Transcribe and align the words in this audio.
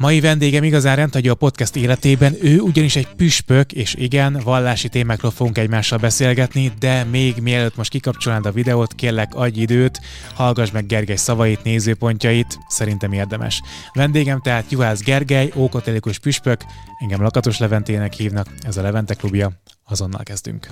Mai 0.00 0.20
vendégem 0.20 0.64
igazán 0.64 0.96
rendhagyja 0.96 1.32
a 1.32 1.34
podcast 1.34 1.76
életében, 1.76 2.36
ő 2.42 2.58
ugyanis 2.58 2.96
egy 2.96 3.08
püspök, 3.16 3.72
és 3.72 3.94
igen, 3.94 4.40
vallási 4.44 4.88
témákról 4.88 5.30
fogunk 5.30 5.58
egymással 5.58 5.98
beszélgetni, 5.98 6.72
de 6.78 7.04
még 7.04 7.36
mielőtt 7.36 7.76
most 7.76 7.90
kikapcsolnád 7.90 8.46
a 8.46 8.52
videót, 8.52 8.94
kérlek 8.94 9.34
adj 9.34 9.60
időt, 9.60 10.00
hallgass 10.34 10.70
meg 10.70 10.86
Gergely 10.86 11.16
szavait, 11.16 11.62
nézőpontjait, 11.62 12.58
szerintem 12.68 13.12
érdemes. 13.12 13.62
Vendégem 13.92 14.40
tehát 14.40 14.70
Juhász 14.70 15.02
Gergely, 15.02 15.52
ókatolikus 15.56 16.18
püspök, 16.18 16.60
engem 16.98 17.22
Lakatos 17.22 17.58
Leventének 17.58 18.12
hívnak, 18.12 18.46
ez 18.62 18.76
a 18.76 18.82
Levente 18.82 19.14
klubja, 19.14 19.52
azonnal 19.84 20.22
kezdünk. 20.22 20.66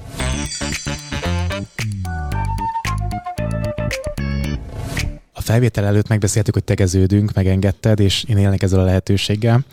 Felvétel 5.49 5.85
előtt 5.85 6.09
megbeszéltük, 6.09 6.55
hogy 6.55 6.65
tegeződünk, 6.65 7.33
megengedted, 7.35 8.01
és 8.01 8.25
én 8.25 8.37
élnek 8.37 8.63
ezzel 8.63 8.81
a 8.81 8.85
lehetőséggel. 8.85 9.65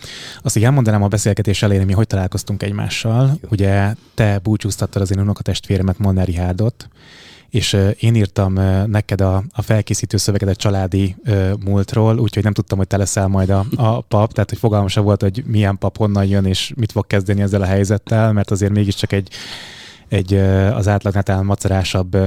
Azt, 0.41 0.53
hogy 0.53 0.63
elmondanám 0.63 1.03
a 1.03 1.07
beszélgetés 1.07 1.61
elején, 1.61 1.85
mi 1.85 1.93
hogy 1.93 2.07
találkoztunk 2.07 2.63
egymással. 2.63 3.39
Ugye 3.49 3.93
te 4.13 4.39
búcsúztattad 4.43 5.01
az 5.01 5.11
én 5.11 5.19
unokatestvéremet, 5.19 5.97
Molnár 5.97 6.25
Rihárdot, 6.25 6.87
és 7.49 7.77
én 7.99 8.15
írtam 8.15 8.53
neked 8.85 9.21
a, 9.21 9.43
a 9.53 9.61
felkészítő 9.61 10.17
szöveget 10.17 10.49
a 10.49 10.55
családi 10.55 11.15
uh, 11.25 11.51
múltról, 11.65 12.19
úgyhogy 12.19 12.43
nem 12.43 12.53
tudtam, 12.53 12.77
hogy 12.77 12.87
te 12.87 12.97
leszel 12.97 13.27
majd 13.27 13.49
a, 13.49 13.65
a 13.75 14.01
pap, 14.01 14.33
tehát 14.33 14.49
hogy 14.49 14.59
fogalmam 14.59 15.03
volt, 15.03 15.21
hogy 15.21 15.43
milyen 15.45 15.77
pap 15.77 15.97
honnan 15.97 16.25
jön, 16.25 16.45
és 16.45 16.73
mit 16.75 16.91
fog 16.91 17.07
kezdeni 17.07 17.41
ezzel 17.41 17.61
a 17.61 17.65
helyzettel, 17.65 18.33
mert 18.33 18.51
azért 18.51 18.71
mégiscsak 18.71 19.11
egy 19.11 19.29
egy 20.07 20.33
az 20.73 20.87
átlagnál 20.87 21.41
macerásabb 21.41 22.17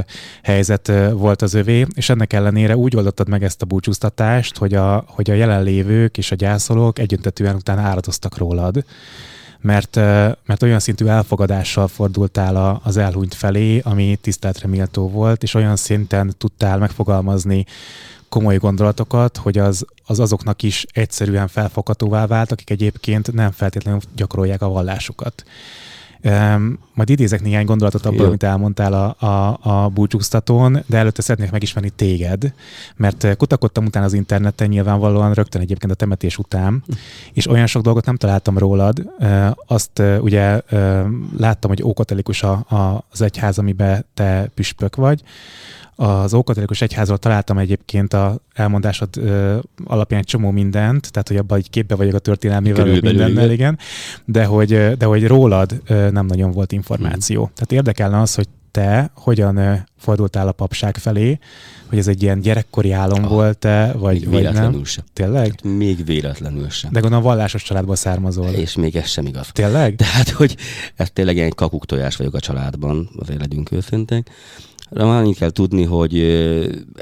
helyzet 0.42 0.92
volt 1.12 1.42
az 1.42 1.55
övé, 1.55 1.86
és 1.95 2.09
ennek 2.09 2.32
ellenére 2.32 2.77
úgy 2.77 2.96
oldottad 2.96 3.28
meg 3.28 3.45
ezt 3.45 3.62
a 3.62 3.66
búcsúztatást, 3.66 4.56
hogy 4.56 4.74
a, 4.74 5.05
hogy 5.06 5.30
a 5.30 5.34
jelenlévők 5.34 6.19
és 6.19 6.30
a 6.30 6.34
gyászolók 6.34 6.98
egyöntetően 6.98 7.55
utána 7.55 7.80
áradoztak 7.80 8.36
rólad 8.36 8.84
mert, 9.60 9.96
mert 10.46 10.62
olyan 10.62 10.78
szintű 10.78 11.06
elfogadással 11.06 11.88
fordultál 11.88 12.80
az 12.84 12.97
elhunyt 12.97 13.34
felé, 13.34 13.78
ami 13.78 14.19
tiszteletre 14.20 14.69
méltó 14.69 15.10
volt, 15.10 15.42
és 15.42 15.55
olyan 15.55 15.77
szinten 15.77 16.34
tudtál 16.38 16.78
megfogalmazni 16.78 17.64
komoly 18.28 18.56
gondolatokat, 18.56 19.36
hogy 19.36 19.58
az, 19.58 19.84
az 20.06 20.20
azoknak 20.20 20.62
is 20.62 20.86
egyszerűen 20.92 21.48
felfoghatóvá 21.48 22.27
vált, 22.27 22.53
akik 22.53 22.70
egyébként 22.70 23.33
nem 23.33 23.50
feltétlenül 23.50 24.00
gyakorolják 24.16 24.62
a 24.62 24.69
vallásukat. 24.69 25.44
Um, 26.24 26.78
majd 26.94 27.11
idézek 27.11 27.42
néhány 27.42 27.64
gondolatot 27.64 28.06
abból, 28.06 28.20
Jó. 28.20 28.27
amit 28.27 28.42
elmondtál 28.42 28.92
a, 28.92 29.27
a, 29.27 29.58
a 29.62 29.88
búcsúztatón, 29.88 30.83
de 30.86 30.98
előtte 30.98 31.22
szeretnék 31.22 31.50
megismerni 31.50 31.91
téged, 31.91 32.52
mert 32.97 33.25
eh, 33.25 33.34
kutakodtam 33.34 33.84
utána 33.84 34.05
az 34.05 34.12
interneten, 34.12 34.69
nyilvánvalóan 34.69 35.33
rögtön 35.33 35.60
egyébként 35.60 35.92
a 35.92 35.94
temetés 35.94 36.38
után, 36.38 36.84
és 37.33 37.48
olyan 37.48 37.66
sok 37.66 37.83
dolgot 37.83 38.06
nem 38.06 38.16
találtam 38.16 38.58
rólad. 38.58 39.10
Uh, 39.19 39.47
azt 39.66 39.98
uh, 39.98 40.19
ugye 40.20 40.60
uh, 40.70 41.06
láttam, 41.36 41.70
hogy 41.70 41.83
ókatolikus 41.83 42.42
a, 42.42 42.53
a, 42.53 43.05
az 43.10 43.22
egyház, 43.22 43.58
amiben 43.58 44.05
te 44.14 44.50
püspök 44.55 44.97
vagy, 44.97 45.22
az 46.00 46.34
Ókatolikus 46.34 46.82
Egyházról 46.82 47.18
találtam 47.18 47.58
egyébként 47.58 48.12
a 48.12 48.41
elmondásod 48.54 49.08
ö, 49.16 49.58
alapján 49.84 50.20
egy 50.20 50.27
csomó 50.27 50.50
mindent, 50.50 51.10
tehát 51.10 51.28
hogy 51.28 51.36
abban 51.36 51.58
egy 51.58 51.70
képbe 51.70 51.94
vagyok 51.94 52.14
a 52.14 52.18
történelmével, 52.18 52.86
mindennel, 52.86 53.50
igen, 53.50 53.78
de 54.24 54.44
hogy, 54.44 54.96
de 54.96 55.04
hogy 55.04 55.26
rólad 55.26 55.80
ö, 55.86 56.10
nem 56.10 56.26
nagyon 56.26 56.50
volt 56.50 56.72
információ. 56.72 57.44
Hmm. 57.44 57.52
Tehát 57.54 57.72
érdekelne 57.72 58.20
az, 58.20 58.34
hogy 58.34 58.48
te 58.70 59.10
hogyan 59.14 59.86
fordultál 59.96 60.48
a 60.48 60.52
papság 60.52 60.96
felé, 60.96 61.38
hogy 61.88 61.98
ez 61.98 62.08
egy 62.08 62.22
ilyen 62.22 62.41
gyerekkori 62.41 62.92
álom 62.92 63.24
ah, 63.24 63.30
volt-e, 63.30 63.92
vagy, 63.92 64.28
vagy 64.28 64.52
nem? 64.52 64.84
sem. 64.84 65.04
Tényleg? 65.12 65.46
Hát 65.46 65.62
még 65.62 66.04
véletlenül 66.04 66.69
sem. 66.69 66.92
De 66.92 67.00
gondolom 67.00 67.24
vallásos 67.24 67.62
családból 67.62 67.96
származol. 67.96 68.48
És 68.48 68.76
még 68.76 68.96
ez 68.96 69.08
sem 69.08 69.26
igaz. 69.26 69.48
Tényleg? 69.52 69.94
Tehát, 69.96 70.28
hogy 70.28 70.56
ez 70.94 71.10
tényleg 71.10 71.38
egy 71.38 71.54
kakuktojás 71.54 72.16
vagyok 72.16 72.34
a 72.34 72.41
családban, 72.41 73.10
azért 73.19 73.38
őszinték. 74.91 75.16
Annyit 75.16 75.37
kell 75.37 75.50
tudni, 75.50 75.84
hogy 75.84 76.21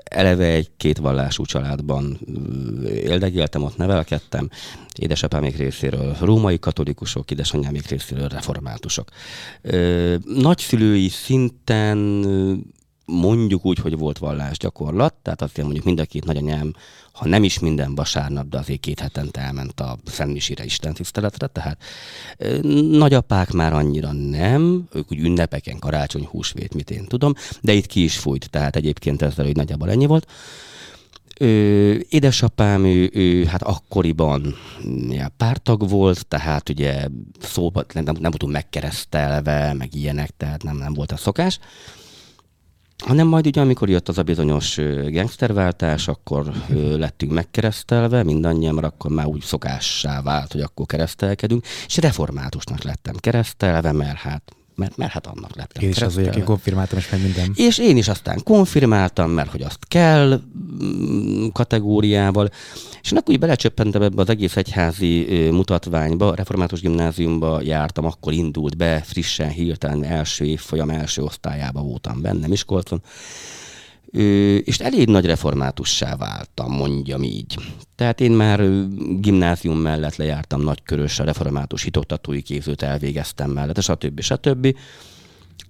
eleve 0.04 0.44
egy 0.44 0.70
két 0.76 0.98
vallású 0.98 1.44
családban 1.44 2.18
éldegéltem, 2.86 3.62
ott 3.62 3.76
nevelkedtem. 3.76 4.48
Édesapámék 4.98 5.56
részéről 5.56 6.16
római 6.20 6.58
katolikusok, 6.58 7.30
édesanyámék 7.30 7.88
részéről 7.88 8.28
reformátusok. 8.28 9.08
Nagyszülői 10.24 11.08
szinten 11.08 11.98
mondjuk 13.06 13.64
úgy, 13.64 13.78
hogy 13.78 13.98
volt 13.98 14.18
vallásgyakorlat, 14.18 15.14
tehát 15.22 15.42
azt 15.42 15.62
mondjuk 15.62 15.84
mind 15.84 16.00
a 16.00 16.04
két 16.04 16.24
nagyanyám 16.24 16.72
ha 17.16 17.28
nem 17.28 17.44
is 17.44 17.58
minden 17.58 17.94
vasárnap, 17.94 18.48
de 18.48 18.58
azért 18.58 18.80
két 18.80 19.00
hetente 19.00 19.40
elment 19.40 19.80
a 19.80 19.98
Szentmisire 20.04 20.64
Isten 20.64 20.94
tiszteletre, 20.94 21.46
tehát 21.46 21.82
nagyapák 22.90 23.52
már 23.52 23.72
annyira 23.72 24.12
nem, 24.12 24.88
ők 24.92 25.12
úgy 25.12 25.18
ünnepeken, 25.18 25.78
karácsony, 25.78 26.24
húsvét, 26.24 26.74
mit 26.74 26.90
én 26.90 27.04
tudom, 27.04 27.34
de 27.60 27.72
itt 27.72 27.86
ki 27.86 28.02
is 28.02 28.16
fújt, 28.16 28.50
tehát 28.50 28.76
egyébként 28.76 29.22
ezzel, 29.22 29.44
hogy 29.44 29.56
nagyjából 29.56 29.90
ennyi 29.90 30.06
volt. 30.06 30.30
Ö, 31.38 31.94
édesapám, 32.08 32.84
ő, 32.84 33.10
ő 33.12 33.44
hát 33.44 33.62
akkoriban 33.62 34.54
ja, 35.08 35.28
pártag 35.36 35.88
volt, 35.88 36.26
tehát 36.26 36.68
ugye 36.68 37.06
szóba 37.40 37.84
nem, 37.92 38.04
nem, 38.04 38.14
nem 38.20 38.30
voltunk 38.30 38.52
megkeresztelve, 38.52 39.72
meg 39.72 39.94
ilyenek, 39.94 40.30
tehát 40.36 40.62
nem, 40.62 40.76
nem 40.76 40.94
volt 40.94 41.12
a 41.12 41.16
szokás 41.16 41.58
hanem 43.04 43.26
majd 43.26 43.46
ugye, 43.46 43.60
amikor 43.60 43.88
jött 43.88 44.08
az 44.08 44.18
a 44.18 44.22
bizonyos 44.22 44.76
gangsterváltás, 45.06 46.08
akkor 46.08 46.52
lettünk 46.96 47.32
megkeresztelve, 47.32 48.22
mindannyian, 48.22 48.74
mert 48.74 48.86
akkor 48.86 49.10
már 49.10 49.26
úgy 49.26 49.42
szokássá 49.42 50.22
vált, 50.22 50.52
hogy 50.52 50.60
akkor 50.60 50.86
keresztelkedünk, 50.86 51.64
és 51.86 51.96
reformátusnak 51.96 52.82
lettem 52.82 53.14
keresztelve, 53.16 53.92
mert 53.92 54.18
hát 54.18 54.55
mert, 54.76 54.96
mert 54.96 55.12
hát 55.12 55.26
annak 55.26 55.56
lettem. 55.56 55.82
Én 55.82 55.88
is 55.88 56.02
az, 56.02 56.14
hogy 56.14 56.42
konfirmáltam, 56.42 56.98
és 56.98 57.10
meg 57.10 57.22
minden. 57.22 57.52
És 57.54 57.78
én 57.78 57.96
is 57.96 58.08
aztán 58.08 58.42
konfirmáltam, 58.42 59.30
mert 59.30 59.50
hogy 59.50 59.62
azt 59.62 59.78
kell 59.88 60.40
mm, 60.82 61.46
kategóriával, 61.52 62.50
és 63.02 63.12
akkor 63.12 63.34
úgy 63.34 63.38
belecsöppentem 63.38 64.02
ebbe 64.02 64.22
az 64.22 64.28
egész 64.28 64.56
egyházi 64.56 65.48
mutatványba, 65.50 66.34
református 66.34 66.80
gimnáziumba 66.80 67.60
jártam, 67.62 68.04
akkor 68.04 68.32
indult 68.32 68.76
be, 68.76 69.02
frissen, 69.04 69.48
hirtelen 69.48 70.04
első 70.04 70.44
évfolyam 70.44 70.90
első 70.90 71.22
osztályába 71.22 71.80
voltam 71.80 72.20
benne 72.20 72.46
Miskolcon, 72.46 73.02
és 74.64 74.78
elég 74.78 75.08
nagy 75.08 75.26
reformátussá 75.26 76.16
váltam, 76.16 76.72
mondjam 76.72 77.22
így. 77.22 77.56
Tehát 77.94 78.20
én 78.20 78.30
már 78.30 78.60
gimnázium 79.20 79.78
mellett 79.78 80.16
lejártam 80.16 80.60
nagykörös, 80.60 81.18
a 81.18 81.24
református 81.24 81.82
hitoktatói 81.82 82.42
képzőt 82.42 82.82
elvégeztem 82.82 83.50
mellett, 83.50 83.82
stb. 83.82 84.20
stb. 84.20 84.76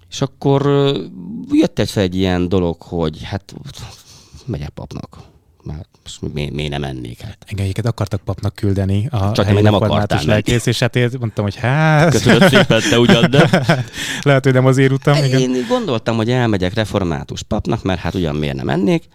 És 0.09 0.21
akkor 0.21 0.65
jött 1.51 1.79
egyszer 1.79 2.03
egy 2.03 2.15
ilyen 2.15 2.49
dolog, 2.49 2.81
hogy 2.81 3.23
hát 3.23 3.55
megyek 4.45 4.69
papnak 4.69 5.17
már 5.67 5.85
most 6.03 6.33
mi, 6.33 6.49
mi 6.53 6.67
nem 6.67 6.81
mennék 6.81 7.21
hát. 7.21 7.37
Engem 7.45 7.71
akartak 7.83 8.21
papnak 8.21 8.55
küldeni 8.55 9.07
a 9.11 9.31
Csak 9.31 9.45
helyi 9.45 9.61
nem 9.61 9.73
akartál 9.73 10.23
lelkész, 10.23 10.65
és 10.65 10.85
én 10.93 11.09
mondtam, 11.19 11.43
hogy 11.43 11.55
hát... 11.55 12.11
Köszönöm 12.11 12.49
szépen, 12.49 12.81
te 12.89 12.99
ugyan, 12.99 13.29
de... 13.29 13.65
Lehet, 14.21 14.43
hogy 14.43 14.53
nem 14.53 14.65
azért 14.65 14.91
utam. 14.91 15.23
Igen. 15.23 15.39
Én 15.39 15.65
gondoltam, 15.67 16.15
hogy 16.15 16.31
elmegyek 16.31 16.73
református 16.73 17.43
papnak, 17.43 17.83
mert 17.83 17.99
hát 17.99 18.13
ugyan 18.13 18.35
miért 18.35 18.55
nem 18.55 18.65
mennék. 18.65 19.07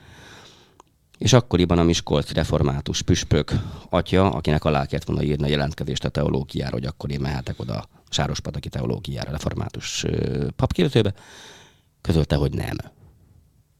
És 1.18 1.32
akkoriban 1.32 1.78
a 1.78 1.82
Miskolci 1.82 2.34
református 2.34 3.02
püspök 3.02 3.52
atya, 3.90 4.30
akinek 4.30 4.64
alá 4.64 4.86
kellett 4.86 5.06
volna 5.06 5.22
írni 5.22 5.44
a 5.44 5.50
jelentkezést 5.50 6.04
a 6.04 6.08
teológiára, 6.08 6.72
hogy 6.72 6.84
akkor 6.84 7.10
én 7.10 7.20
mehetek 7.20 7.60
oda 7.60 7.74
a 7.74 7.88
Sárospataki 8.10 8.68
teológiára, 8.68 9.30
református 9.30 10.04
papképzőbe, 10.56 11.12
közölte, 12.00 12.36
hogy 12.36 12.52
nem. 12.52 12.76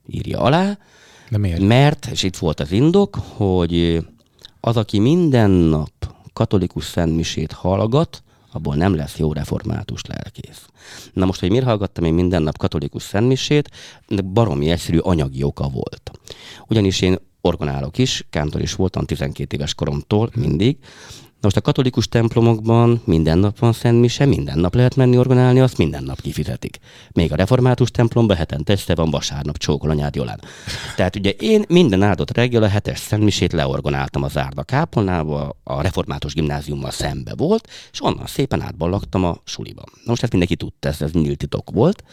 Írja 0.07 0.41
alá, 0.41 0.79
de 1.33 1.39
miért? 1.39 1.61
Mert, 1.61 2.07
és 2.07 2.23
itt 2.23 2.37
volt 2.37 2.61
az 2.61 2.73
indok, 2.73 3.17
hogy 3.37 4.05
az, 4.61 4.77
aki 4.77 4.99
minden 4.99 5.51
nap 5.51 5.91
katolikus 6.33 6.85
szentmisét 6.85 7.53
hallgat, 7.53 8.23
abból 8.53 8.75
nem 8.75 8.95
lesz 8.95 9.19
jó 9.19 9.33
református 9.33 10.03
lelkész. 10.07 10.67
Na 11.13 11.25
most, 11.25 11.41
hogy 11.41 11.51
miért 11.51 11.65
hallgattam 11.65 12.05
én 12.05 12.15
minden 12.15 12.43
nap 12.43 12.57
katolikus 12.57 13.03
szentmisét, 13.03 13.71
baromi 14.25 14.71
egyszerű 14.71 14.99
anyagi 14.99 15.43
oka 15.43 15.69
volt. 15.69 16.11
Ugyanis 16.69 17.01
én 17.01 17.19
orgonálok 17.41 17.99
is, 17.99 18.27
kántor 18.31 18.61
is 18.61 18.75
voltam 18.75 19.05
12 19.05 19.57
éves 19.57 19.75
koromtól 19.75 20.31
mindig, 20.35 20.77
most 21.43 21.57
a 21.57 21.61
katolikus 21.61 22.09
templomokban 22.09 23.03
minden 23.05 23.39
nap 23.39 23.59
van 23.59 23.73
szentmise, 23.73 24.25
minden 24.25 24.59
nap 24.59 24.75
lehet 24.75 24.97
menni 24.97 25.19
orgonálni, 25.19 25.61
azt 25.61 25.79
minden 25.79 26.05
nap 26.05 26.21
kifizetik. 26.21 26.79
Még 27.13 27.33
a 27.33 27.37
református 27.37 27.91
templomban 27.91 28.37
hetente 28.37 28.73
este 28.73 28.95
van 28.95 29.11
vasárnap 29.11 29.57
csókol 29.59 29.91
anyád 29.91 30.15
Jolán. 30.15 30.41
Tehát 30.97 31.17
ugye 31.17 31.31
én 31.31 31.65
minden 31.69 32.03
áldott 32.03 32.31
reggel 32.31 32.63
a 32.63 32.69
hetes 32.69 32.99
szentmisét 32.99 33.53
leorgonáltam 33.53 34.23
az 34.23 34.37
Árda 34.37 34.63
kápolnába, 34.63 35.57
a 35.65 35.81
református 35.81 36.35
gimnáziummal 36.35 36.91
szembe 36.91 37.35
volt, 37.37 37.69
és 37.93 38.03
onnan 38.03 38.27
szépen 38.27 38.63
átballagtam 38.63 39.25
a 39.25 39.39
suliba. 39.45 39.83
Na 39.87 40.11
most 40.11 40.23
ezt 40.23 40.33
mindenki 40.33 40.57
tudta, 40.57 40.89
ez, 40.89 41.03
ez 41.03 41.13
nyílt 41.13 41.39
titok 41.39 41.71
volt. 41.71 42.05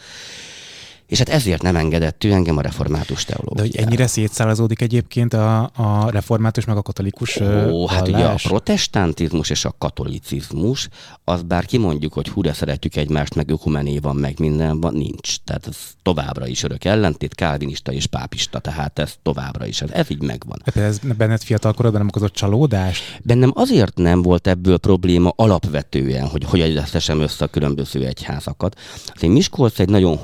És 1.10 1.18
hát 1.18 1.28
ezért 1.28 1.62
nem 1.62 1.76
engedett 1.76 2.24
ő 2.24 2.32
engem 2.32 2.56
a 2.56 2.60
református 2.60 3.24
teológia. 3.24 3.54
De 3.54 3.60
hogy 3.62 3.76
ennyire 3.76 4.06
szétszálazódik 4.06 4.80
egyébként 4.80 5.34
a, 5.34 5.62
a 5.62 6.10
református 6.10 6.64
meg 6.64 6.76
a 6.76 6.82
katolikus 6.82 7.40
Ó, 7.70 7.86
hát 7.86 8.08
ugye 8.08 8.24
a 8.24 8.34
protestantizmus 8.42 9.50
és 9.50 9.64
a 9.64 9.74
katolicizmus, 9.78 10.88
az 11.24 11.42
bár 11.42 11.64
kimondjuk, 11.64 12.12
hogy 12.12 12.28
hú, 12.28 12.42
de 12.42 12.52
szeretjük 12.52 12.96
egymást, 12.96 13.34
meg 13.34 13.50
ökumené 13.50 13.98
van, 13.98 14.16
meg 14.16 14.38
minden 14.38 14.80
van, 14.80 14.94
nincs. 14.94 15.36
Tehát 15.44 15.66
ez 15.66 15.76
továbbra 16.02 16.46
is 16.46 16.62
örök 16.62 16.84
ellentét, 16.84 17.34
kálvinista 17.34 17.92
és 17.92 18.06
pápista, 18.06 18.58
tehát 18.58 18.98
ez 18.98 19.14
továbbra 19.22 19.66
is, 19.66 19.80
ez, 19.80 19.90
ez 19.90 20.10
így 20.10 20.22
megvan. 20.22 20.62
Ez 20.74 20.98
benned 20.98 21.42
fiatalkorodban 21.42 22.00
nem 22.00 22.08
okozott 22.08 22.32
csalódást? 22.32 23.20
Bennem 23.22 23.52
azért 23.54 23.96
nem 23.96 24.22
volt 24.22 24.46
ebből 24.46 24.78
probléma 24.78 25.32
alapvetően, 25.36 26.26
hogy 26.26 26.44
hogy 26.44 26.60
egyeztessem 26.60 27.20
össze 27.20 27.44
a 27.44 27.48
különböző 27.48 28.06
egyházakat. 28.06 28.78
Az 29.14 29.22
én 29.22 29.30
Miskolc 29.30 29.78
egy 29.78 29.88
nagyon 29.88 30.18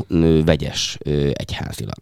vegyes 0.44 0.75
egyházilag. 1.32 1.98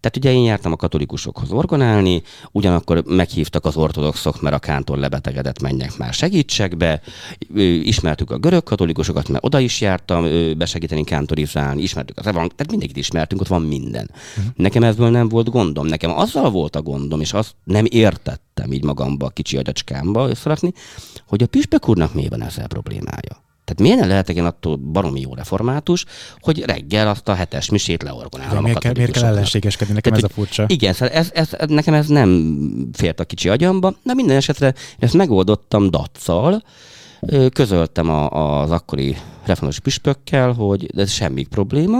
Tehát 0.00 0.16
ugye 0.16 0.32
én 0.32 0.44
jártam 0.44 0.72
a 0.72 0.76
katolikusokhoz 0.76 1.50
orgonálni, 1.50 2.22
ugyanakkor 2.52 3.02
meghívtak 3.06 3.64
az 3.64 3.76
ortodoxok, 3.76 4.40
mert 4.40 4.54
a 4.54 4.58
kántor 4.58 4.98
lebetegedett, 4.98 5.62
menjek 5.62 5.96
már 5.96 6.12
segítsek 6.12 6.76
be. 6.76 7.00
Ismertük 7.82 8.30
a 8.30 8.38
görög 8.38 8.62
katolikusokat, 8.62 9.28
mert 9.28 9.44
oda 9.44 9.58
is 9.58 9.80
jártam 9.80 10.22
besegíteni 10.58 11.04
kántorizálni, 11.04 11.82
ismertük 11.82 12.18
az 12.18 12.26
evang, 12.26 12.54
tehát 12.54 12.70
mindenkit 12.70 12.96
ismertünk, 12.96 13.40
ott 13.40 13.48
van 13.48 13.62
minden. 13.62 14.10
Uh-huh. 14.10 14.52
Nekem 14.56 14.82
ezből 14.82 15.10
nem 15.10 15.28
volt 15.28 15.50
gondom. 15.50 15.86
Nekem 15.86 16.10
azzal 16.10 16.50
volt 16.50 16.76
a 16.76 16.82
gondom, 16.82 17.20
és 17.20 17.32
azt 17.32 17.54
nem 17.64 17.84
értettem 17.88 18.72
így 18.72 18.84
magamba, 18.84 19.26
a 19.26 19.30
kicsi 19.30 19.56
agyacskámba 19.56 20.28
összerakni, 20.28 20.72
hogy 21.26 21.42
a 21.42 21.46
püspök 21.46 21.88
úrnak 21.88 22.14
mi 22.14 22.28
van 22.28 22.42
ezzel 22.42 22.66
problémája. 22.66 23.46
Tehát 23.68 23.82
miért 23.82 23.98
nem 23.98 24.08
lehetek 24.08 24.36
én 24.36 24.44
attól 24.44 24.76
baromi 24.76 25.20
jó 25.20 25.34
református, 25.34 26.04
hogy 26.38 26.64
reggel 26.64 27.08
azt 27.08 27.28
a 27.28 27.34
hetes 27.34 27.70
misét 27.70 28.02
leorgonálom 28.02 28.62
miért, 28.62 28.78
kell, 28.78 28.92
miért 28.96 29.10
kell 29.10 29.24
ellenségeskedni? 29.24 29.94
Nekem 29.94 30.12
Tehát, 30.12 30.26
ez 30.26 30.30
a 30.30 30.34
furcsa. 30.34 30.64
Igen, 30.66 30.92
szóval 30.92 31.14
ez, 31.14 31.30
ez, 31.32 31.50
nekem 31.66 31.94
ez 31.94 32.06
nem 32.06 32.90
fért 32.92 33.20
a 33.20 33.24
kicsi 33.24 33.48
agyamba, 33.48 33.94
de 34.02 34.14
minden 34.14 34.36
esetre 34.36 34.74
ezt 34.98 35.14
megoldottam 35.14 35.90
dacsal, 35.90 36.62
közöltem 37.52 38.10
a, 38.10 38.60
az 38.60 38.70
akkori 38.70 39.16
református 39.44 39.80
püspökkel, 39.80 40.52
hogy 40.52 40.90
ez 40.96 41.10
semmi 41.10 41.44
probléma, 41.44 41.98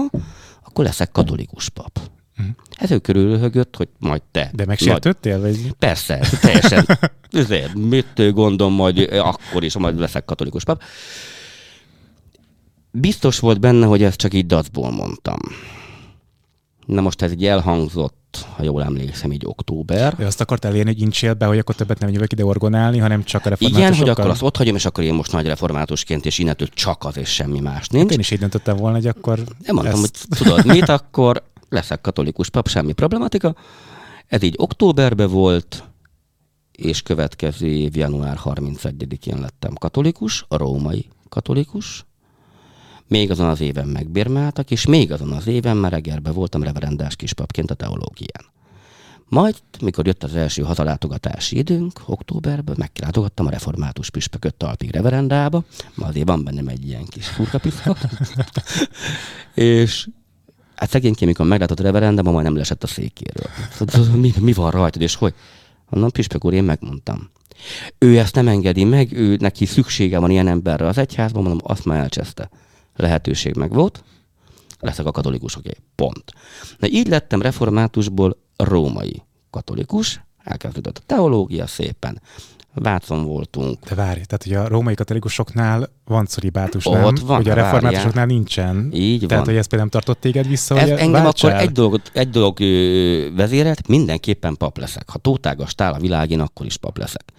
akkor 0.65 0.85
leszek 0.85 1.11
katolikus 1.11 1.69
pap. 1.69 2.01
Uh-huh. 2.39 2.55
Ez 2.71 2.91
ő 2.91 2.99
körülhögött, 2.99 3.77
hogy 3.77 3.89
majd 3.99 4.23
te. 4.31 4.51
De 4.55 4.67
megsértődtél? 4.67 5.41
Vagy? 5.41 5.73
Persze, 5.79 6.21
teljesen. 6.41 6.87
Ezért, 7.31 7.75
mit 7.75 8.33
gondom, 8.33 8.73
majd 8.73 8.99
akkor 9.19 9.65
is, 9.65 9.77
majd 9.77 9.99
leszek 9.99 10.25
katolikus 10.25 10.65
pap 10.65 10.83
biztos 13.01 13.39
volt 13.39 13.61
benne, 13.61 13.87
hogy 13.87 14.03
ezt 14.03 14.19
csak 14.19 14.35
így 14.35 14.47
dacból 14.47 14.91
mondtam. 14.91 15.39
Na 16.87 17.01
most 17.01 17.23
ez 17.23 17.33
így 17.33 17.47
elhangzott, 17.47 18.47
ha 18.57 18.63
jól 18.63 18.83
emlékszem, 18.83 19.33
így 19.33 19.43
október. 19.47 20.15
Ő 20.19 20.27
azt 20.27 20.41
akart 20.41 20.65
elérni, 20.65 20.93
hogy 20.93 21.01
incsél 21.01 21.35
be, 21.35 21.47
hogy 21.47 21.59
akkor 21.59 21.75
többet 21.75 21.99
nem 21.99 22.11
jövök 22.11 22.33
ide 22.33 22.45
orgonálni, 22.45 22.99
hanem 22.99 23.25
csak 23.25 23.47
a 23.47 23.49
reformátusokkal? 23.49 23.93
Igen, 23.93 23.99
hogy 23.99 24.09
akkor 24.09 24.31
azt 24.31 24.43
ott 24.43 24.57
hagyom, 24.57 24.75
és 24.75 24.85
akkor 24.85 25.05
én 25.05 25.15
most 25.15 25.33
nagy 25.33 25.47
reformátusként, 25.47 26.27
és 26.27 26.39
innentől 26.39 26.69
csak 26.69 27.05
az, 27.05 27.17
és 27.17 27.29
semmi 27.29 27.61
más 27.61 27.89
nincs. 27.89 28.05
Hát 28.05 28.13
én 28.13 28.19
is 28.19 28.31
így 28.31 28.39
döntöttem 28.39 28.77
volna, 28.77 28.97
hogy 28.97 29.07
akkor 29.07 29.37
Nem 29.37 29.75
mondtam, 29.75 30.03
ezt... 30.03 30.27
hogy 30.29 30.39
tudod 30.39 30.67
mit, 30.67 30.89
akkor 30.99 31.43
leszek 31.69 32.01
katolikus 32.01 32.51
pap, 32.51 32.69
semmi 32.69 32.93
problematika. 32.93 33.55
Ez 34.27 34.43
így 34.43 34.55
októberben 34.59 35.31
volt, 35.31 35.85
és 36.73 37.03
következő 37.03 37.67
év 37.67 37.97
január 37.97 38.39
31-én 38.45 39.41
lettem 39.41 39.75
katolikus, 39.75 40.45
a 40.49 40.57
római 40.57 41.07
katolikus, 41.29 42.07
még 43.09 43.31
azon 43.31 43.49
az 43.49 43.61
éven 43.61 43.89
megbérmáltak, 43.89 44.71
és 44.71 44.87
még 44.87 45.13
azon 45.13 45.33
az 45.33 45.47
éven 45.47 45.77
már 45.77 45.93
reggelben 45.93 46.33
voltam 46.33 46.63
reverendás 46.63 47.17
kispapként 47.17 47.71
a 47.71 47.75
teológián. 47.75 48.45
Majd, 49.29 49.55
mikor 49.81 50.07
jött 50.07 50.25
az 50.25 50.35
első 50.35 50.63
hazalátogatási 50.63 51.57
időnk, 51.57 52.01
októberben, 52.07 52.75
megkilátogattam 52.79 53.47
a 53.47 53.51
református 53.51 54.11
püspököt 54.11 54.55
talpig 54.55 54.91
reverendába, 54.91 55.65
ma 55.95 56.07
azért 56.07 56.27
van 56.27 56.45
bennem 56.45 56.69
egy 56.69 56.87
ilyen 56.87 57.05
kis 57.05 57.27
furkapiszka, 57.27 57.97
és 59.55 60.09
hát 60.75 60.91
szegényként, 60.91 61.31
mikor 61.31 61.47
meglátott 61.47 61.81
a 61.81 61.83
reverendában, 61.83 62.33
majdnem 62.33 62.57
lesett 62.57 62.83
a 62.83 62.87
székéről. 62.87 63.47
Mi, 64.13 64.33
mi 64.41 64.53
van 64.53 64.71
rajtad, 64.71 65.03
és 65.03 65.15
hogy? 65.15 65.35
Annak 65.91 66.13
püspök 66.13 66.45
úr, 66.45 66.53
én 66.53 66.65
megmondtam. 66.65 67.31
Ő 67.99 68.19
ezt 68.19 68.35
nem 68.35 68.49
engedi 68.49 68.85
meg, 68.85 69.13
ő 69.13 69.37
neki 69.41 69.67
szüksége 69.67 70.19
van 70.19 70.31
ilyen 70.31 70.49
emberre 70.49 70.87
az 70.87 70.99
egyházban, 70.99 71.43
mondom, 71.43 71.61
azt 71.63 71.85
már 71.85 71.99
elcseszte 71.99 72.51
lehetőség 72.99 73.57
meg 73.57 73.73
volt, 73.73 74.05
leszek 74.81 75.07
a 75.07 75.11
katolikusoké. 75.11 75.73
Pont. 75.95 76.33
Na 76.79 76.89
így 76.89 77.09
lettem 77.09 77.43
reformátusból 77.43 78.39
római 78.57 79.23
katolikus, 79.51 80.21
elkezdődött 80.45 80.99
a 80.99 81.03
teológia 81.07 81.67
szépen. 81.67 82.21
Vácon 82.75 83.25
voltunk. 83.25 83.89
De 83.89 83.95
várj, 83.95 84.21
tehát 84.21 84.43
hogy 84.43 84.53
a 84.53 84.69
római 84.69 84.95
katolikusoknál 84.95 85.91
van 86.05 86.27
szolibátus, 86.27 86.85
nem? 86.85 87.05
Ott 87.05 87.19
van, 87.19 87.37
hogy 87.37 87.49
a 87.49 87.55
reformátusoknál 87.55 88.27
nincsen. 88.27 88.91
Így 88.93 89.19
van. 89.19 89.29
Tehát, 89.29 89.45
hogy 89.45 89.57
ez 89.57 89.67
például 89.67 89.91
nem 89.91 90.01
tartott 90.01 90.21
téged 90.21 90.49
vissza, 90.49 90.79
ez 90.79 90.89
hogy 90.89 90.99
engem 90.99 91.27
akkor 91.27 91.53
egy 91.53 91.73
dolog, 91.73 92.01
egy 92.13 92.31
dolog 92.31 92.61
ö, 92.61 93.35
vezérelt, 93.35 93.89
mindenképpen 93.89 94.57
pap 94.57 94.79
leszek. 94.79 95.11
Ha 95.11 95.19
tótágas 95.19 95.75
tál 95.75 95.93
a 95.93 95.99
világén, 95.99 96.41
akkor 96.41 96.67
is 96.67 96.77
pap 96.77 96.99
leszek 96.99 97.33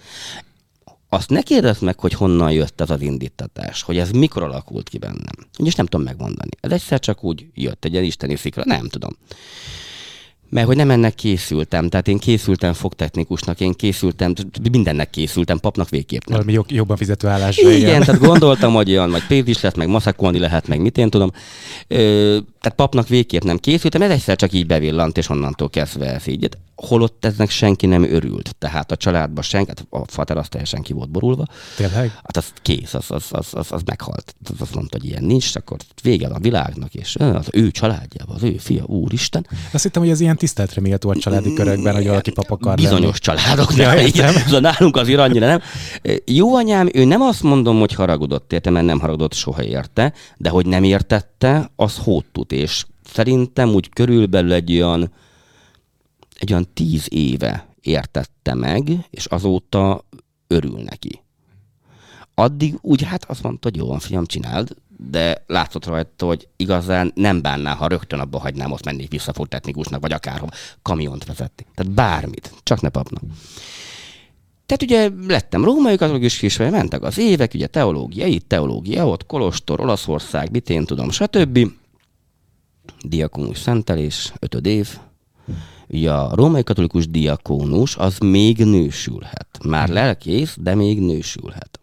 azt 1.09 1.29
ne 1.29 1.41
kérdezd 1.41 1.83
meg, 1.83 1.99
hogy 1.99 2.13
honnan 2.13 2.51
jött 2.51 2.81
ez 2.81 2.89
az 2.89 3.01
indítatás, 3.01 3.81
hogy 3.81 3.97
ez 3.97 4.11
mikor 4.11 4.43
alakult 4.43 4.89
ki 4.89 4.97
bennem. 4.97 5.35
És 5.63 5.75
nem 5.75 5.85
tudom 5.85 6.05
megmondani. 6.05 6.49
Ez 6.59 6.71
egyszer 6.71 6.99
csak 6.99 7.23
úgy 7.23 7.45
jött 7.53 7.85
egy 7.85 7.93
isteni 7.93 8.35
szikra, 8.35 8.63
nem 8.65 8.87
tudom. 8.87 9.17
Mert 10.49 10.67
hogy 10.67 10.75
nem 10.75 10.89
ennek 10.89 11.15
készültem, 11.15 11.89
tehát 11.89 12.07
én 12.07 12.17
készültem 12.17 12.73
fogtechnikusnak, 12.73 13.59
én 13.59 13.73
készültem, 13.73 14.33
mindennek 14.71 15.09
készültem, 15.09 15.59
papnak 15.59 15.89
végképp 15.89 16.25
nem. 16.25 16.39
Valami 16.45 16.65
jobban 16.67 16.97
fizető 16.97 17.27
állásra. 17.27 17.69
Igen, 17.69 17.79
igen, 17.79 18.03
tehát 18.03 18.21
gondoltam, 18.29 18.73
hogy 18.73 18.89
olyan, 18.89 19.11
vagy 19.11 19.27
pénz 19.27 19.47
is 19.47 19.61
lesz, 19.61 19.73
meg 19.73 19.87
maszakolni 19.87 20.39
lehet, 20.39 20.67
meg 20.67 20.81
mit 20.81 20.97
én 20.97 21.09
tudom. 21.09 21.31
Ö, 21.87 22.37
tehát 22.61 22.77
papnak 22.77 23.07
végképp 23.07 23.43
nem 23.43 23.57
készültem, 23.57 24.01
ez 24.01 24.11
egyszer 24.11 24.35
csak 24.35 24.53
így 24.53 24.65
bevillant, 24.65 25.17
és 25.17 25.29
onnantól 25.29 25.69
kezdve 25.69 26.13
ez 26.13 26.27
így 26.27 26.49
holott 26.87 27.25
eznek 27.25 27.49
senki 27.49 27.85
nem 27.85 28.03
örült. 28.03 28.55
Tehát 28.57 28.91
a 28.91 28.95
családban 28.95 29.43
senki, 29.43 29.67
hát 29.69 29.85
a 29.89 30.11
fater 30.11 30.37
az 30.37 30.47
teljesen 30.47 30.81
ki 30.81 30.93
volt 30.93 31.09
borulva. 31.09 31.45
Tényleg? 31.75 32.09
Hát 32.09 32.37
az 32.37 32.45
kész, 32.61 32.93
az, 32.93 33.05
az, 33.07 33.25
az, 33.29 33.47
az, 33.51 33.71
az 33.71 33.81
meghalt. 33.85 34.35
Az 34.43 34.61
azt 34.61 34.75
mondta, 34.75 34.97
hogy 34.99 35.07
ilyen 35.09 35.23
nincs, 35.23 35.55
akkor 35.55 35.77
vége 36.01 36.27
a 36.27 36.39
világnak, 36.39 36.93
és 36.93 37.15
az 37.15 37.47
ő 37.51 37.71
családjában, 37.71 38.35
az 38.35 38.43
ő 38.43 38.57
fia, 38.57 38.83
úristen. 38.85 39.47
Azt 39.71 39.83
hittem, 39.83 40.01
hogy 40.01 40.11
ez 40.11 40.19
ilyen 40.19 40.37
tiszteletre 40.37 40.81
méltó 40.81 41.09
a 41.09 41.15
családi 41.15 41.53
körökben, 41.53 41.95
hogy 41.95 42.07
valaki 42.07 42.31
pap 42.31 42.51
akar 42.51 42.75
Bizonyos 42.75 43.19
lenni. 43.25 43.39
családok, 43.39 43.75
ja, 43.75 44.01
igen, 44.01 44.35
a 44.57 44.59
nálunk 44.59 44.95
azért 44.95 45.19
annyira 45.19 45.45
nem. 45.45 45.61
Jó 46.25 46.55
anyám, 46.55 46.89
ő 46.93 47.05
nem 47.05 47.21
azt 47.21 47.43
mondom, 47.43 47.79
hogy 47.79 47.93
haragudott 47.93 48.53
érte, 48.53 48.69
mert 48.69 48.85
nem 48.85 48.99
haragudott 48.99 49.33
soha 49.33 49.63
érte, 49.63 50.13
de 50.37 50.49
hogy 50.49 50.65
nem 50.65 50.83
értette, 50.83 51.71
az 51.75 51.97
hótut, 51.97 52.51
és 52.51 52.85
szerintem 53.13 53.69
úgy 53.69 53.89
körülbelül 53.89 54.53
egy 54.53 54.81
olyan 54.81 55.11
egy 56.39 56.51
olyan 56.51 56.67
tíz 56.73 57.07
éve 57.09 57.67
értette 57.81 58.53
meg, 58.53 59.07
és 59.09 59.25
azóta 59.25 60.05
örül 60.47 60.79
neki. 60.81 61.21
Addig 62.33 62.77
úgy 62.81 63.03
hát 63.03 63.25
azt 63.25 63.43
mondta, 63.43 63.69
hogy 63.69 63.77
jó 63.77 63.87
van, 63.87 63.99
fiam, 63.99 64.25
csináld, 64.25 64.75
de 65.09 65.43
látszott 65.47 65.85
rajta, 65.85 66.25
hogy 66.25 66.47
igazán 66.55 67.11
nem 67.15 67.41
bánná, 67.41 67.73
ha 67.73 67.87
rögtön 67.87 68.19
abba 68.19 68.39
hagynám, 68.39 68.73
azt 68.73 68.85
mennék 68.85 69.11
vissza 69.11 69.31
technikusnak, 69.31 70.01
vagy 70.01 70.11
akárhova, 70.11 70.51
kamiont 70.81 71.25
vezetni. 71.25 71.65
Tehát 71.75 71.91
bármit, 71.91 72.53
csak 72.63 72.81
ne 72.81 72.89
papnak. 72.89 73.23
Tehát 74.65 74.83
ugye 74.83 75.09
lettem 75.27 75.63
római 75.63 75.95
katolikus 75.95 76.37
kisfej, 76.37 76.69
mentek 76.69 77.03
az 77.03 77.17
évek, 77.17 77.53
ugye 77.53 77.67
teológia 77.67 78.25
itt, 78.25 78.47
teológia 78.47 79.07
ott, 79.07 79.25
Kolostor, 79.25 79.79
Olaszország, 79.79 80.51
mit 80.51 80.69
én 80.69 80.85
tudom, 80.85 81.09
stb. 81.09 81.71
Diakonus 83.01 83.57
szentelés, 83.57 84.33
ötöd 84.39 84.65
év, 84.65 84.99
Ugye 85.89 86.11
a 86.11 86.35
római 86.35 86.63
katolikus 86.63 87.07
diakónus 87.07 87.95
az 87.95 88.17
még 88.17 88.57
nősülhet. 88.57 89.47
Már 89.63 89.89
lelkész, 89.89 90.55
de 90.59 90.75
még 90.75 90.99
nősülhet. 90.99 91.79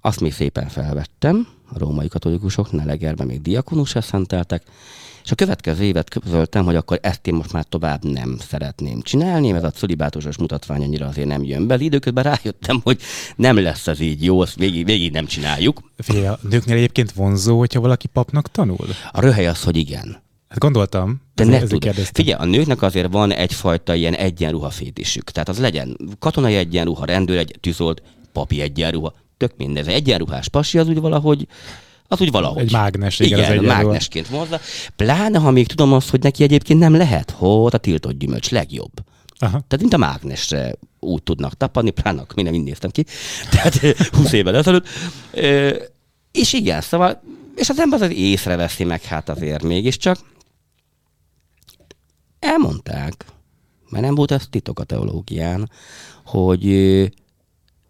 Azt 0.00 0.20
még 0.20 0.32
szépen 0.32 0.68
felvettem, 0.68 1.46
a 1.72 1.78
római 1.78 2.08
katolikusok 2.08 2.72
Nelegerben 2.72 3.26
még 3.26 3.42
diakónusra 3.42 4.00
szenteltek, 4.00 4.62
és 5.24 5.32
a 5.32 5.34
következő 5.34 5.84
évet 5.84 6.10
közöltem, 6.10 6.64
hogy 6.64 6.76
akkor 6.76 6.98
ezt 7.02 7.26
én 7.26 7.34
most 7.34 7.52
már 7.52 7.64
tovább 7.64 8.04
nem 8.04 8.36
szeretném 8.48 9.00
csinálni, 9.02 9.50
mert 9.50 9.64
a 9.64 9.72
szolibátusos 9.74 10.36
mutatvány 10.38 10.82
annyira 10.82 11.06
azért 11.06 11.28
nem 11.28 11.44
jön 11.44 11.66
be. 11.66 11.76
Időközben 11.78 12.24
rájöttem, 12.24 12.80
hogy 12.82 13.00
nem 13.36 13.62
lesz 13.62 13.86
ez 13.86 14.00
így 14.00 14.24
jó, 14.24 14.40
azt 14.40 14.54
végig, 14.54 14.84
végig 14.84 15.12
nem 15.12 15.26
csináljuk. 15.26 15.90
Figyelj, 15.98 16.26
a 16.26 16.38
nőknél 16.42 16.76
egyébként 16.76 17.12
vonzó, 17.12 17.58
hogyha 17.58 17.80
valaki 17.80 18.06
papnak 18.06 18.50
tanul? 18.50 18.86
A 19.12 19.20
röhely 19.20 19.46
az, 19.46 19.62
hogy 19.62 19.76
igen. 19.76 20.24
Hát 20.56 20.64
gondoltam. 20.64 21.20
De 21.34 21.44
ne 21.44 21.60
tud. 21.60 21.90
Figyelj, 22.12 22.40
a 22.40 22.44
nőknek 22.44 22.82
azért 22.82 23.12
van 23.12 23.32
egyfajta 23.32 23.94
ilyen 23.94 24.14
egyenruha 24.14 24.70
fétisük. 24.70 25.30
Tehát 25.30 25.48
az 25.48 25.58
legyen 25.58 25.96
katonai 26.18 26.54
egyenruha, 26.54 27.04
rendőr 27.04 27.38
egy 27.38 27.56
tűzolt, 27.60 28.02
papi 28.32 28.60
egyenruha, 28.60 29.14
tök 29.36 29.52
mindez. 29.56 29.86
Egyenruhás 29.86 30.48
pasi 30.48 30.78
az 30.78 30.88
úgy 30.88 31.00
valahogy, 31.00 31.46
az 32.08 32.20
úgy 32.20 32.30
valahogy. 32.30 32.62
Egy 32.62 32.72
mágnes, 32.72 33.18
igen, 33.18 33.38
igen 33.38 33.58
az 33.58 33.64
mágnesként 33.64 34.30
mozza. 34.30 34.60
Pláne, 34.96 35.38
ha 35.38 35.50
még 35.50 35.66
tudom 35.66 35.92
azt, 35.92 36.10
hogy 36.10 36.20
neki 36.20 36.42
egyébként 36.42 36.78
nem 36.78 36.96
lehet, 36.96 37.30
hogy 37.30 37.74
a 37.74 37.78
tiltott 37.78 38.18
gyümölcs 38.18 38.50
legjobb. 38.50 38.92
Aha. 39.38 39.50
Tehát 39.50 39.80
mint 39.80 39.94
a 39.94 39.96
mágnesre 39.96 40.74
úgy 41.00 41.22
tudnak 41.22 41.54
tapadni, 41.54 41.90
pláne 41.90 42.20
akkor 42.20 42.34
minden 42.42 42.60
néztem 42.60 42.90
ki, 42.90 43.04
tehát 43.50 43.74
20 44.12 44.32
évvel 44.32 44.56
ezelőtt. 44.56 44.88
És 46.32 46.52
igen, 46.52 46.80
szóval, 46.80 47.22
és 47.56 47.68
az 47.68 47.80
ember 47.80 48.02
az 48.02 48.10
észreveszi 48.10 48.84
meg 48.84 49.02
hát 49.02 49.28
azért 49.28 49.62
mégiscsak. 49.62 50.18
Elmondták, 52.46 53.24
mert 53.88 54.04
nem 54.04 54.14
volt 54.14 54.30
ez 54.30 54.46
titok 54.50 54.78
a 54.80 54.84
teológián, 54.84 55.70
hogy 56.24 56.64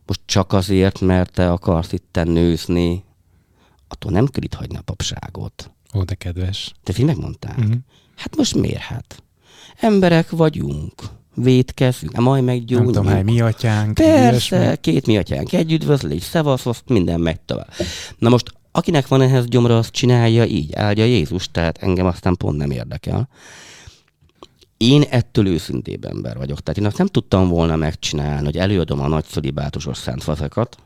most 0.07 0.21
csak 0.25 0.53
azért, 0.53 1.01
mert 1.01 1.33
te 1.33 1.53
akarsz 1.53 1.93
itt 1.93 2.19
nőzni, 2.25 3.05
attól 3.89 4.13
nem 4.13 4.27
kell 4.27 4.43
itt 4.43 4.55
hagyni 4.55 4.77
a 4.77 4.81
papságot. 4.81 5.71
Ó, 5.95 6.03
de 6.03 6.15
kedves. 6.15 6.73
Te 6.83 6.93
így 6.99 7.05
megmondták. 7.05 7.59
Uh-huh. 7.59 7.75
Hát 8.17 8.37
most 8.37 8.55
miért 8.55 8.81
hát? 8.81 9.23
Emberek 9.77 10.31
vagyunk, 10.31 10.93
védkezünk, 11.35 12.17
majd 12.17 12.45
meggyógyulunk. 12.45 12.95
Nem 12.95 13.05
tudom, 13.05 13.25
mi 13.25 13.41
atyánk. 13.41 13.95
Persze, 13.95 14.57
ilyesmi. 14.57 14.77
két 14.81 15.07
mi 15.07 15.19
atyánk 15.19 15.53
egy 15.53 15.73
üdvözlés, 15.73 16.23
szevasz, 16.23 16.67
azt 16.67 16.83
minden 16.87 17.21
megy 17.21 17.41
tovább. 17.41 17.71
Na 18.19 18.29
most, 18.29 18.53
akinek 18.73 19.09
van 19.09 19.21
ehhez 19.21 19.47
gyomra, 19.47 19.79
azt 19.79 19.93
csinálja 19.93 20.45
így, 20.45 20.75
áldja 20.75 21.05
Jézus, 21.05 21.51
tehát 21.51 21.79
engem 21.79 22.07
aztán 22.07 22.37
pont 22.37 22.57
nem 22.57 22.71
érdekel 22.71 23.29
én 24.76 25.02
ettől 25.02 25.47
őszintébb 25.47 26.04
ember 26.04 26.37
vagyok. 26.37 26.61
Tehát 26.61 26.80
én 26.80 26.87
azt 26.87 26.99
nem 26.99 27.06
tudtam 27.06 27.49
volna 27.49 27.76
megcsinálni, 27.76 28.45
hogy 28.45 28.56
előadom 28.59 29.00
a 29.00 29.09
nagy 29.09 29.25
szolibátusos 29.25 29.99
szent 29.99 30.23
fazekat, 30.23 30.76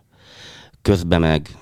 közben 0.83 1.21
meg 1.21 1.59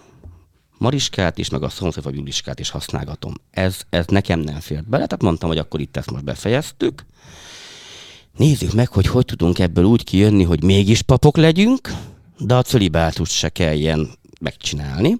Mariskát 0.78 1.38
is, 1.38 1.48
meg 1.48 1.62
a 1.62 1.68
szomszédfa 1.68 2.10
Juliskát 2.12 2.60
is 2.60 2.70
használgatom. 2.70 3.34
Ez, 3.50 3.80
ez 3.90 4.06
nekem 4.06 4.40
nem 4.40 4.60
fért 4.60 4.88
bele, 4.88 5.06
tehát 5.06 5.22
mondtam, 5.22 5.48
hogy 5.48 5.58
akkor 5.58 5.80
itt 5.80 5.96
ezt 5.96 6.10
most 6.10 6.24
befejeztük. 6.24 7.06
Nézzük 8.36 8.72
meg, 8.72 8.88
hogy 8.88 9.06
hogy 9.06 9.24
tudunk 9.24 9.58
ebből 9.58 9.84
úgy 9.84 10.04
kijönni, 10.04 10.42
hogy 10.42 10.62
mégis 10.62 11.02
papok 11.02 11.36
legyünk, 11.36 11.92
de 12.38 12.54
a 12.54 12.62
cölibátust 12.62 13.32
se 13.32 13.48
kelljen 13.48 14.08
megcsinálni. 14.40 15.16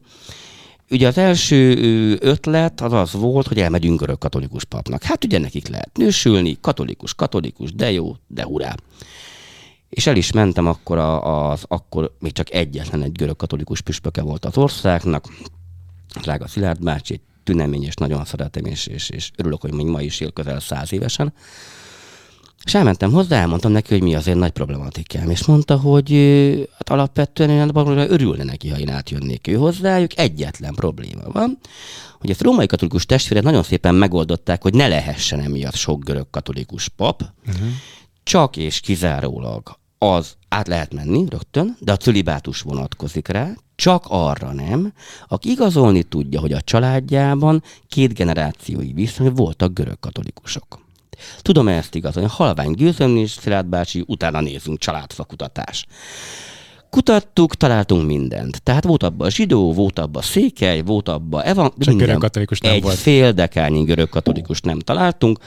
Ugye 0.91 1.07
az 1.07 1.19
első 1.19 1.77
ötlet 2.21 2.81
az 2.81 2.93
az 2.93 3.13
volt, 3.13 3.47
hogy 3.47 3.61
elmegyünk 3.61 4.01
görög 4.01 4.19
katolikus 4.19 4.65
papnak. 4.65 5.03
Hát 5.03 5.25
ugye 5.25 5.39
nekik 5.39 5.69
lehet 5.69 5.97
nősülni, 5.97 6.59
katolikus, 6.61 7.15
katolikus, 7.15 7.73
de 7.73 7.93
jó, 7.93 8.17
de 8.27 8.43
hurrá. 8.45 8.75
És 9.89 10.07
el 10.07 10.17
is 10.17 10.33
mentem 10.33 10.67
akkor 10.67 10.99
az, 10.99 11.65
akkor 11.69 12.17
még 12.19 12.33
csak 12.33 12.53
egyetlen 12.53 13.03
egy 13.03 13.13
görög 13.13 13.37
katolikus 13.37 13.81
püspöke 13.81 14.23
volt 14.23 14.45
az 14.45 14.57
országnak, 14.57 15.27
drága 16.23 16.47
Szilárd 16.47 16.83
bácsi, 16.83 17.21
tünemény, 17.45 17.85
és 17.85 17.95
nagyon 17.95 18.25
szeretem, 18.25 18.65
és, 18.65 18.87
és, 18.87 19.11
és 19.11 19.31
örülök, 19.37 19.61
hogy 19.61 19.75
még 19.75 19.87
ma 19.87 20.01
is 20.01 20.21
él 20.21 20.31
közel 20.31 20.61
száz 20.61 20.93
évesen. 20.93 21.33
És 22.65 22.75
elmentem 22.75 23.13
hozzá, 23.13 23.41
elmondtam 23.41 23.73
neki, 23.73 23.93
hogy 23.93 24.03
mi 24.03 24.15
az 24.15 24.27
én 24.27 24.37
nagy 24.37 24.51
problematikám. 24.51 25.31
És 25.31 25.45
mondta, 25.45 25.77
hogy 25.77 26.11
hát 26.73 26.91
alapvetően 26.91 27.51
olyan 27.51 28.11
örülne 28.11 28.45
neki, 28.45 28.69
ha 28.69 28.79
én 28.79 28.91
átjönnék 28.91 29.47
ő 29.47 29.55
hozzájuk. 29.55 30.19
Egyetlen 30.19 30.75
probléma 30.75 31.31
van, 31.33 31.59
hogy 32.21 32.31
ezt 32.31 32.43
római 32.43 32.67
katolikus 32.67 33.07
testvérek 33.07 33.45
nagyon 33.45 33.63
szépen 33.63 33.95
megoldották, 33.95 34.63
hogy 34.63 34.75
ne 34.75 34.89
lehessen 34.89 35.41
emiatt 35.41 35.75
sok 35.75 36.05
görög 36.05 36.31
katolikus 36.31 36.89
pap, 36.89 37.23
uh-huh. 37.47 37.69
csak 38.23 38.57
és 38.57 38.81
kizárólag 38.81 39.79
az 39.99 40.37
át 40.49 40.69
lehet 40.69 40.95
menni 40.95 41.27
rögtön, 41.29 41.77
de 41.81 41.93
a 41.93 41.97
cölibátus 41.97 42.61
vonatkozik 42.61 43.29
rá, 43.29 43.53
csak 43.75 44.05
arra 44.09 44.53
nem, 44.53 44.93
aki 45.29 45.51
igazolni 45.51 46.03
tudja, 46.03 46.41
hogy 46.41 46.53
a 46.53 46.61
családjában 46.61 47.63
két 47.89 48.15
generációi 48.15 48.93
viszony 48.93 49.33
voltak 49.33 49.73
görög 49.73 50.01
katolikusok. 50.01 50.87
Tudom 51.39 51.69
ezt 51.69 51.95
igazolni. 51.95 52.29
Halvány 52.33 52.73
Gőzöm 52.73 53.17
és 53.17 53.31
Szilárd 53.31 53.67
bácsi, 53.67 54.05
utána 54.07 54.41
nézünk, 54.41 54.79
családfakutatás. 54.79 55.87
Kutattuk, 56.91 57.55
találtunk 57.55 58.07
mindent. 58.07 58.63
Tehát 58.63 58.85
volt 58.85 59.03
abban 59.03 59.27
a 59.27 59.31
zsidó, 59.31 59.73
volt 59.73 59.99
abban 59.99 60.23
a 60.23 60.25
székely, 60.25 60.81
volt 60.81 61.09
abban 61.09 61.43
evan... 61.43 61.73
Csak 61.79 61.97
görög 61.97 62.19
katolikus 62.19 62.61
nem 62.61 62.73
Egy 62.73 62.83
volt. 62.83 62.97
fél 62.97 63.33
dekányi 63.33 63.83
görög 63.83 64.09
katolikus 64.09 64.61
nem 64.61 64.79
találtunk. 64.79 65.39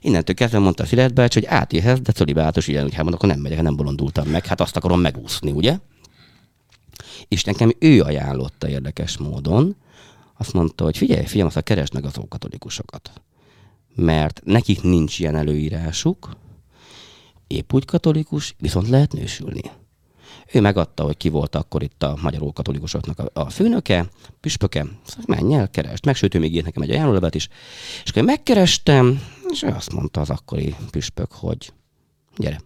Innentől 0.00 0.34
kezdve 0.34 0.58
mondta 0.58 0.86
Szilárd 0.86 1.12
bácsi, 1.12 1.40
hogy 1.40 1.48
átjöhetsz, 1.48 2.00
de 2.00 2.12
cölibátos, 2.12 2.68
ilyen, 2.68 2.82
hogy 2.82 2.94
hát 2.94 3.02
mondok, 3.02 3.22
akkor 3.22 3.34
nem 3.34 3.42
megyek, 3.42 3.62
nem 3.62 3.76
bolondultam 3.76 4.26
meg, 4.26 4.46
hát 4.46 4.60
azt 4.60 4.76
akarom 4.76 5.00
megúszni, 5.00 5.50
ugye? 5.50 5.78
És 7.28 7.44
nekem 7.44 7.72
ő 7.78 8.00
ajánlotta 8.00 8.68
érdekes 8.68 9.16
módon, 9.16 9.76
azt 10.38 10.52
mondta, 10.52 10.84
hogy 10.84 10.96
figyelj, 10.96 11.26
figyelj, 11.26 11.48
azt 11.48 11.62
keresd 11.62 11.94
meg 11.94 12.04
az 12.04 12.18
ókatolikusokat 12.18 13.10
mert 13.94 14.40
nekik 14.44 14.82
nincs 14.82 15.18
ilyen 15.18 15.36
előírásuk, 15.36 16.36
épp 17.46 17.72
úgy 17.72 17.84
katolikus, 17.84 18.54
viszont 18.58 18.88
lehet 18.88 19.12
nősülni. 19.12 19.62
Ő 20.52 20.60
megadta, 20.60 21.02
hogy 21.02 21.16
ki 21.16 21.28
volt 21.28 21.54
akkor 21.54 21.82
itt 21.82 22.02
a 22.02 22.18
magyarul 22.22 22.52
katolikusoknak 22.52 23.18
a, 23.18 23.40
a 23.40 23.50
főnöke, 23.50 24.08
püspöke, 24.40 24.86
szóval 25.06 25.24
menj 25.26 25.54
el, 25.54 25.70
keresd 25.70 26.06
meg, 26.06 26.14
sőt, 26.14 26.34
ő 26.34 26.38
még 26.38 26.54
írt 26.54 26.64
nekem 26.64 26.82
egy 26.82 26.90
ajánlólevet 26.90 27.34
is. 27.34 27.48
És 28.04 28.10
akkor 28.10 28.22
megkerestem, 28.22 29.20
és 29.50 29.62
ő 29.62 29.68
azt 29.68 29.92
mondta 29.92 30.20
az 30.20 30.30
akkori 30.30 30.74
püspök, 30.90 31.32
hogy 31.32 31.72
gyere. 32.36 32.60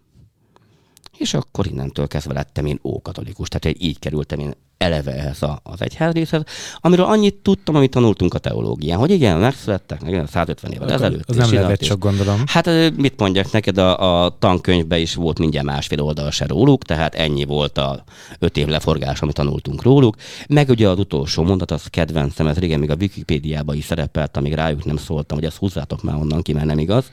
És 1.16 1.35
akkor 1.35 1.66
innentől 1.66 2.06
kezdve 2.06 2.32
lettem 2.32 2.66
én 2.66 2.80
ókatolikus, 2.82 3.49
tehát 3.49 3.78
így 3.82 3.99
kerültem 3.99 4.38
én 4.38 4.54
eleve 4.78 5.12
ehhez 5.12 5.42
a, 5.42 5.61
az 5.62 5.82
egyházrészhez, 5.82 6.42
amiről 6.76 7.04
annyit 7.04 7.35
tudtam, 7.35 7.75
amit 7.75 7.90
tanultunk 7.90 8.35
a 8.35 8.38
teológián, 8.38 8.99
hogy 8.99 9.11
igen, 9.11 9.38
megszülettek, 9.38 10.02
meg 10.02 10.26
150 10.28 10.73
évvel 10.73 10.92
ezelőtt. 10.92 11.28
Az 11.28 11.37
nem 11.37 11.52
lehet 11.52 11.80
csak 11.80 11.99
gondolom. 11.99 12.42
Hát 12.47 12.70
mit 12.97 13.18
mondjak 13.18 13.52
neked, 13.52 13.78
a, 13.78 14.25
a 14.25 14.37
tankönyvben 14.38 14.99
is 14.99 15.14
volt 15.14 15.38
mindjárt 15.38 15.66
másfél 15.66 16.00
oldal 16.00 16.30
se 16.30 16.47
róluk, 16.47 16.85
tehát 16.85 17.14
ennyi 17.14 17.44
volt 17.44 17.78
a 17.78 18.04
öt 18.38 18.56
év 18.56 18.66
leforgás, 18.66 19.20
amit 19.20 19.35
tanultunk 19.35 19.82
róluk. 19.82 20.16
Meg 20.49 20.68
ugye 20.68 20.88
az 20.88 20.99
utolsó 20.99 21.42
mondat, 21.42 21.70
az 21.70 21.87
kedvencem, 21.90 22.47
ez 22.47 22.58
régen 22.58 22.80
még 22.80 22.90
a 22.90 22.97
Wikipédiában 23.00 23.76
is 23.76 23.85
szerepelt, 23.85 24.37
amíg 24.37 24.54
rájuk 24.54 24.85
nem 24.85 24.97
szóltam, 24.97 25.38
hogy 25.38 25.47
ezt 25.47 25.56
húzzátok 25.56 26.02
már 26.02 26.14
onnan 26.14 26.42
ki, 26.42 26.52
mert 26.52 26.66
nem 26.66 26.78
igaz 26.78 27.11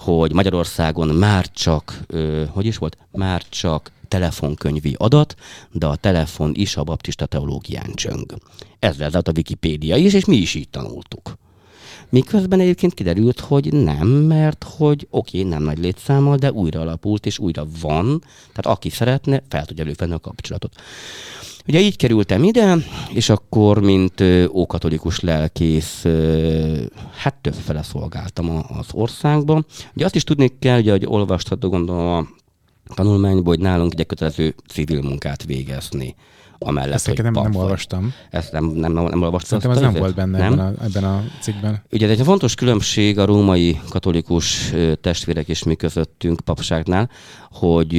hogy 0.00 0.32
Magyarországon 0.32 1.08
már 1.08 1.46
csak, 1.50 2.00
ö, 2.06 2.44
hogy 2.50 2.66
is 2.66 2.78
volt, 2.78 2.96
már 3.10 3.42
csak 3.48 3.92
telefonkönyvi 4.08 4.94
adat, 4.98 5.34
de 5.70 5.86
a 5.86 5.96
telefon 5.96 6.52
is 6.54 6.76
a 6.76 6.84
baptista 6.84 7.26
teológián 7.26 7.94
csöng. 7.94 8.34
Ez 8.78 8.96
vezet 8.96 9.28
a 9.28 9.32
Wikipédia 9.36 9.96
is, 9.96 10.14
és 10.14 10.24
mi 10.24 10.36
is 10.36 10.54
így 10.54 10.68
tanultuk. 10.68 11.38
Miközben 12.08 12.60
egyébként 12.60 12.94
kiderült, 12.94 13.40
hogy 13.40 13.72
nem, 13.72 14.08
mert 14.08 14.66
hogy 14.76 15.06
oké, 15.10 15.38
okay, 15.38 15.50
nem 15.50 15.62
nagy 15.62 15.78
létszámmal, 15.78 16.36
de 16.36 16.52
újra 16.52 16.80
alapult, 16.80 17.26
és 17.26 17.38
újra 17.38 17.66
van, 17.80 18.24
tehát 18.52 18.78
aki 18.78 18.90
szeretne, 18.90 19.42
fel 19.48 19.64
tudja 19.64 19.84
elővenni 19.84 20.12
a 20.12 20.18
kapcsolatot. 20.18 20.74
Ugye 21.66 21.80
így 21.80 21.96
kerültem 21.96 22.42
ide, 22.42 22.76
és 23.12 23.28
akkor, 23.28 23.80
mint 23.80 24.22
ókatolikus 24.52 25.20
lelkész, 25.20 26.04
hát 27.16 27.34
többfele 27.40 27.82
szolgáltam 27.82 28.64
az 28.78 28.86
országban. 28.92 29.66
Ugye 29.94 30.04
azt 30.04 30.14
is 30.14 30.24
tudni 30.24 30.58
kell, 30.58 30.78
ugye, 30.78 30.90
hogy 30.90 31.06
olvastható 31.06 31.68
gondolom 31.68 32.06
a 32.06 32.26
tanulmányból, 32.94 33.54
hogy 33.54 33.62
nálunk 33.62 34.00
egy 34.00 34.06
kötelező 34.06 34.54
civil 34.68 35.02
munkát 35.02 35.44
végezni. 35.44 36.14
Amellett, 36.62 36.94
Ezt 36.94 37.06
hogy 37.06 37.22
nem, 37.22 37.32
nem 37.32 37.54
olvastam. 37.54 38.12
Ezt 38.30 38.52
nem, 38.52 38.64
nem, 38.64 38.92
nem, 38.92 39.04
nem 39.04 39.22
olvastam. 39.22 39.60
Szerintem 39.60 39.84
ez 39.84 39.92
nem 39.92 40.02
volt 40.02 40.14
benne 40.14 40.38
nem? 40.38 40.52
Ebben, 40.52 40.74
a, 40.74 40.84
ebben 40.84 41.04
a 41.04 41.24
cikkben. 41.40 41.82
Ugye 41.92 42.08
ez 42.08 42.18
egy 42.18 42.24
fontos 42.24 42.54
különbség 42.54 43.18
a 43.18 43.24
római 43.24 43.80
katolikus 43.88 44.72
testvérek 45.00 45.48
és 45.48 45.62
mi 45.62 45.74
közöttünk 45.74 46.40
papságnál, 46.40 47.10
hogy 47.50 47.92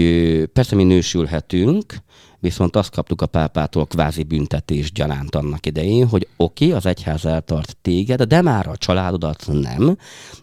persze 0.53 0.75
mi 0.75 0.83
nősülhetünk, 0.83 1.95
viszont 2.41 2.75
azt 2.75 2.91
kaptuk 2.91 3.21
a 3.21 3.25
pápától 3.25 3.85
kvázi 3.85 4.23
büntetés 4.23 4.91
gyanánt 4.91 5.35
annak 5.35 5.65
idején, 5.65 6.07
hogy 6.07 6.27
oké, 6.37 6.65
okay, 6.65 6.77
az 6.77 6.85
egyház 6.85 7.25
eltart 7.25 7.77
téged, 7.81 8.21
de 8.21 8.41
már 8.41 8.67
a 8.67 8.77
családodat 8.77 9.43
nem, 9.47 9.97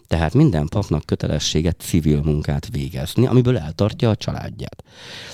tehát 0.09 0.33
minden 0.33 0.67
papnak 0.67 1.05
kötelessége 1.05 1.71
civil 1.71 2.21
munkát 2.21 2.67
végezni, 2.71 3.25
amiből 3.25 3.57
eltartja 3.57 4.09
a 4.09 4.15
családját. 4.15 4.83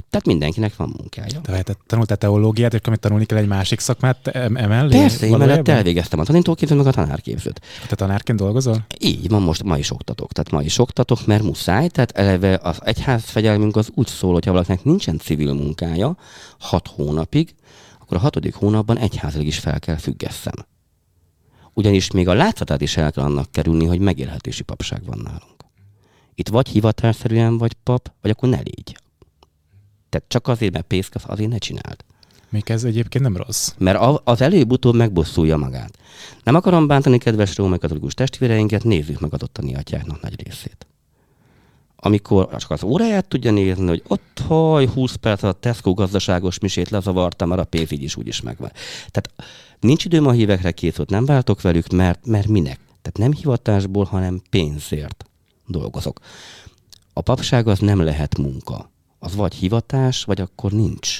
Tehát 0.09 0.25
mindenkinek 0.25 0.75
van 0.75 0.93
munkája. 0.97 1.41
Tehát 1.41 1.77
tanultál 1.87 2.17
teológiát, 2.17 2.73
és 2.73 2.79
amit 2.83 2.99
tanulni 2.99 3.25
kell 3.25 3.37
egy 3.37 3.47
másik 3.47 3.79
szakmát 3.79 4.27
emellé? 4.27 4.97
Persze, 4.97 5.25
én 5.25 5.37
mellett 5.37 5.67
elvégeztem 5.67 6.19
a 6.19 6.23
tanítóképzőt, 6.23 6.77
meg 6.77 6.87
a 6.87 6.91
tanárképzőt. 6.91 7.61
Te 7.87 7.95
tanárként 7.95 8.39
dolgozol? 8.39 8.85
Így 8.99 9.29
van, 9.29 9.41
most 9.41 9.63
ma 9.63 9.77
is 9.77 9.91
oktatok. 9.91 10.31
Tehát 10.31 10.51
ma 10.51 10.61
is 10.61 10.77
oktatok, 10.77 11.25
mert 11.25 11.43
muszáj. 11.43 11.87
Tehát 11.87 12.11
eleve 12.11 12.59
az 12.63 12.77
egyházfegyelmünk 12.83 13.75
az 13.75 13.89
úgy 13.93 14.07
szól, 14.07 14.33
hogy 14.33 14.45
ha 14.45 14.51
valakinek 14.51 14.83
nincsen 14.83 15.17
civil 15.17 15.53
munkája, 15.53 16.17
hat 16.59 16.87
hónapig, 16.87 17.55
akkor 18.01 18.17
a 18.17 18.19
hatodik 18.19 18.53
hónapban 18.53 18.97
egyházilag 18.97 19.47
is 19.47 19.59
fel 19.59 19.79
kell 19.79 19.97
függesszem. 19.97 20.53
Ugyanis 21.77 22.11
még 22.11 22.27
a 22.27 22.33
látszatát 22.33 22.81
is 22.81 22.97
el 22.97 23.11
kell 23.11 23.23
annak 23.23 23.51
kerülni, 23.51 23.85
hogy 23.85 23.99
megélhetési 23.99 24.63
papság 24.63 25.05
van 25.05 25.19
nálunk. 25.23 25.65
Itt 26.35 26.47
vagy 26.47 26.67
hivatásszerűen 26.67 27.57
vagy 27.57 27.73
pap, 27.73 28.11
vagy 28.21 28.31
akkor 28.31 28.49
ne 28.49 28.57
légy. 28.57 28.97
Tehát 30.09 30.25
csak 30.27 30.47
azért, 30.47 30.73
mert 30.73 30.85
pészkasz, 30.85 31.23
azért 31.27 31.49
ne 31.49 31.57
csináld. 31.57 32.03
Még 32.49 32.69
ez 32.69 32.83
egyébként 32.83 33.23
nem 33.23 33.37
rossz. 33.37 33.73
Mert 33.77 34.21
az 34.23 34.41
előbb-utóbb 34.41 34.95
megbosszulja 34.95 35.57
magát. 35.57 35.97
Nem 36.43 36.55
akarom 36.55 36.87
bántani 36.87 37.17
kedves 37.17 37.57
római 37.57 37.77
katolikus 37.77 38.13
testvéreinket, 38.13 38.83
nézzük 38.83 39.19
meg 39.19 39.33
ottani 39.33 39.75
atyáknak 39.75 40.21
nagy 40.21 40.43
részét. 40.43 40.87
Amikor 41.95 42.55
csak 42.57 42.71
az 42.71 42.83
óráját 42.83 43.27
tudja 43.27 43.51
nézni, 43.51 43.87
hogy 43.87 44.03
ott 44.07 44.41
haj, 44.47 44.85
20 44.85 45.15
perc 45.15 45.43
a 45.43 45.51
Tesco 45.51 45.93
gazdaságos 45.93 46.59
misét 46.59 46.89
lezavartam, 46.89 47.49
mert 47.49 47.61
a 47.61 47.65
pénzügy 47.65 48.03
is 48.03 48.15
úgyis 48.15 48.41
megvan. 48.41 48.71
Tehát 49.09 49.29
nincs 49.79 50.05
időm 50.05 50.27
a 50.27 50.31
hívekre 50.31 50.71
készült, 50.71 51.09
nem 51.09 51.25
váltok 51.25 51.61
velük, 51.61 51.87
mert, 51.87 52.25
mert 52.25 52.47
minek? 52.47 52.79
Tehát 53.01 53.17
nem 53.17 53.31
hivatásból, 53.31 54.05
hanem 54.05 54.41
pénzért 54.49 55.25
dolgozok. 55.67 56.19
A 57.13 57.21
papság 57.21 57.67
az 57.67 57.79
nem 57.79 58.01
lehet 58.01 58.37
munka. 58.37 58.91
Az 59.19 59.35
vagy 59.35 59.53
hivatás, 59.53 60.23
vagy 60.23 60.41
akkor 60.41 60.71
nincs. 60.71 61.19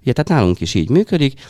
Ugye, 0.00 0.12
tehát 0.12 0.28
nálunk 0.28 0.60
is 0.60 0.74
így 0.74 0.88
működik. 0.88 1.40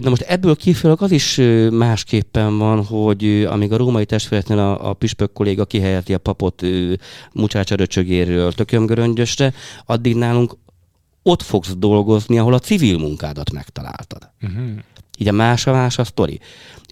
Na 0.00 0.08
most 0.08 0.22
ebből 0.22 0.56
kifolyólag 0.56 1.02
az 1.02 1.10
is 1.10 1.40
másképpen 1.70 2.58
van, 2.58 2.84
hogy 2.84 3.44
amíg 3.44 3.72
a 3.72 3.76
római 3.76 4.04
testvéreknél 4.04 4.58
a, 4.58 4.88
a 4.88 4.92
püspök 4.92 5.32
kolléga 5.32 5.64
kihelyeti 5.64 6.14
a 6.14 6.18
papot 6.18 6.62
mucsácsa 7.32 7.74
röcsögéről 7.74 8.52
tökömgöröngyösre, 8.52 9.54
addig 9.86 10.16
nálunk 10.16 10.56
ott 11.22 11.42
fogsz 11.42 11.74
dolgozni, 11.76 12.38
ahol 12.38 12.54
a 12.54 12.58
civil 12.58 12.98
munkádat 12.98 13.52
megtaláltad. 13.52 14.30
Uh-huh. 14.42 14.70
Ugye 15.20 15.32
más 15.32 15.66
a 15.66 15.72
más 15.72 15.98
a 15.98 16.04
sztori. 16.04 16.40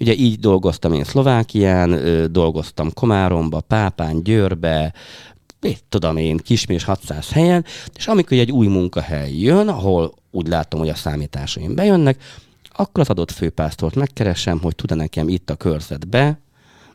Ugye 0.01 0.15
így 0.15 0.39
dolgoztam 0.39 0.93
én 0.93 1.05
Szlovákián, 1.05 2.01
dolgoztam 2.33 2.93
Komáromba, 2.93 3.61
Pápán, 3.61 4.23
Győrbe, 4.23 4.93
mit 5.61 5.85
tudom 5.89 6.17
én, 6.17 6.37
Kismés 6.37 6.85
600 6.85 7.31
helyen, 7.31 7.65
és 7.97 8.07
amikor 8.07 8.39
egy 8.39 8.53
új 8.53 8.67
munkahely 8.67 9.39
jön, 9.39 9.69
ahol 9.69 10.15
úgy 10.31 10.49
látom, 10.49 10.81
hogy 10.81 10.89
a 10.89 10.95
számításaim 10.95 11.75
bejönnek, 11.75 12.23
akkor 12.73 13.01
az 13.01 13.11
adott 13.11 13.31
főpásztort 13.31 13.95
megkeresem, 13.95 14.59
hogy 14.59 14.75
tud-e 14.75 14.95
nekem 14.95 15.29
itt 15.29 15.51
a 15.51 15.55
körzetbe 15.55 16.41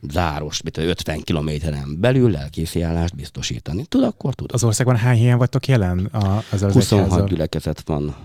záros, 0.09 0.61
mint 0.61 0.77
50 0.77 1.21
kilométeren 1.21 1.97
belül 1.99 2.31
lelkészi 2.31 2.81
állást 2.81 3.15
biztosítani. 3.15 3.85
Tud, 3.85 4.03
akkor 4.03 4.33
tud. 4.33 4.51
Az 4.53 4.63
országban 4.63 4.95
hány 4.95 5.17
helyen 5.17 5.37
vagytok 5.37 5.67
jelen? 5.67 6.05
A, 6.05 6.43
az, 6.51 6.63
az 6.63 6.73
26 6.73 7.05
egyházzal? 7.05 7.27
gyülekezet 7.27 7.81
van 7.85 8.15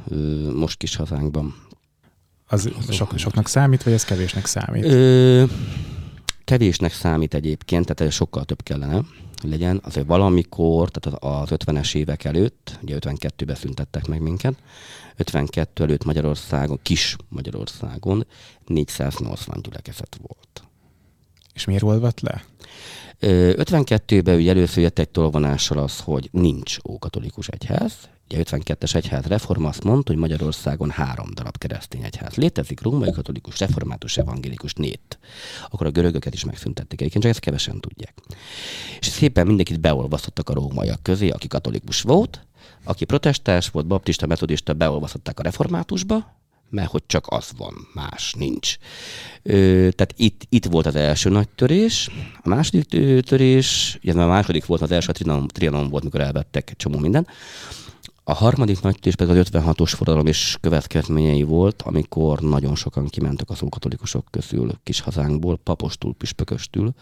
most 0.55 0.77
kis 0.77 0.97
hazánkban. 0.97 1.55
Az 2.49 2.71
sok, 2.91 3.19
soknak 3.19 3.49
számít, 3.49 3.83
vagy 3.83 3.93
ez 3.93 4.05
kevésnek 4.05 4.47
számít? 4.47 4.85
Ö, 4.85 5.45
kevésnek 6.45 6.93
számít 6.93 7.35
egyébként, 7.35 7.95
tehát 7.95 8.13
sokkal 8.13 8.45
több 8.45 8.63
kellene 8.63 9.01
legyen. 9.43 9.81
Azért 9.85 10.07
valamikor, 10.07 10.91
tehát 10.91 11.23
az 11.23 11.49
50-es 11.53 11.95
évek 11.95 12.25
előtt, 12.25 12.79
ugye 12.83 12.97
52-ben 13.01 13.57
szüntettek 13.57 14.07
meg 14.07 14.21
minket, 14.21 14.55
52 15.17 15.83
előtt 15.83 16.05
Magyarországon, 16.05 16.79
kis 16.83 17.17
Magyarországon 17.29 18.27
480 18.67 19.61
gyülekezet 19.63 20.19
volt. 20.23 20.65
És 21.55 21.65
miért 21.65 21.83
olvadt 21.83 22.21
le? 22.21 22.45
52-ben 23.21 24.37
ugye 24.37 24.51
először 24.51 24.83
jött 24.83 24.99
egy 24.99 25.09
tolvonással 25.09 25.79
az, 25.79 26.01
hogy 26.01 26.29
nincs 26.33 26.77
ókatolikus 26.89 27.49
egyház. 27.49 27.93
Ugye 28.31 28.43
52-es 28.45 28.95
egyház 28.95 29.25
reform 29.25 29.65
azt 29.65 29.85
mondta, 29.85 30.13
hogy 30.13 30.21
Magyarországon 30.21 30.91
három 30.91 31.29
darab 31.35 31.59
keresztény 31.59 32.03
egyház 32.03 32.35
létezik, 32.35 32.83
római 32.83 33.11
katolikus, 33.11 33.59
református, 33.59 34.17
evangélikus, 34.17 34.73
nét. 34.73 35.19
Akkor 35.69 35.87
a 35.87 35.91
görögöket 35.91 36.35
is 36.35 36.45
megszüntették 36.45 37.01
egyébként, 37.01 37.23
csak 37.23 37.33
ezt 37.33 37.43
kevesen 37.43 37.81
tudják. 37.81 38.15
És 38.99 39.07
szépen 39.07 39.47
mindenkit 39.47 39.81
beolvasztottak 39.81 40.49
a 40.49 40.55
rómaiak 40.55 41.03
közé, 41.03 41.29
aki 41.29 41.47
katolikus 41.47 42.01
volt, 42.01 42.47
aki 42.85 43.05
protestáns 43.05 43.69
volt, 43.69 43.87
baptista, 43.87 44.27
metodista, 44.27 44.73
beolvasztották 44.73 45.41
a 45.41 45.43
reformátusba, 45.43 46.36
mert 46.71 46.91
hogy 46.91 47.03
csak 47.07 47.25
az 47.29 47.51
van, 47.57 47.75
más 47.95 48.35
nincs. 48.39 48.77
Ö, 49.43 49.53
tehát 49.95 50.15
itt, 50.17 50.47
itt 50.49 50.65
volt 50.65 50.87
az 50.87 50.95
első 50.95 51.31
nagy 51.31 51.49
törés. 51.49 52.11
A 52.43 52.49
második 52.49 52.85
törés, 53.23 53.99
ugye 54.03 54.13
a 54.13 54.27
második 54.27 54.67
volt, 54.67 54.83
az 54.83 54.91
első 54.91 55.09
a 55.11 55.13
trianon, 55.13 55.49
trianon 55.49 55.89
volt, 55.89 56.05
mikor 56.05 56.21
elvettek 56.21 56.75
csomó 56.77 56.99
minden. 56.99 57.27
A 58.29 58.35
harmadik 58.35 58.81
nagy 58.81 58.99
törés 58.99 59.15
pedig 59.15 59.37
az 59.37 59.49
56-os 59.53 59.93
forradalom 59.97 60.27
és 60.27 60.57
következményei 60.61 61.43
volt, 61.43 61.83
amikor 61.83 62.41
nagyon 62.41 62.75
sokan 62.75 63.07
kimentek 63.07 63.51
az 63.51 63.63
ókatolikusok 63.63 64.27
közül 64.31 64.71
kis 64.83 65.01
hazánkból, 65.01 65.59
papostól, 65.63 66.15
püspököstül, 66.15 66.93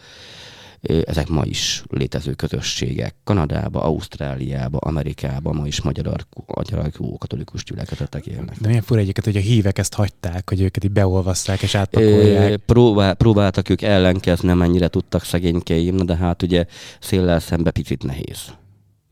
ezek 0.81 1.27
ma 1.27 1.45
is 1.45 1.83
létező 1.89 2.33
közösségek. 2.33 3.15
Kanadába, 3.23 3.83
Ausztráliába, 3.83 4.77
Amerikába 4.77 5.53
ma 5.53 5.67
is 5.67 5.81
magyar, 5.81 6.25
magyar 6.55 6.91
katolikus 7.17 7.63
gyülekezetek 7.63 8.25
élnek. 8.25 8.59
De 8.59 8.67
milyen 8.67 8.83
fura 8.83 8.99
egyiket, 8.99 9.23
hogy 9.25 9.35
a 9.35 9.39
hívek 9.39 9.77
ezt 9.77 9.93
hagyták, 9.93 10.49
hogy 10.49 10.61
őket 10.61 10.83
így 10.83 10.91
beolvasszák 10.91 11.61
és 11.61 11.75
átpakolják. 11.75 12.55
Próbál, 12.57 13.13
próbáltak 13.13 13.69
ők 13.69 13.81
ellenkezni, 13.81 14.53
mennyire 14.53 14.87
tudtak 14.87 15.23
szegénykeim, 15.23 15.97
de 15.97 16.15
hát 16.15 16.43
ugye 16.43 16.65
széllel 16.99 17.39
szembe 17.39 17.71
picit 17.71 18.03
nehéz. 18.03 18.53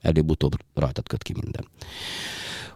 Előbb-utóbb 0.03 0.53
rajtad 0.73 1.07
köt 1.07 1.23
ki 1.23 1.33
minden. 1.41 1.67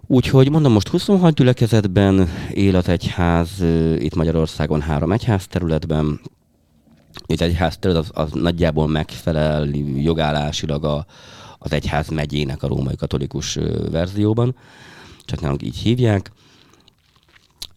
Úgyhogy 0.08 0.50
mondom, 0.50 0.72
most 0.72 0.88
26 0.88 1.34
gyülekezetben 1.34 2.30
él 2.52 2.76
az 2.76 2.88
egyház, 2.88 3.50
itt 3.98 4.16
Magyarországon 4.16 4.82
három 4.82 5.12
egyház 5.12 5.48
területben, 5.48 6.22
itt 7.26 7.42
egyház 7.42 7.78
az, 7.82 8.10
az 8.14 8.32
nagyjából 8.32 8.88
megfelel 8.88 9.66
jogállásilag 9.96 10.86
a, 10.86 11.06
az 11.58 11.72
egyház 11.72 12.08
megyének 12.08 12.64
a 12.64 12.68
római 12.68 12.96
katolikus 12.96 13.60
verzióban, 13.92 14.56
csak 15.26 15.42
nálunk 15.42 15.64
így 15.64 15.78
hívják, 15.78 16.32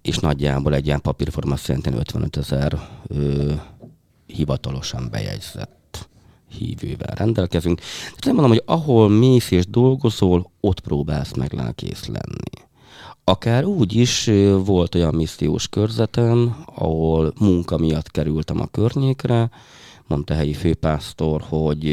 és 0.02 0.18
nagyjából 0.18 0.74
egy 0.74 0.86
ilyen 0.86 1.00
papírforma 1.00 1.56
szintén 1.56 1.96
55 1.96 2.36
ezer 2.36 2.88
hivatalosan 4.26 5.08
bejegyzett 5.10 5.79
hívővel 6.58 7.14
rendelkezünk. 7.14 7.78
Tehát 7.78 8.24
nem 8.24 8.34
mondom, 8.34 8.50
hogy 8.50 8.62
ahol 8.66 9.08
mész 9.08 9.50
és 9.50 9.66
dolgozol, 9.66 10.50
ott 10.60 10.80
próbálsz 10.80 11.34
meg 11.34 11.52
lelkész 11.52 12.06
lenni. 12.06 12.68
Akár 13.24 13.64
úgy 13.64 13.94
is 13.94 14.30
volt 14.64 14.94
olyan 14.94 15.14
missziós 15.14 15.68
körzetem, 15.68 16.64
ahol 16.74 17.32
munka 17.38 17.78
miatt 17.78 18.10
kerültem 18.10 18.60
a 18.60 18.66
környékre, 18.66 19.50
mondta 20.06 20.34
a 20.34 20.36
helyi 20.36 20.52
főpásztor, 20.52 21.44
hogy 21.48 21.86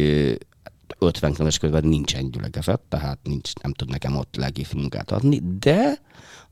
50 0.99 1.33
km 1.33 1.47
körben 1.59 1.85
nincsen 1.85 2.31
gyülekezet, 2.31 2.79
tehát 2.89 3.19
nincs, 3.23 3.53
nem 3.61 3.73
tud 3.73 3.89
nekem 3.89 4.15
ott 4.15 4.35
legész 4.35 4.71
munkát 4.71 5.11
adni, 5.11 5.41
de 5.59 6.01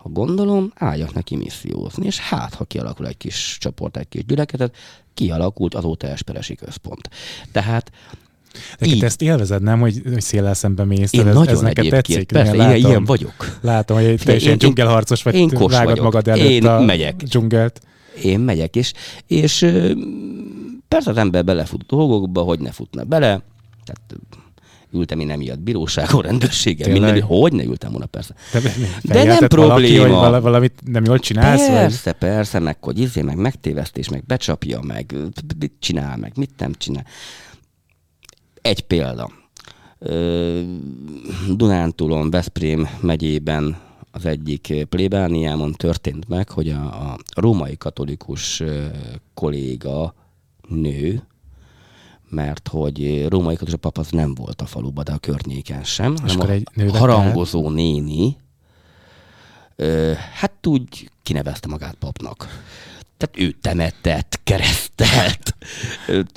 ha 0.05 0.11
gondolom, 0.11 0.71
álljak 0.75 1.13
neki 1.13 1.35
missziózni, 1.35 2.05
és 2.05 2.19
hát, 2.19 2.53
ha 2.53 2.63
kialakul 2.63 3.07
egy 3.07 3.17
kis 3.17 3.57
csoport, 3.59 3.97
egy 3.97 4.07
kis 4.09 4.25
gyülekezet, 4.25 4.75
kialakult 5.13 5.73
azóta 5.73 6.07
Esperesi 6.07 6.55
központ. 6.55 7.09
Tehát 7.51 7.91
de 8.79 8.85
így. 8.85 9.03
ezt 9.03 9.21
élvezed, 9.21 9.61
nem, 9.61 9.79
hogy, 9.79 10.01
hogy 10.03 10.21
széllel 10.21 10.53
szembe 10.53 10.83
mész? 10.83 11.13
Én 11.13 11.27
ez, 11.27 11.33
nagyon 11.33 11.53
ez 11.53 11.59
neked 11.59 11.89
tetszik? 11.89 12.31
Persze, 12.31 12.51
én 12.51 12.57
látom, 12.57 12.75
ilyen 12.75 13.03
vagyok. 13.03 13.57
Látom, 13.61 13.97
hogy 13.97 14.21
te 14.23 14.35
is 14.35 14.43
ilyen 14.43 14.57
dzsungelharcos 14.57 15.23
vagy, 15.23 15.35
én 15.35 15.49
kos 15.49 15.71
vágod 15.71 15.89
vagyok. 15.89 16.03
magad 16.03 16.27
előtt 16.27 16.49
én 16.49 16.65
a 16.65 16.79
megyek. 16.79 17.15
dzsungelt. 17.15 17.81
Én 18.23 18.39
megyek, 18.39 18.75
és, 18.75 18.93
és 19.27 19.59
persze 20.87 21.09
az 21.09 21.17
ember 21.17 21.43
belefut 21.43 21.85
dolgokba, 21.85 22.41
hogy 22.41 22.59
ne 22.59 22.71
futna 22.71 23.03
bele. 23.03 23.41
Tehát 23.85 24.01
ültem 24.91 25.19
én 25.19 25.31
emiatt 25.31 25.59
bíróságon, 25.59 26.21
rendőrségen, 26.21 26.91
minden, 26.91 27.21
hogy 27.21 27.53
ne 27.53 27.63
ültem 27.63 27.91
volna 27.91 28.05
persze. 28.05 28.33
De, 28.51 28.61
De 29.01 29.23
nem 29.23 29.47
probléma. 29.47 30.07
Valaki, 30.07 30.33
hogy 30.33 30.41
valamit 30.41 30.81
nem 30.85 31.03
jól 31.03 31.19
csinálsz? 31.19 31.67
Persze, 31.67 32.01
vagy? 32.19 32.29
persze, 32.29 32.59
meg 32.59 32.83
hogy 32.83 32.99
izé, 32.99 33.21
meg 33.21 33.37
megtévesztés, 33.37 34.09
meg 34.09 34.23
becsapja, 34.25 34.81
meg 34.81 35.15
mit 35.59 35.73
csinál, 35.79 36.17
meg 36.17 36.31
mit 36.35 36.51
nem 36.57 36.73
csinál. 36.73 37.05
Egy 38.61 38.81
példa. 38.81 39.31
Dunántúlon, 41.55 42.29
Veszprém 42.29 42.87
megyében 43.01 43.77
az 44.11 44.25
egyik 44.25 44.85
plébániámon 44.89 45.71
történt 45.71 46.27
meg, 46.27 46.49
hogy 46.49 46.69
a, 46.69 46.83
a 46.83 47.17
római 47.35 47.77
katolikus 47.77 48.63
kolléga 49.33 50.13
nő, 50.67 51.23
mert 52.29 52.67
hogy 52.67 53.25
római 53.27 53.55
katolikus 53.55 53.79
pap 53.79 53.97
az 53.97 54.09
nem 54.09 54.33
volt 54.35 54.61
a 54.61 54.65
faluban, 54.65 55.03
de 55.03 55.11
a 55.11 55.17
környéken 55.17 55.83
sem, 55.83 56.15
hanem 56.21 56.39
a 56.39 56.49
egy 56.49 56.97
harangozó 56.97 57.69
néni, 57.69 58.38
hát 60.33 60.67
úgy 60.67 61.09
kinevezte 61.23 61.67
magát 61.67 61.95
papnak 61.99 62.47
tehát 63.17 63.49
ő 63.49 63.55
temetett, 63.61 64.39
keresztelt, 64.43 65.55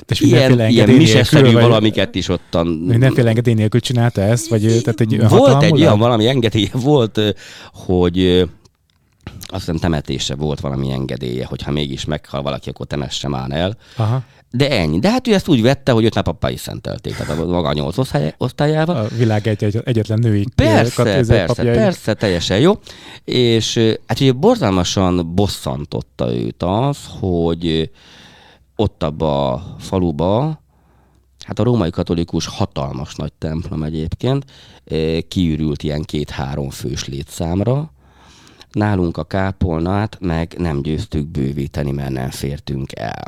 és 0.07 0.19
ilyen, 0.19 0.69
ilyen 0.69 0.89
miseszerű 0.89 1.51
valamiket 1.51 2.15
is 2.15 2.27
ottan... 2.27 2.67
Mindenféle 2.67 3.29
engedély 3.29 3.53
nélkül 3.53 3.79
csinálta 3.79 4.21
ezt? 4.21 4.47
Vagy, 4.47 4.61
tehát 4.61 5.01
egy 5.01 5.27
volt 5.27 5.63
egy 5.63 5.81
olyan 5.81 5.99
valami 5.99 6.27
engedély, 6.27 6.69
volt, 6.73 7.19
hogy 7.73 8.49
azt 9.47 9.59
hiszem 9.59 9.77
temetése 9.77 10.35
volt 10.35 10.59
valami 10.59 10.91
engedélye, 10.91 11.45
hogyha 11.45 11.71
mégis 11.71 12.05
meghal 12.05 12.41
valaki, 12.41 12.69
akkor 12.69 12.85
temesse 12.85 13.27
már 13.27 13.51
el. 13.51 13.77
Aha. 13.95 14.23
De 14.51 14.69
ennyi. 14.69 14.99
De 14.99 15.09
hát 15.09 15.27
ő 15.27 15.33
ezt 15.33 15.47
úgy 15.47 15.61
vette, 15.61 15.91
hogy 15.91 16.03
őt 16.03 16.15
már 16.15 16.23
papá 16.23 16.49
is 16.49 16.59
szentelték, 16.59 17.15
tehát 17.15 17.39
a 17.39 17.45
maga 17.45 17.73
nyolc 17.73 17.97
osztály- 17.97 18.33
osztályával. 18.37 18.95
A 18.95 19.07
világ 19.17 19.47
egy, 19.47 19.63
egy, 19.63 19.81
egyetlen 19.83 20.19
női 20.19 20.45
Persze, 20.55 21.03
persze, 21.03 21.45
papjai. 21.45 21.75
persze, 21.75 22.13
teljesen 22.13 22.59
jó. 22.59 22.73
És 23.23 23.95
hát 24.07 24.19
ugye 24.19 24.31
borzalmasan 24.31 25.35
bosszantotta 25.35 26.33
őt 26.33 26.63
az, 26.63 26.97
hogy 27.19 27.91
ott 28.75 29.03
abba 29.03 29.53
a 29.53 29.75
faluba, 29.79 30.63
hát 31.45 31.59
a 31.59 31.63
római 31.63 31.89
katolikus 31.89 32.45
hatalmas 32.47 33.15
nagy 33.15 33.33
templom 33.33 33.83
egyébként, 33.83 34.45
kiürült 35.27 35.83
ilyen 35.83 36.01
két-három 36.01 36.69
fős 36.69 37.05
létszámra, 37.05 37.93
nálunk 38.71 39.17
a 39.17 39.23
kápolnát 39.23 40.17
meg 40.19 40.55
nem 40.57 40.81
győztük 40.81 41.27
bővíteni, 41.27 41.91
mert 41.91 42.11
nem 42.11 42.29
fértünk 42.29 42.95
el. 42.95 43.27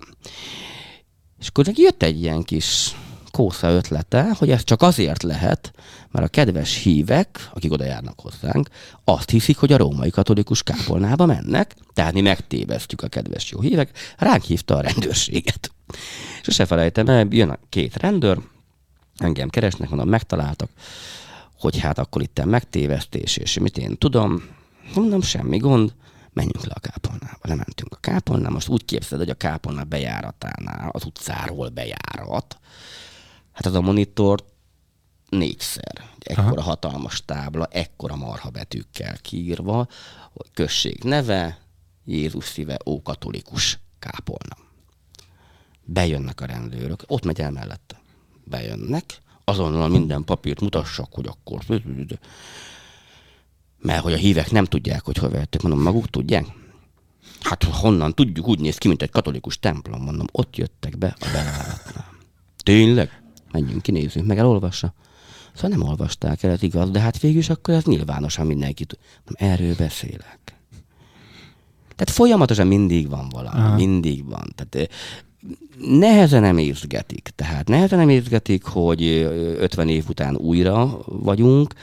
És 1.41 1.47
akkor 1.47 1.65
jött 1.75 2.03
egy 2.03 2.21
ilyen 2.21 2.43
kis 2.43 2.95
kósza 3.31 3.69
ötlete, 3.69 4.35
hogy 4.37 4.49
ez 4.49 4.63
csak 4.63 4.81
azért 4.81 5.23
lehet, 5.23 5.71
mert 6.11 6.25
a 6.25 6.29
kedves 6.29 6.75
hívek, 6.75 7.49
akik 7.53 7.71
oda 7.71 7.85
járnak 7.85 8.19
hozzánk, 8.19 8.69
azt 9.03 9.29
hiszik, 9.29 9.57
hogy 9.57 9.73
a 9.73 9.77
római 9.77 10.09
katolikus 10.09 10.63
kápolnába 10.63 11.25
mennek, 11.25 11.75
tehát 11.93 12.13
mi 12.13 12.21
megtévesztjük 12.21 13.01
a 13.01 13.07
kedves 13.07 13.51
jó 13.51 13.61
hívek, 13.61 13.91
ránk 14.17 14.43
hívta 14.43 14.75
a 14.75 14.81
rendőrséget. 14.81 15.71
És 16.45 16.53
se 16.53 16.65
felejtem 16.65 17.07
el, 17.07 17.27
jön 17.29 17.49
a 17.49 17.59
két 17.69 17.95
rendőr, 17.95 18.37
engem 19.17 19.49
keresnek, 19.49 19.89
mondom, 19.89 20.09
megtaláltak, 20.09 20.69
hogy 21.59 21.79
hát 21.79 21.99
akkor 21.99 22.21
itt 22.21 22.45
megtévesztés, 22.45 23.37
és 23.37 23.59
mit 23.59 23.77
én 23.77 23.97
tudom, 23.97 24.43
mondom, 24.95 25.21
semmi 25.21 25.57
gond, 25.57 25.93
menjünk 26.33 26.65
le 26.65 26.73
a 26.73 26.79
kápolnába. 26.79 27.39
Lementünk 27.41 27.93
a 27.93 27.99
kápolnába, 27.99 28.53
most 28.53 28.67
úgy 28.67 28.85
képzeld, 28.85 29.21
hogy 29.21 29.29
a 29.29 29.35
kápolná 29.35 29.83
bejáratánál, 29.83 30.89
az 30.89 31.05
utcáról 31.05 31.69
bejárat, 31.69 32.59
hát 33.51 33.65
az 33.65 33.73
a 33.73 33.81
monitor 33.81 34.45
négyszer. 35.29 36.09
Ekkora 36.19 36.47
Aha. 36.47 36.61
hatalmas 36.61 37.25
tábla, 37.25 37.65
ekkora 37.65 38.15
marha 38.15 38.49
betűkkel 38.49 39.17
kiírva, 39.21 39.87
hogy 40.33 40.47
község 40.53 41.03
neve, 41.03 41.59
Jézus 42.05 42.45
szíve, 42.45 42.77
ó 42.85 43.01
katolikus 43.01 43.79
kápolna. 43.99 44.57
Bejönnek 45.83 46.41
a 46.41 46.45
rendőrök, 46.45 47.03
ott 47.07 47.25
megy 47.25 47.39
el 47.39 47.51
mellette. 47.51 48.01
Bejönnek, 48.43 49.21
azonnal 49.43 49.87
minden 49.87 50.23
papírt 50.23 50.61
mutassak, 50.61 51.13
hogy 51.13 51.27
akkor... 51.27 51.63
Mert 53.81 54.03
hogy 54.03 54.13
a 54.13 54.17
hívek 54.17 54.51
nem 54.51 54.65
tudják, 54.65 55.05
hogy 55.05 55.17
hol 55.17 55.29
vettük, 55.29 55.61
mondom, 55.61 55.81
maguk 55.81 56.09
tudják? 56.09 56.45
Hát 57.41 57.63
honnan 57.63 58.13
tudjuk, 58.13 58.47
úgy 58.47 58.59
néz 58.59 58.77
ki, 58.77 58.87
mint 58.87 59.01
egy 59.01 59.09
katolikus 59.09 59.59
templom, 59.59 60.01
mondom, 60.03 60.27
ott 60.31 60.55
jöttek 60.55 60.97
be 60.97 61.15
a 61.19 61.25
bejáratnál. 61.33 62.05
Tényleg? 62.63 63.21
Menjünk, 63.51 63.81
kinézzünk, 63.81 64.25
meg 64.25 64.37
elolvassa. 64.37 64.93
Szóval 65.53 65.77
nem 65.77 65.87
olvasták 65.87 66.43
el, 66.43 66.51
ez 66.51 66.63
igaz, 66.63 66.89
de 66.89 66.99
hát 66.99 67.19
végül 67.19 67.39
is 67.39 67.49
akkor 67.49 67.73
ez 67.73 67.83
nyilvánosan 67.83 68.45
mindenki 68.47 68.85
tud. 68.85 68.99
Mondom, 69.25 69.49
erről 69.49 69.75
beszélek. 69.75 70.39
Tehát 71.95 72.09
folyamatosan 72.09 72.67
mindig 72.67 73.09
van 73.09 73.29
valami, 73.29 73.59
Aha. 73.59 73.75
mindig 73.75 74.25
van. 74.25 74.53
Tehát 74.55 74.75
ö, 74.75 74.83
nehezen 75.97 76.43
emészgetik. 76.43 77.29
Tehát 77.35 77.67
nehezen 77.67 77.99
emészgetik, 77.99 78.63
hogy 78.63 79.03
ö, 79.03 79.55
50 79.59 79.89
év 79.89 80.05
után 80.09 80.35
újra 80.35 80.99
vagyunk, 81.05 81.73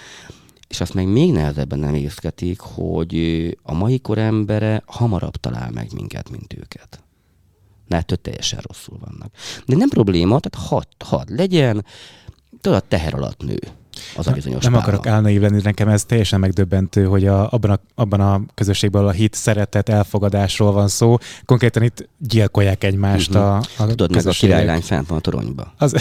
és 0.68 0.80
azt 0.80 0.94
meg 0.94 1.06
még 1.06 1.32
nehezebben 1.32 1.78
nem 1.78 1.94
érzketik, 1.94 2.60
hogy 2.60 3.16
a 3.62 3.74
mai 3.74 4.00
kor 4.00 4.18
embere 4.18 4.82
hamarabb 4.86 5.36
talál 5.36 5.70
meg 5.70 5.88
minket, 5.94 6.30
mint 6.30 6.52
őket. 6.52 7.02
Mert 7.88 8.02
ettől 8.02 8.16
teljesen 8.22 8.60
rosszul 8.62 8.98
vannak. 9.06 9.30
De 9.66 9.76
nem 9.76 9.88
probléma, 9.88 10.40
tehát 10.40 10.68
hadd 10.68 10.84
had 11.04 11.28
legyen, 11.36 11.84
tudod, 12.60 12.84
teher 12.84 13.14
alatt 13.14 13.42
nő 13.42 13.58
az 14.16 14.26
a 14.26 14.32
bizonyos 14.32 14.62
Nem 14.62 14.72
pálma. 14.72 14.86
akarok 14.86 15.06
álnaív 15.06 15.40
lenni, 15.40 15.60
nekem 15.62 15.88
ez 15.88 16.04
teljesen 16.04 16.40
megdöbbentő, 16.40 17.04
hogy 17.04 17.26
a, 17.26 17.50
abban, 17.50 17.70
a, 17.70 17.80
abban 17.94 18.20
a 18.20 18.40
közösségben 18.54 19.06
a 19.06 19.10
hit, 19.10 19.34
szeretet, 19.34 19.88
elfogadásról 19.88 20.72
van 20.72 20.88
szó. 20.88 21.16
Konkrétan 21.44 21.82
itt 21.82 22.08
gyilkolják 22.18 22.84
egymást 22.84 23.30
Mhm. 23.30 23.38
a, 23.38 23.56
a 23.56 23.86
Tudod, 23.86 24.14
meg 24.14 24.26
a 24.26 24.30
királylány 24.30 24.80
fent 24.80 25.06
van 25.08 25.18
a 25.18 25.20
toronyba. 25.20 25.72
Az, 25.78 25.94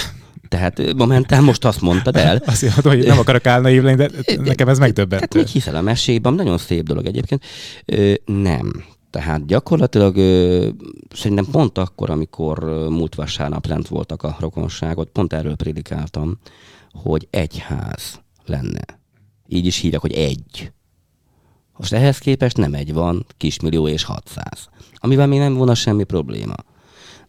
Tehát 0.48 0.94
momentán 0.94 1.44
most 1.44 1.66
azt 1.66 1.82
mondtad 1.82 2.16
el, 2.16 2.38
azt 2.46 2.62
mondom, 2.62 2.94
hogy 2.94 3.06
nem 3.06 3.20
akarok 3.20 3.46
álnaív 3.46 3.84
lenni, 3.84 3.96
de 3.96 4.10
nekem 4.44 4.68
ez 4.68 4.78
Hát 4.78 4.86
megdöbbentő. 4.86 5.38
még 5.40 5.48
hiszel 5.48 5.76
a 5.76 5.82
mesében, 5.82 6.34
nagyon 6.34 6.58
szép 6.58 6.84
dolog 6.84 7.06
egyébként. 7.06 7.44
Ö, 7.86 8.14
nem. 8.26 8.84
Tehát 9.10 9.46
gyakorlatilag 9.46 10.16
ö, 10.16 10.68
szerintem 11.14 11.46
pont 11.52 11.78
akkor, 11.78 12.10
amikor 12.10 12.60
múlt 12.90 13.16
vasárnap 13.16 13.66
lent 13.66 13.88
voltak 13.88 14.24
a 14.24 14.36
rokonságot, 14.40 15.10
pont 15.10 15.34
erről 15.34 15.56
prédikáltam, 15.56 16.38
hogy 16.92 17.28
egy 17.30 17.58
ház 17.58 18.20
lenne. 18.46 19.00
Így 19.48 19.66
is 19.66 19.78
hívják, 19.80 20.02
hogy 20.02 20.14
egy. 20.14 20.72
Most 21.78 21.94
ehhez 21.94 22.18
képest 22.18 22.58
nem 22.58 22.74
egy 22.74 22.94
van, 22.94 23.26
kismillió 23.38 23.88
és 23.88 24.04
600. 24.04 24.70
Amivel 24.96 25.28
még 25.28 25.40
nem 25.40 25.54
volna 25.54 25.76
semmi 25.76 26.04
probléma. 26.04 26.56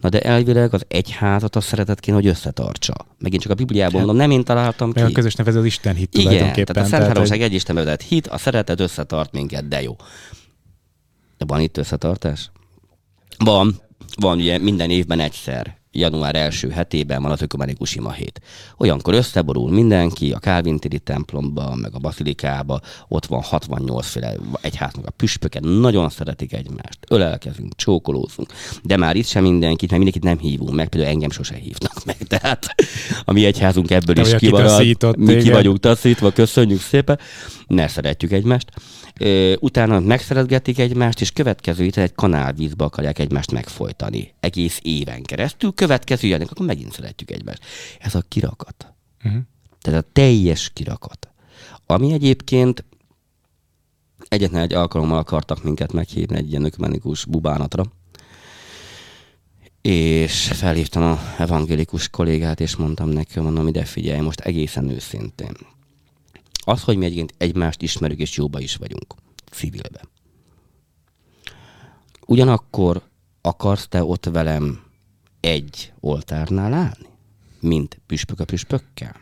Na 0.01 0.09
de 0.09 0.21
elvileg 0.21 0.75
az 0.75 0.85
egyházat 0.89 1.57
a 1.57 1.61
szeretet 1.61 2.01
kéne, 2.01 2.17
hogy 2.17 2.27
összetartsa. 2.27 2.95
Megint 3.19 3.43
csak 3.43 3.51
a 3.53 3.55
Bibliában 3.55 3.97
mondom, 3.97 4.17
nem 4.17 4.31
én 4.31 4.45
találtam 4.45 4.93
ki. 4.93 5.01
Meg 5.01 5.11
a 5.11 5.13
közös 5.13 5.35
nevező 5.35 5.59
az 5.59 5.65
Isten 5.65 5.95
hit 5.95 6.15
Igen, 6.15 6.27
tulajdonképpen. 6.27 6.75
tehát 6.75 6.89
a 6.89 6.91
Szent 6.91 7.03
hogy- 7.03 7.13
Háromság 7.13 7.43
egy 7.43 7.53
Isten 7.53 7.97
hit, 8.09 8.27
a 8.27 8.39
szeretet 8.39 8.81
összetart 8.81 9.33
minket, 9.33 9.69
de 9.69 9.83
jó. 9.83 9.97
De 11.37 11.45
van 11.47 11.61
itt 11.61 11.77
összetartás? 11.77 12.51
Van. 13.39 13.81
Van 14.21 14.39
ugye 14.39 14.59
minden 14.59 14.91
évben 14.91 15.21
egyszer. 15.21 15.78
Január 15.99 16.37
első 16.37 16.71
hetében 16.71 17.23
van 17.23 17.31
az 17.31 17.43
ökumenikus 17.43 17.95
ima 17.95 18.13
hét. 18.13 18.41
Olyankor 18.77 19.15
összeborul 19.15 19.71
mindenki 19.71 20.33
a 20.33 20.39
Kálvintiri 20.39 20.99
templomba, 20.99 21.75
meg 21.75 21.95
a 21.95 21.99
bazilikába, 21.99 22.81
ott 23.09 23.27
van 23.27 23.43
68 23.43 24.07
féle 24.07 24.35
egyháznak 24.61 25.07
a 25.07 25.11
püspöke, 25.11 25.61
nagyon 25.61 26.09
szeretik 26.09 26.53
egymást, 26.53 26.99
ölelkezünk, 27.09 27.77
csókolózunk, 27.77 28.53
de 28.83 28.97
már 28.97 29.17
itt 29.17 29.27
sem 29.27 29.43
mindenkit, 29.43 29.91
mert 29.91 30.03
mindenkit 30.03 30.23
nem 30.23 30.39
hívunk 30.39 30.75
meg, 30.75 30.89
például 30.89 31.13
engem 31.13 31.31
sose 31.31 31.55
hívnak 31.55 32.05
meg, 32.05 32.17
tehát 32.33 32.67
a 33.25 33.33
mi 33.33 33.45
egyházunk 33.45 33.91
ebből 33.91 34.15
Te 34.15 34.21
is 34.21 34.35
kimarad, 34.35 35.17
mi 35.17 35.37
ki 35.37 35.51
vagyunk 35.51 35.79
taszítva, 35.79 36.31
köszönjük 36.31 36.81
szépen, 36.81 37.19
ne 37.67 37.89
szeretjük 37.89 38.33
egymást. 38.33 38.71
Ö, 39.19 39.55
utána 39.61 40.01
megszeretgetik 40.01 40.79
egymást, 40.79 41.21
és 41.21 41.33
következő 41.33 41.83
héten 41.83 42.05
egy 42.05 42.15
kanálvízbe 42.15 42.85
akarják 42.85 43.19
egymást 43.19 43.53
megfojtani. 43.53 44.35
Egész 44.41 44.81
éven 44.83 45.23
keresztül. 45.23 45.75
Következő 45.75 46.27
ilyenek, 46.27 46.51
akkor 46.51 46.67
megint 46.67 46.93
szeretjük 46.93 47.31
egymást. 47.31 47.65
Ez 47.99 48.15
a 48.15 48.23
kirakat. 48.29 48.93
Mhm. 49.23 49.37
Tehát 49.81 50.05
a 50.05 50.09
teljes 50.13 50.71
kirakat. 50.75 51.29
Ami 51.87 52.13
egyébként 52.13 52.85
egyetlen 54.29 54.63
egy 54.63 54.75
alkalommal 54.75 55.19
akartak 55.19 55.63
minket 55.63 55.93
meghívni 55.93 56.37
egy 56.37 56.51
ilyen 56.51 56.65
ökumenikus 56.65 57.25
bubánatra, 57.25 57.85
és 59.81 60.51
felhívtam 60.53 61.03
a 61.03 61.19
evangélikus 61.39 62.09
kollégát, 62.09 62.61
és 62.61 62.77
mondtam 62.77 63.09
neki, 63.09 63.41
mondom, 63.41 63.69
ide 63.69 63.85
figyelj, 63.85 64.21
most 64.21 64.41
egészen 64.41 64.89
őszintén. 64.89 65.57
Az, 66.69 66.83
hogy 66.83 66.97
mi 66.97 67.05
egyébként 67.05 67.35
egymást 67.39 67.83
ismerjük, 67.83 68.21
és 68.21 68.37
jóba 68.37 68.61
is 68.61 68.77
vagyunk, 68.77 69.15
civilbe. 69.51 70.01
Ugyanakkor 72.27 73.09
akarsz 73.41 73.89
te 73.89 74.05
ott 74.05 74.25
velem 74.25 74.83
egy 75.41 75.93
oltárnál 76.01 76.73
állni? 76.73 77.09
Mint 77.61 78.01
püspök 78.07 78.41
a 78.41 78.45
püspökkel? 78.45 79.21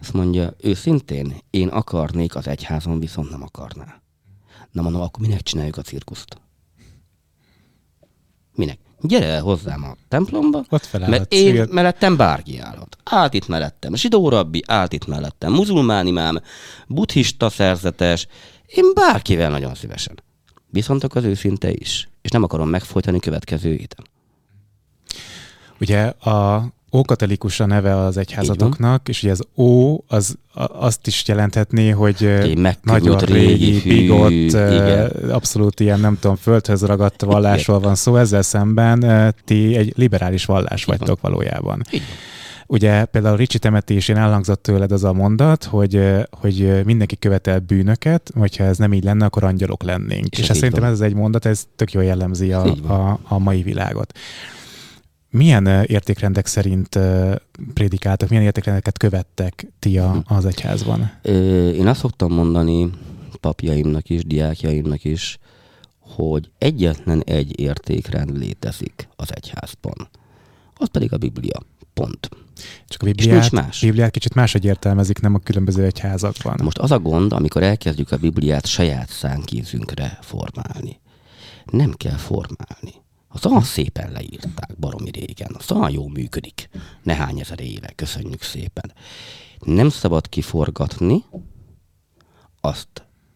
Azt 0.00 0.12
mondja, 0.12 0.54
őszintén, 0.58 1.36
én 1.50 1.68
akarnék, 1.68 2.34
az 2.34 2.46
egyházon 2.46 2.98
viszont 2.98 3.30
nem 3.30 3.42
akarná. 3.42 4.02
Na 4.70 4.82
mondom, 4.82 5.00
akkor 5.00 5.26
minek 5.26 5.42
csináljuk 5.42 5.76
a 5.76 5.82
cirkuszt? 5.82 6.40
Minek? 8.54 8.78
Gyere 9.02 9.26
el 9.26 9.42
hozzám 9.42 9.84
a 9.84 9.96
templomba, 10.08 10.64
Ott 10.68 10.88
mert 10.92 11.32
én 11.32 11.44
civil- 11.46 11.72
mellettem 11.72 12.16
bárki 12.16 12.58
állhat. 12.58 12.96
Állt 13.04 13.34
itt 13.34 13.48
mellettem 13.48 13.94
zsidó 13.94 14.28
rabbi, 14.28 14.62
állt 14.66 14.92
itt 14.92 15.06
mellettem 15.06 15.52
muzulmán 15.52 16.06
imám, 16.06 16.40
buddhista 16.86 17.48
szerzetes, 17.48 18.26
én 18.66 18.84
bárkivel 18.94 19.50
nagyon 19.50 19.74
szívesen. 19.74 20.22
Viszont 20.70 21.04
akkor 21.04 21.16
az 21.16 21.24
őszinte 21.24 21.70
is. 21.72 22.08
És 22.22 22.30
nem 22.30 22.42
akarom 22.42 22.68
megfojtani 22.68 23.20
következő 23.20 23.70
héten. 23.70 24.06
Ugye 25.80 26.02
a 26.06 26.66
ókatolikus 26.92 27.60
a 27.60 27.66
neve 27.66 27.96
az 27.96 28.16
egyházatoknak, 28.16 29.08
és 29.08 29.22
ugye 29.22 29.32
az 29.32 29.42
ó, 29.56 29.96
az 30.06 30.36
azt 30.72 31.06
is 31.06 31.28
jelenthetné, 31.28 31.90
hogy 31.90 32.30
nagyon 32.82 33.18
régi, 33.18 33.64
régi, 33.64 33.88
bigott, 33.88 34.32
igen. 34.32 35.10
abszolút 35.30 35.80
ilyen, 35.80 36.00
nem 36.00 36.18
tudom, 36.20 36.36
földhöz 36.36 36.84
ragadt 36.84 37.22
vallásról 37.22 37.80
van 37.80 37.94
szó, 37.94 38.16
ezzel 38.16 38.42
szemben 38.42 39.34
ti 39.44 39.76
egy 39.76 39.92
liberális 39.96 40.44
vallás 40.44 40.84
vagytok 40.84 41.20
valójában. 41.20 41.60
Van. 41.62 41.82
Ugye 42.72 43.04
például 43.04 43.36
Ricsi 43.36 43.58
temetésén 43.58 44.16
elhangzott 44.16 44.62
tőled 44.62 44.92
az 44.92 45.04
a 45.04 45.12
mondat, 45.12 45.64
hogy, 45.64 46.00
hogy 46.30 46.84
mindenki 46.84 47.16
követel 47.16 47.58
bűnöket, 47.58 48.30
hogyha 48.38 48.64
ez 48.64 48.78
nem 48.78 48.92
így 48.92 49.04
lenne, 49.04 49.24
akkor 49.24 49.44
angyalok 49.44 49.82
lennénk. 49.82 50.26
És, 50.26 50.38
és 50.38 50.48
ezt 50.48 50.58
szerintem 50.58 50.82
van. 50.82 50.92
ez 50.92 51.00
egy 51.00 51.14
mondat, 51.14 51.44
ez 51.44 51.66
tök 51.76 51.92
jól 51.92 52.04
jellemzi 52.04 52.52
a, 52.52 52.64
a, 52.64 53.18
a 53.22 53.38
mai 53.38 53.62
világot. 53.62 54.18
Milyen 55.32 55.66
értékrendek 55.66 56.46
szerint 56.46 56.98
prédikáltak, 57.74 58.28
milyen 58.28 58.44
értékrendeket 58.44 58.98
követtek 58.98 59.66
ti 59.78 59.98
a, 59.98 60.22
az 60.26 60.44
egyházban? 60.44 61.12
Én 61.74 61.86
azt 61.86 62.00
szoktam 62.00 62.32
mondani 62.32 62.90
papjaimnak 63.40 64.08
is, 64.08 64.24
diákjaimnak 64.24 65.04
is, 65.04 65.38
hogy 65.98 66.50
egyetlen 66.58 67.22
egy 67.24 67.60
értékrend 67.60 68.38
létezik 68.38 69.08
az 69.16 69.34
egyházban. 69.34 70.08
Az 70.74 70.88
pedig 70.88 71.12
a 71.12 71.16
Biblia. 71.16 71.62
Pont. 71.94 72.28
Csak 72.88 73.02
a 73.02 73.04
Bibliát, 73.04 73.50
más. 73.50 73.80
Bibliát 73.80 74.10
kicsit 74.10 74.34
máshogy 74.34 74.64
értelmezik, 74.64 75.20
nem 75.20 75.34
a 75.34 75.38
különböző 75.38 75.84
egyházakban. 75.84 76.60
Most 76.62 76.78
az 76.78 76.90
a 76.90 76.98
gond, 76.98 77.32
amikor 77.32 77.62
elkezdjük 77.62 78.10
a 78.10 78.16
Bibliát 78.16 78.66
saját 78.66 79.08
szánkézünkre 79.08 80.18
formálni. 80.20 81.00
Nem 81.64 81.92
kell 81.92 82.16
formálni. 82.16 83.01
Az 83.32 83.46
olyan 83.46 83.62
szépen 83.62 84.12
leírták, 84.12 84.78
baromi 84.78 85.10
régen. 85.10 85.54
Az 85.58 85.72
olyan 85.72 85.90
jó 85.90 86.08
működik. 86.08 86.68
Nehány 87.02 87.40
ezer 87.40 87.60
éve, 87.60 87.92
köszönjük 87.94 88.42
szépen. 88.42 88.92
Nem 89.58 89.88
szabad 89.88 90.28
kiforgatni, 90.28 91.24
azt 92.60 92.88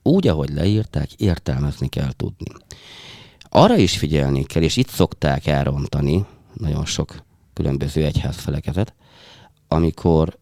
úgy, 0.02 0.26
ahogy 0.28 0.50
leírták, 0.50 1.12
értelmezni 1.12 1.88
kell 1.88 2.12
tudni. 2.12 2.50
Arra 3.42 3.76
is 3.76 3.98
figyelni 3.98 4.44
kell, 4.44 4.62
és 4.62 4.76
itt 4.76 4.88
szokták 4.88 5.46
elrontani 5.46 6.24
nagyon 6.52 6.86
sok 6.86 7.24
különböző 7.52 8.04
egyházfelekezet, 8.04 8.94
amikor 9.68 10.38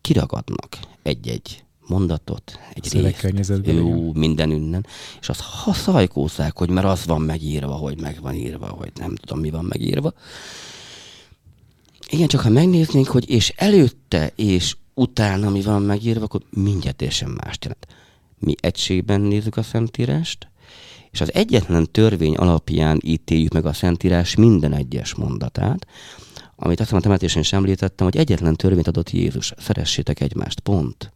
kiragadnak 0.00 0.78
egy-egy 1.02 1.64
mondatot, 1.88 2.58
egy 2.72 2.92
részt, 2.92 3.60
jó, 3.64 4.12
minden 4.12 4.50
ünnen, 4.50 4.86
és 5.20 5.28
azt 5.28 5.40
haszajkózzák, 5.40 6.56
hogy 6.56 6.70
mert 6.70 6.86
az 6.86 7.06
van 7.06 7.20
megírva, 7.20 7.72
hogy 7.72 8.00
meg 8.00 8.18
van 8.20 8.34
írva, 8.34 8.66
hogy 8.66 8.92
nem 8.94 9.14
tudom, 9.14 9.40
mi 9.40 9.50
van 9.50 9.64
megírva. 9.64 10.12
Igen, 12.10 12.28
csak 12.28 12.40
ha 12.40 12.48
megnéznénk, 12.48 13.06
hogy 13.06 13.30
és 13.30 13.52
előtte 13.56 14.32
és 14.36 14.76
utána 14.94 15.50
mi 15.50 15.62
van 15.62 15.82
megírva, 15.82 16.24
akkor 16.24 16.40
mindjárt 16.50 16.96
teljesen 16.96 17.30
más 17.30 17.58
jelent. 17.60 17.86
Mi 18.38 18.54
egységben 18.60 19.20
nézzük 19.20 19.56
a 19.56 19.62
Szentírást, 19.62 20.48
és 21.10 21.20
az 21.20 21.34
egyetlen 21.34 21.88
törvény 21.90 22.34
alapján 22.34 23.00
ítéljük 23.04 23.52
meg 23.52 23.66
a 23.66 23.72
Szentírás 23.72 24.34
minden 24.34 24.72
egyes 24.72 25.14
mondatát, 25.14 25.86
amit 26.56 26.80
azt 26.80 26.92
a 26.92 27.00
temetésen 27.00 27.40
is 27.40 27.52
említettem, 27.52 28.06
hogy 28.06 28.16
egyetlen 28.16 28.56
törvényt 28.56 28.88
adott 28.88 29.10
Jézus, 29.10 29.52
szeressétek 29.58 30.20
egymást, 30.20 30.60
pont. 30.60 31.12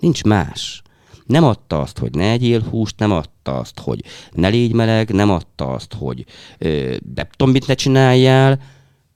Nincs 0.00 0.24
más. 0.24 0.82
Nem 1.26 1.44
adta 1.44 1.80
azt, 1.80 1.98
hogy 1.98 2.14
ne 2.14 2.30
egyél 2.30 2.60
húst, 2.60 2.98
nem 2.98 3.12
adta 3.12 3.58
azt, 3.58 3.78
hogy 3.80 4.04
ne 4.32 4.48
légy 4.48 4.72
meleg, 4.72 5.10
nem 5.10 5.30
adta 5.30 5.72
azt, 5.72 5.94
hogy 5.94 6.24
ö, 6.58 6.96
de 7.02 7.28
tudom, 7.36 7.52
mit 7.52 7.66
ne 7.66 7.74
csináljál. 7.74 8.60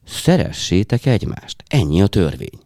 Szeressétek 0.07 1.07
egymást. 1.07 1.63
Ennyi 1.67 2.03
a 2.03 2.07
törvény. 2.07 2.59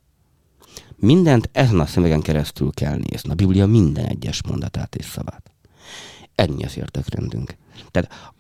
Mindent 0.97 1.49
ezen 1.53 1.81
a 1.81 1.87
szemegen 1.87 2.21
keresztül 2.21 2.71
kell 2.73 2.97
nézni. 2.97 3.31
A 3.31 3.35
Biblia 3.35 3.67
minden 3.67 4.05
egyes 4.05 4.43
mondatát 4.43 4.95
és 4.95 5.05
szavát. 5.05 5.51
Ennyi 6.35 6.65
az 6.65 6.77
értekrendünk. 6.77 7.57
Tehát, 7.91 8.33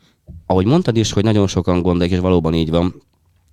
ahogy 0.47 0.67
mondtad 0.67 0.97
is, 0.97 1.13
hogy 1.13 1.25
nagyon 1.25 1.47
sokan 1.47 1.83
gondolják, 1.83 2.15
és 2.17 2.19
valóban 2.19 2.55
így 2.55 2.71
van, 2.71 3.03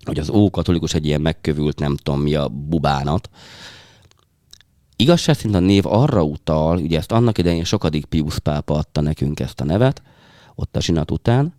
hogy 0.03 0.19
az 0.19 0.29
ókatolikus 0.29 0.93
egy 0.93 1.05
ilyen 1.05 1.21
megkövült, 1.21 1.79
nem 1.79 1.95
tudom 1.95 2.21
mi 2.21 2.35
a 2.35 2.47
bubánat. 2.47 3.29
Igazság 4.95 5.35
szerint 5.35 5.55
a 5.55 5.59
név 5.59 5.85
arra 5.85 6.23
utal, 6.23 6.77
ugye 6.77 6.97
ezt 6.97 7.11
annak 7.11 7.37
idején 7.37 7.63
sokadik 7.63 8.05
Pius 8.05 8.39
pápa 8.39 8.73
adta 8.73 9.01
nekünk 9.01 9.39
ezt 9.39 9.61
a 9.61 9.65
nevet, 9.65 10.01
ott 10.55 10.75
a 10.75 10.81
zsinat 10.81 11.11
után, 11.11 11.53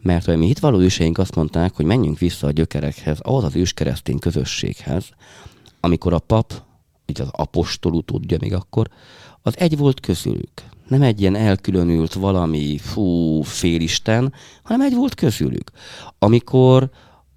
mert 0.00 0.24
hogy 0.24 0.36
mi 0.36 0.46
hitvaló 0.46 0.78
őseink 0.78 1.18
azt 1.18 1.34
mondták, 1.34 1.74
hogy 1.74 1.84
menjünk 1.84 2.18
vissza 2.18 2.46
a 2.46 2.50
gyökerekhez, 2.50 3.20
ahhoz 3.20 3.44
az 3.44 3.56
őskeresztény 3.56 4.18
közösséghez, 4.18 5.08
amikor 5.80 6.12
a 6.12 6.18
pap, 6.18 6.52
így 7.06 7.20
az 7.20 7.28
apostolú 7.30 8.00
tudja 8.00 8.36
még 8.40 8.54
akkor, 8.54 8.88
az 9.42 9.58
egy 9.58 9.76
volt 9.76 10.00
közülük. 10.00 10.62
Nem 10.88 11.02
egy 11.02 11.20
ilyen 11.20 11.34
elkülönült 11.34 12.12
valami, 12.12 12.78
fú, 12.78 13.42
félisten, 13.42 14.32
hanem 14.62 14.80
egy 14.80 14.94
volt 14.94 15.14
közülük. 15.14 15.70
Amikor 16.18 16.90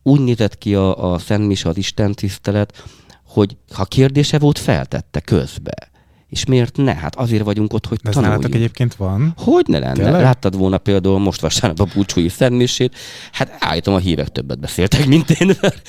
úgy 0.03 0.19
nézett 0.19 0.57
ki 0.57 0.75
a, 0.75 1.13
a 1.13 1.17
Szent 1.17 1.47
Misa, 1.47 1.69
az 1.69 1.77
Isten 1.77 2.13
tisztelet, 2.13 2.83
hogy 3.33 3.57
ha 3.73 3.85
kérdése 3.85 4.39
volt, 4.39 4.59
feltette 4.59 5.19
közbe. 5.19 5.89
És 6.27 6.45
miért 6.45 6.77
ne? 6.77 6.93
Hát 6.93 7.15
azért 7.15 7.43
vagyunk 7.43 7.73
ott, 7.73 7.85
hogy 7.85 7.99
De 8.03 8.09
tanuljunk. 8.09 8.55
egyébként 8.55 8.95
van? 8.95 9.33
Hogy 9.37 9.65
ne 9.67 9.79
lenne? 9.79 9.93
Tényleg? 9.93 10.21
Láttad 10.21 10.57
volna 10.57 10.77
például 10.77 11.19
most 11.19 11.41
vasárnap 11.41 11.79
a 11.79 11.91
búcsúi 11.93 12.29
szentmisét, 12.29 12.95
hát 13.31 13.55
állítom 13.59 13.93
a 13.93 13.97
hívek 13.97 14.27
többet 14.27 14.59
beszéltek, 14.59 15.05
mint 15.05 15.29
én. 15.29 15.51
Hát 15.61 15.81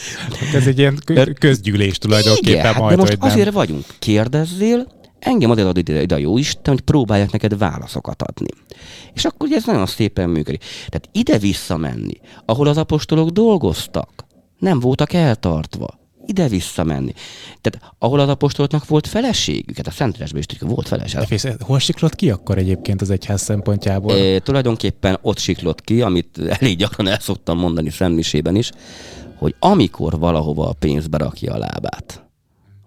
ez 0.54 0.66
egy 0.66 0.78
ilyen 0.78 0.98
közgyűlés 1.38 1.98
tulajdonképpen 1.98 2.60
Igen, 2.70 2.74
majd, 2.82 2.96
de 2.96 3.00
most 3.00 3.16
azért 3.18 3.44
nem. 3.44 3.54
vagyunk. 3.54 3.84
Kérdezzél, 3.98 4.86
engem 5.18 5.50
azért 5.50 5.66
ad 5.68 5.76
ide, 5.76 6.02
ide 6.02 6.14
a 6.14 6.18
jó 6.18 6.38
Isten, 6.38 6.74
hogy 6.74 6.80
próbálják 6.82 7.30
neked 7.32 7.58
válaszokat 7.58 8.22
adni. 8.22 8.48
És 9.12 9.24
akkor 9.24 9.46
ugye 9.48 9.56
ez 9.56 9.64
nagyon 9.66 9.86
szépen 9.86 10.28
működik. 10.28 10.60
Tehát 10.88 11.08
ide 11.12 11.38
visszamenni, 11.38 12.20
ahol 12.44 12.66
az 12.66 12.76
apostolok 12.76 13.28
dolgoztak, 13.28 14.24
nem 14.58 14.80
voltak 14.80 15.12
eltartva 15.12 16.00
ide 16.26 16.48
visszamenni. 16.48 17.12
Tehát 17.60 17.94
ahol 17.98 18.20
az 18.20 18.28
apostoloknak 18.28 18.86
volt 18.86 19.06
feleségük, 19.06 19.76
hát 19.76 19.86
a 19.86 19.90
Szentresben 19.90 20.42
is 20.48 20.58
volt 20.60 20.88
feleség. 20.88 21.20
Fész, 21.20 21.46
hol 21.60 21.78
siklott 21.78 22.14
ki 22.14 22.30
akkor 22.30 22.58
egyébként 22.58 23.00
az 23.00 23.10
egyház 23.10 23.42
szempontjából? 23.42 24.16
E, 24.16 24.38
tulajdonképpen 24.38 25.18
ott 25.22 25.38
siklott 25.38 25.80
ki, 25.80 26.02
amit 26.02 26.38
elég 26.38 26.76
gyakran 26.76 27.06
el 27.06 27.20
szoktam 27.20 27.58
mondani 27.58 27.90
Szentmisében 27.90 28.56
is, 28.56 28.70
hogy 29.36 29.54
amikor 29.58 30.18
valahova 30.18 30.68
a 30.68 30.72
pénz 30.72 31.06
berakja 31.06 31.52
a 31.52 31.58
lábát, 31.58 32.24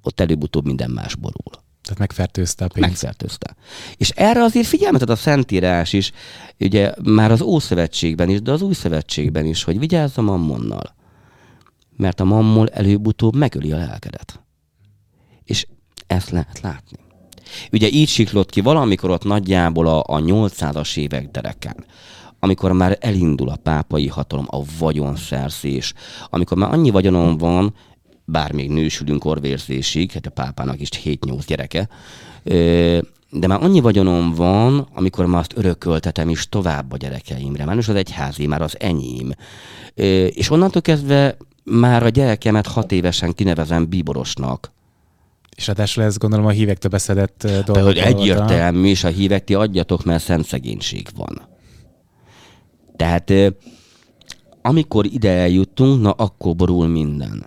ott 0.01 0.19
előbb-utóbb 0.19 0.65
minden 0.65 0.91
más 0.91 1.15
borul. 1.15 1.63
Tehát 1.83 1.99
megfertőzte 1.99 2.65
a 2.65 2.67
pénzt. 2.67 2.89
Megfertőzte. 2.89 3.55
És 3.97 4.09
erre 4.09 4.43
azért 4.43 4.67
figyelmet 4.67 5.01
ad 5.01 5.09
a 5.09 5.15
Szentírás 5.15 5.93
is, 5.93 6.11
ugye 6.59 6.93
már 7.03 7.31
az 7.31 7.41
Ószövetségben 7.41 8.29
is, 8.29 8.41
de 8.41 8.51
az 8.51 8.61
Új 8.61 8.73
Szövetségben 8.73 9.45
is, 9.45 9.63
hogy 9.63 9.79
vigyázzam 9.79 10.29
Ammonnal. 10.29 10.95
Mert 11.97 12.19
a 12.19 12.23
mammol 12.23 12.67
előbb-utóbb 12.67 13.35
megöli 13.35 13.71
a 13.71 13.77
lelkedet. 13.77 14.43
És 15.43 15.67
ezt 16.07 16.29
lehet 16.29 16.59
látni. 16.59 16.97
Ugye 17.71 17.87
így 17.87 18.07
siklott 18.07 18.49
ki 18.49 18.61
valamikor 18.61 19.09
ott 19.09 19.23
nagyjából 19.23 19.87
a, 19.87 19.99
a 19.99 20.19
800-as 20.19 20.97
évek 20.97 21.31
derekán, 21.31 21.85
amikor 22.39 22.71
már 22.71 22.97
elindul 23.01 23.49
a 23.49 23.55
pápai 23.63 24.07
hatalom, 24.07 24.45
a 24.49 24.61
vagyonszerzés, 24.79 25.93
amikor 26.29 26.57
már 26.57 26.73
annyi 26.73 26.89
vagyonom 26.89 27.37
van, 27.37 27.73
bár 28.25 28.51
még 28.51 28.69
nősülünk 28.69 29.25
orvérzésig, 29.25 30.11
hát 30.11 30.25
a 30.25 30.29
pápának 30.29 30.81
is 30.81 30.89
7-8 31.03 31.43
gyereke, 31.47 31.89
de 33.29 33.47
már 33.47 33.63
annyi 33.63 33.79
vagyonom 33.79 34.33
van, 34.33 34.87
amikor 34.93 35.25
már 35.25 35.39
azt 35.39 35.57
örököltetem 35.57 36.29
is 36.29 36.49
tovább 36.49 36.91
a 36.91 36.97
gyerekeimre. 36.97 37.65
Már 37.65 37.77
az 37.77 37.89
egyházi, 37.89 38.47
már 38.47 38.61
az 38.61 38.79
enyém. 38.79 39.31
És 40.29 40.49
onnantól 40.49 40.81
kezdve 40.81 41.37
már 41.65 42.03
a 42.03 42.09
gyerekemet 42.09 42.67
hat 42.67 42.91
évesen 42.91 43.33
kinevezem 43.33 43.89
bíborosnak. 43.89 44.71
És 45.55 45.67
ráadásul 45.67 46.03
ez 46.03 46.17
gondolom 46.17 46.45
a 46.45 46.49
hívektől 46.49 46.91
beszedett 46.91 47.47
dolog. 47.65 47.83
Hogy 47.83 47.97
egyértelmű, 47.97 48.87
és 48.87 49.03
a 49.03 49.07
hívek 49.07 49.43
ti 49.43 49.53
adjatok, 49.53 50.03
mert 50.03 50.23
szent 50.23 50.45
szegénység 50.45 51.07
van. 51.15 51.41
Tehát 52.95 53.33
amikor 54.61 55.05
ide 55.05 55.29
eljutunk, 55.29 56.01
na 56.01 56.11
akkor 56.11 56.55
borul 56.55 56.87
minden. 56.87 57.45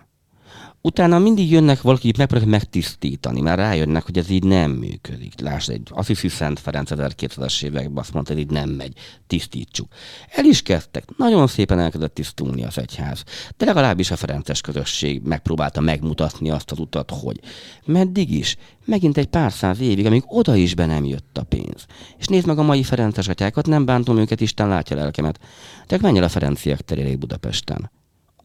Utána 0.81 1.19
mindig 1.19 1.51
jönnek 1.51 1.81
valaki, 1.83 2.13
megpróbálják 2.17 2.61
megtisztítani, 2.61 3.41
mert 3.41 3.59
rájönnek, 3.59 4.05
hogy 4.05 4.19
ez 4.19 4.31
így 4.31 4.45
nem 4.45 4.71
működik. 4.71 5.41
Lásd, 5.41 5.71
egy 5.71 5.89
Assisi 5.91 6.29
Szent 6.29 6.59
Ferenc 6.59 6.91
1200-es 6.95 7.63
években 7.65 7.97
azt 7.97 8.13
mondta, 8.13 8.33
hogy 8.33 8.43
így 8.43 8.51
nem 8.51 8.71
megy, 8.71 8.93
tisztítsuk. 9.27 9.89
El 10.31 10.45
is 10.45 10.63
kezdtek, 10.63 11.05
nagyon 11.17 11.47
szépen 11.47 11.79
elkezdett 11.79 12.15
tisztulni 12.15 12.65
az 12.65 12.79
egyház, 12.79 13.25
de 13.57 13.65
legalábbis 13.65 14.11
a 14.11 14.17
Ferences 14.17 14.61
közösség 14.61 15.23
megpróbálta 15.23 15.81
megmutatni 15.81 16.51
azt 16.51 16.71
az 16.71 16.79
utat, 16.79 17.11
hogy 17.11 17.41
meddig 17.85 18.31
is, 18.31 18.57
megint 18.85 19.17
egy 19.17 19.27
pár 19.27 19.53
száz 19.53 19.81
évig, 19.81 20.07
amíg 20.07 20.23
oda 20.27 20.57
is 20.57 20.75
be 20.75 20.87
nem 20.87 21.05
jött 21.05 21.39
a 21.39 21.43
pénz. 21.43 21.87
És 22.19 22.27
nézd 22.27 22.47
meg 22.47 22.59
a 22.59 22.63
mai 22.63 22.83
Ferences 22.83 23.29
atyákat, 23.29 23.67
nem 23.67 23.85
bántom 23.85 24.19
őket, 24.19 24.41
Isten 24.41 24.69
látja 24.69 24.97
lelkemet. 24.97 25.41
De 25.87 25.99
menj 26.01 26.19
el 26.19 26.25
a 26.25 26.29
Ferenciek 26.29 26.81
terére 26.81 27.17
Budapesten 27.17 27.91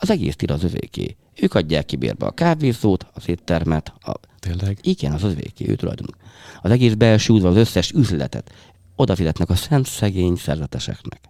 az 0.04 0.10
egész 0.10 0.36
tír 0.36 0.52
az 0.52 0.64
övéké. 0.64 1.16
Ők 1.42 1.54
adják 1.54 1.86
ki 1.86 1.96
bérbe 1.96 2.26
a 2.26 2.32
kávézót, 2.32 3.06
az 3.14 3.30
éttermet. 3.30 3.94
A... 4.00 4.14
Tényleg? 4.40 4.78
Igen, 4.82 5.12
az 5.12 5.24
övéké, 5.24 5.70
ő 5.70 5.76
tulajdonuk. 5.76 6.16
Az 6.62 6.72
egész 6.72 6.94
belső 6.94 7.34
udvar, 7.34 7.52
az 7.52 7.58
összes 7.58 7.92
üzletet 7.92 8.52
oda 8.96 9.16
fizetnek 9.16 9.50
a 9.50 9.56
szent 9.56 9.86
szegény 9.86 10.36
szerzeteseknek. 10.36 11.22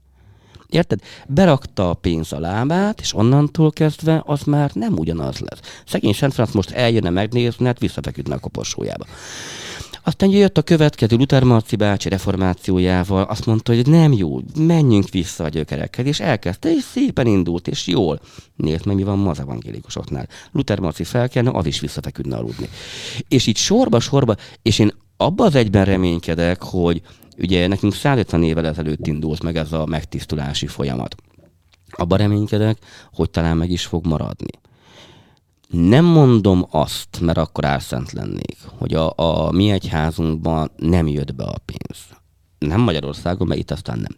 Érted? 0.70 1.00
Berakta 1.28 1.90
a 1.90 1.94
pénz 1.94 2.34
a 2.34 2.40
lábát, 2.40 3.00
és 3.00 3.14
onnantól 3.14 3.72
kezdve 3.72 4.24
az 4.26 4.44
már 4.44 4.72
nem 4.74 4.94
ugyanaz 4.94 5.40
lesz. 5.40 5.60
Szegény 5.86 6.14
Szent 6.14 6.34
Franz 6.34 6.52
most 6.52 6.72
eljönne 6.72 7.10
megnézni, 7.10 7.66
hát 7.66 7.80
visszafeküdne 7.80 8.36
a 8.36 8.40
koporsójába. 8.40 9.06
Aztán 10.06 10.30
jött 10.30 10.58
a 10.58 10.62
következő 10.62 11.16
Luther 11.16 11.44
Marci 11.44 11.76
bácsi 11.76 12.10
reformációjával, 12.10 13.24
azt 13.24 13.46
mondta, 13.46 13.74
hogy 13.76 13.88
nem 13.88 14.13
jó, 14.13 14.39
menjünk 14.58 15.10
vissza 15.10 15.44
a 15.44 15.50
gyökerekhez, 15.50 16.06
és 16.06 16.20
elkezdte, 16.20 16.74
és 16.74 16.84
szépen 16.84 17.28
indult, 17.28 17.68
és 17.68 17.88
jól. 17.88 18.20
Nézd 18.56 18.86
meg, 18.86 18.96
mi 18.96 19.04
van 19.04 19.18
ma 19.18 19.30
az 19.30 19.39
evangélikusoknál. 19.39 20.28
Luther 20.52 20.80
Marci 20.80 21.04
felkelne, 21.04 21.52
az 21.54 21.66
is 21.66 21.80
visszafeküdne 21.80 22.36
aludni. 22.36 22.70
És 23.28 23.48
így 23.48 23.58
sorba-sorba, 23.58 24.36
és 24.62 24.80
én 24.80 24.94
abban 25.18 25.48
az 25.48 25.56
egyben 25.56 25.86
reménykedek, 25.86 26.63
hogy 26.63 27.02
ugye 27.38 27.68
nekünk 27.68 27.94
150 27.94 28.44
évvel 28.44 28.68
ezelőtt 28.68 29.08
indult 29.08 29.44
meg 29.44 29.56
ez 29.56 29.72
a 29.72 29.86
megtisztulási 29.86 30.68
folyamat. 30.68 31.16
Abban 31.92 32.18
reménykedek, 32.18 32.78
hogy 33.13 33.30
talán 33.30 33.58
meg 33.58 33.72
is 33.72 33.86
fog 33.86 34.06
maradni. 34.06 34.52
Nem 35.74 36.06
mondom 36.06 36.68
azt, 36.70 37.20
mert 37.22 37.38
akkor 37.38 37.66
álszent 37.66 38.12
lennék, 38.12 38.58
hogy 38.78 38.94
a, 38.94 39.14
a 39.16 39.52
mi 39.52 39.72
egyházunkban 39.72 40.72
nem 40.78 41.08
jött 41.08 41.36
be 41.36 41.44
a 41.44 41.56
pénz. 41.66 42.00
Nem 42.60 42.82
Magyarországon, 42.82 43.48
mert 43.48 43.60
itt 43.60 43.72
aztán 43.72 44.00
nem. 44.00 44.18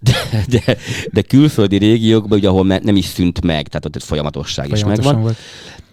De, 0.00 0.44
de, 0.48 0.76
de 1.12 1.22
külföldi 1.22 1.76
régiókban, 1.76 2.38
ugye, 2.38 2.48
ahol 2.48 2.66
nem 2.66 2.96
is 2.96 3.04
szűnt 3.04 3.42
meg, 3.42 3.68
tehát 3.68 3.84
ott 3.84 3.96
egy 3.96 4.02
folyamatosság 4.02 4.70
is 4.70 4.84
megvan. 4.84 5.20
Volt. 5.20 5.36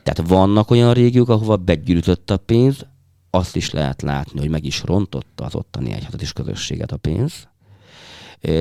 Tehát 0.04 0.30
vannak 0.30 0.71
olyan 0.71 0.93
régiók, 0.93 1.30
ahova 1.30 1.58
begyűjtött 1.58 2.32
a 2.32 2.38
pénz, 2.38 2.86
azt 3.30 3.56
is 3.56 3.71
lehet 3.71 4.02
látni, 4.02 4.39
hogy 4.39 4.50
meg 4.50 4.65
is 4.65 4.84
rontotta 4.86 5.45
az 5.45 5.56
ottani 5.56 5.91
egyházat 5.91 6.21
és 6.21 6.34
közösséget 6.34 6.91
a 6.91 6.97
pénz. 6.97 7.47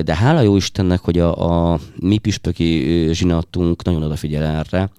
De 0.03 0.15
hála 0.15 0.41
jó 0.41 0.55
Istennek, 0.55 0.99
hogy 0.99 1.19
a, 1.19 1.71
a 1.73 1.79
mi 1.95 2.17
püspöki 2.17 3.07
zsinatunk 3.11 3.83
nagyon 3.83 4.03
odafigyel 4.03 4.43
erre, 4.43 4.91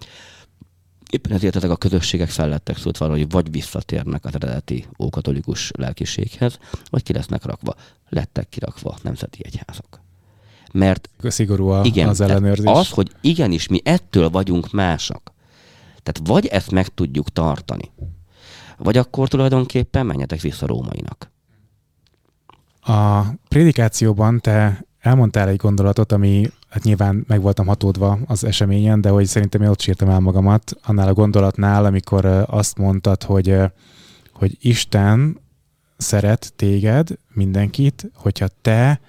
éppen 1.13 1.33
ezért 1.33 1.57
ezek 1.57 1.71
a 1.71 1.77
közösségek 1.77 2.29
fellettek 2.29 2.77
szólt 2.77 2.99
valahogy 2.99 3.21
hogy 3.21 3.33
vagy 3.33 3.51
visszatérnek 3.51 4.25
az 4.25 4.35
eredeti 4.35 4.87
ókatolikus 4.99 5.71
lelkiséghez, 5.79 6.59
vagy 6.91 7.03
ki 7.03 7.13
lesznek 7.13 7.45
rakva. 7.45 7.75
Lettek 8.09 8.49
kirakva 8.49 8.99
nemzeti 9.03 9.45
egyházak. 9.45 10.01
Mert 10.73 11.09
szigorú 11.23 11.69
a, 11.69 11.85
igen, 11.85 12.09
az 12.09 12.21
ellenőrzés. 12.21 12.71
Az, 12.71 12.91
hogy 12.91 13.11
igenis 13.21 13.69
mi 13.69 13.81
ettől 13.85 14.31
vagyunk 14.31 14.71
másak. 14.71 15.33
Tehát 16.03 16.29
vagy 16.29 16.47
ezt 16.47 16.71
meg 16.71 16.89
tudjuk 16.89 17.29
tartani, 17.29 17.91
vagy 18.79 18.97
akkor 18.97 19.29
tulajdonképpen 19.29 20.07
menjetek 20.07 20.41
vissza 20.41 20.67
rómainak. 20.67 21.31
A 22.81 23.23
prédikációban 23.49 24.41
te 24.41 24.85
elmondtál 25.01 25.49
egy 25.49 25.57
gondolatot, 25.57 26.13
ami 26.13 26.51
hát 26.73 26.83
nyilván 26.83 27.25
meg 27.29 27.41
voltam 27.41 27.67
hatódva 27.67 28.19
az 28.27 28.45
eseményen, 28.45 29.01
de 29.01 29.09
hogy 29.09 29.27
szerintem 29.27 29.63
én 29.63 29.69
ott 29.69 29.81
sírtam 29.81 30.09
el 30.09 30.21
magamat 30.21 30.73
annál 30.83 31.09
a 31.09 31.13
gondolatnál, 31.13 31.85
amikor 31.85 32.25
azt 32.47 32.79
mondtad, 32.79 33.23
hogy, 33.23 33.57
hogy 34.33 34.57
Isten 34.61 35.41
szeret 35.97 36.53
téged, 36.57 37.09
mindenkit, 37.33 38.11
hogyha 38.15 38.47
te 38.63 39.01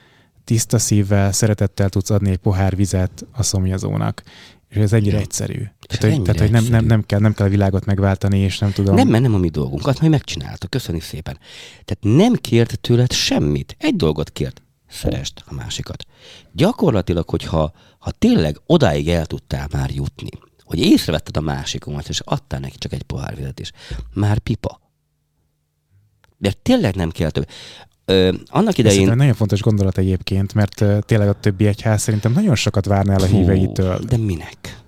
tiszta 0.44 0.80
szívvel, 0.80 1.32
szeretettel 1.32 1.90
tudsz 1.90 2.10
adni 2.10 2.30
egy 2.30 2.38
pohár 2.38 2.76
vizet 2.76 3.26
a 3.32 3.44
szomjazónak. 3.44 4.24
És 4.70 4.78
ez 4.78 4.94
ennyire 4.94 5.16
ja. 5.16 5.22
egyszerű. 5.22 5.62
Tehát, 5.88 6.16
hogy, 6.16 6.22
tehát, 6.22 6.40
hogy 6.40 6.52
nem, 6.52 6.66
nem, 6.70 6.86
nem, 6.86 7.04
kell, 7.06 7.20
nem 7.20 7.34
kell 7.34 7.48
a 7.48 7.50
világot 7.50 7.86
megváltani, 7.86 8.40
és 8.40 8.60
nem 8.60 8.72
tudom. 8.72 8.96
Nem, 8.96 9.08
mert 9.08 9.24
nem 9.24 9.34
a 9.34 9.38
mi 9.38 9.50
dolgunk. 9.50 9.88
Azt 9.88 10.00
majd 10.00 10.12
megcsinálta. 10.12 10.68
Köszönjük 10.68 11.04
szépen. 11.04 11.38
Tehát 11.86 12.18
nem 12.18 12.34
kért 12.34 12.80
tőled 12.80 13.12
semmit. 13.12 13.76
Egy 13.80 13.96
dolgot 13.96 14.32
kért 14.32 14.63
szerest 14.94 15.44
a 15.46 15.54
másikat. 15.54 16.06
Gyakorlatilag, 16.52 17.30
hogyha 17.30 17.74
ha 17.98 18.12
tényleg 18.12 18.62
odáig 18.66 19.10
el 19.10 19.26
tudtál 19.26 19.68
már 19.72 19.90
jutni, 19.90 20.30
hogy 20.64 20.80
észrevetted 20.80 21.38
a 21.38 21.42
másikomat, 21.42 22.10
és 22.10 22.20
adtál 22.20 22.60
neki 22.60 22.78
csak 22.78 22.94
egy 22.94 23.04
pohár 23.04 23.36
vizet 23.36 23.60
is, 23.60 23.72
már 24.14 24.40
pipa. 24.40 24.82
De 26.38 26.52
tényleg 26.62 26.96
nem 26.96 27.10
kell 27.10 27.30
több. 27.30 27.48
Ö, 28.06 28.34
annak 28.46 28.78
idején... 28.78 29.10
Ez 29.10 29.16
nagyon 29.16 29.34
fontos 29.34 29.62
gondolat 29.62 29.98
egyébként, 29.98 30.54
mert 30.54 31.06
tényleg 31.06 31.30
a 31.30 31.40
többi 31.40 31.68
egyház 31.68 32.02
szerintem 32.02 32.32
nagyon 32.32 32.56
sokat 32.56 32.86
várnál 32.86 33.22
a 33.22 33.26
híveitől. 33.26 34.00
De 34.00 34.18
minek? 34.18 34.82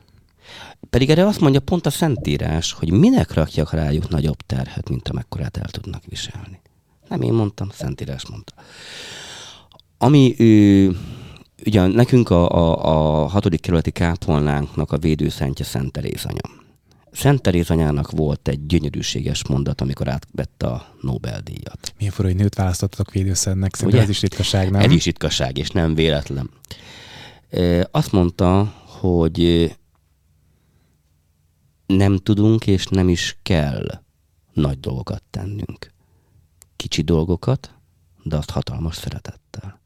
Pedig 0.90 1.10
erre 1.10 1.26
azt 1.26 1.40
mondja 1.40 1.60
pont 1.60 1.86
a 1.86 1.90
Szentírás, 1.90 2.72
hogy 2.72 2.92
minek 2.92 3.34
rakjak 3.34 3.72
rájuk 3.72 4.10
nagyobb 4.10 4.38
terhet, 4.46 4.90
mint 4.90 5.10
amekkorát 5.10 5.58
el 5.58 5.70
tudnak 5.70 6.04
viselni. 6.06 6.62
Nem 7.10 7.22
én 7.22 7.34
mondtam, 7.34 7.70
Szentírás 7.70 8.30
mondta. 8.30 8.54
Ami 9.98 10.36
ő, 10.38 10.92
ugye 11.66 11.88
nekünk 11.88 12.30
a, 12.30 12.50
a, 12.50 12.86
a 13.24 13.26
hatodik 13.28 13.62
kerületi 13.62 13.92
kápolnánknak 13.92 14.92
a 14.92 14.98
védőszentje 14.98 15.66
Szent 15.66 15.92
Teréz 15.92 16.26
anya. 16.26 16.64
Szent 17.12 17.42
Teréz 17.42 17.70
anyának 17.70 18.12
volt 18.12 18.48
egy 18.48 18.66
gyönyörűséges 18.66 19.48
mondat, 19.48 19.82
amikor 19.82 20.08
átvette 20.08 20.68
a 20.68 20.96
Nobel-díjat. 21.02 21.94
Milyen 21.98 22.14
fura, 22.14 22.28
hogy 22.28 22.38
nőt 22.38 22.56
választottak 22.56 23.12
védőszentnek, 23.12 23.76
szerintem 23.76 24.04
ez 24.04 24.10
is 24.10 24.22
ritkaság, 24.22 24.72
nem? 24.72 24.82
Ez 24.82 24.92
is 24.92 25.06
ritkaság, 25.06 25.58
és 25.58 25.70
nem 25.70 25.96
véletlen. 25.96 26.50
Azt 27.92 28.12
mondta, 28.12 28.74
hogy 28.86 29.72
nem 31.86 32.18
tudunk 32.18 32.68
és 32.68 32.88
nem 32.88 33.10
is 33.10 33.38
kell 33.42 34.02
nagy 34.54 34.80
dolgokat 34.80 35.24
tennünk. 35.30 35.92
Kicsi 36.76 37.02
dolgokat, 37.02 37.74
de 38.24 38.36
azt 38.36 38.50
hatalmas 38.50 38.96
szeretettel. 38.96 39.84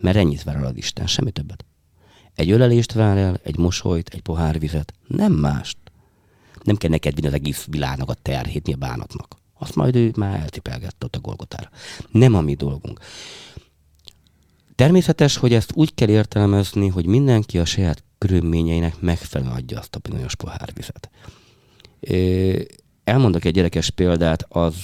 Mert 0.00 0.16
ennyit 0.16 0.42
vár 0.42 0.56
el 0.56 0.76
Isten, 0.76 1.06
semmi 1.06 1.30
többet. 1.30 1.64
Egy 2.34 2.50
ölelést 2.50 2.92
vár 2.92 3.16
el, 3.16 3.40
egy 3.42 3.56
mosolyt, 3.58 4.08
egy 4.08 4.22
pohár 4.22 4.58
vizet, 4.58 4.92
nem 5.06 5.32
mást. 5.32 5.76
Nem 6.62 6.76
kell 6.76 6.90
neked 6.90 7.14
vinni 7.14 7.26
az 7.26 7.32
egész 7.32 7.66
világnak 7.70 8.08
a 8.08 8.14
terhét, 8.14 8.66
mi 8.66 8.72
a 8.72 8.76
bánatnak. 8.76 9.36
Azt 9.58 9.74
majd 9.74 9.96
ő 9.96 10.12
már 10.16 10.40
eltipelgette 10.40 11.04
ott 11.04 11.16
a 11.16 11.20
Golgotára. 11.20 11.70
Nem 12.10 12.34
a 12.34 12.40
mi 12.40 12.54
dolgunk. 12.54 13.00
Természetes, 14.74 15.36
hogy 15.36 15.52
ezt 15.52 15.72
úgy 15.74 15.94
kell 15.94 16.08
értelmezni, 16.08 16.88
hogy 16.88 17.06
mindenki 17.06 17.58
a 17.58 17.64
saját 17.64 18.04
körülményeinek 18.18 19.00
megfelelően 19.00 19.56
adja 19.56 19.78
azt 19.78 19.94
a 19.94 19.98
bizonyos 19.98 20.34
pohárvizet. 20.34 21.10
Elmondok 23.04 23.44
egy 23.44 23.52
gyerekes 23.52 23.90
példát, 23.90 24.46
az, 24.48 24.74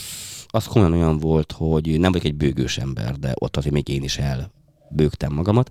az 0.46 0.64
komolyan 0.64 0.92
olyan 0.92 1.18
volt, 1.18 1.52
hogy 1.52 2.00
nem 2.00 2.12
vagyok 2.12 2.26
egy 2.26 2.34
bőgős 2.34 2.78
ember, 2.78 3.18
de 3.18 3.32
ott 3.34 3.56
azért 3.56 3.74
még 3.74 3.88
én 3.88 4.02
is 4.02 4.18
el 4.18 4.54
bőgtem 4.90 5.32
magamat. 5.32 5.70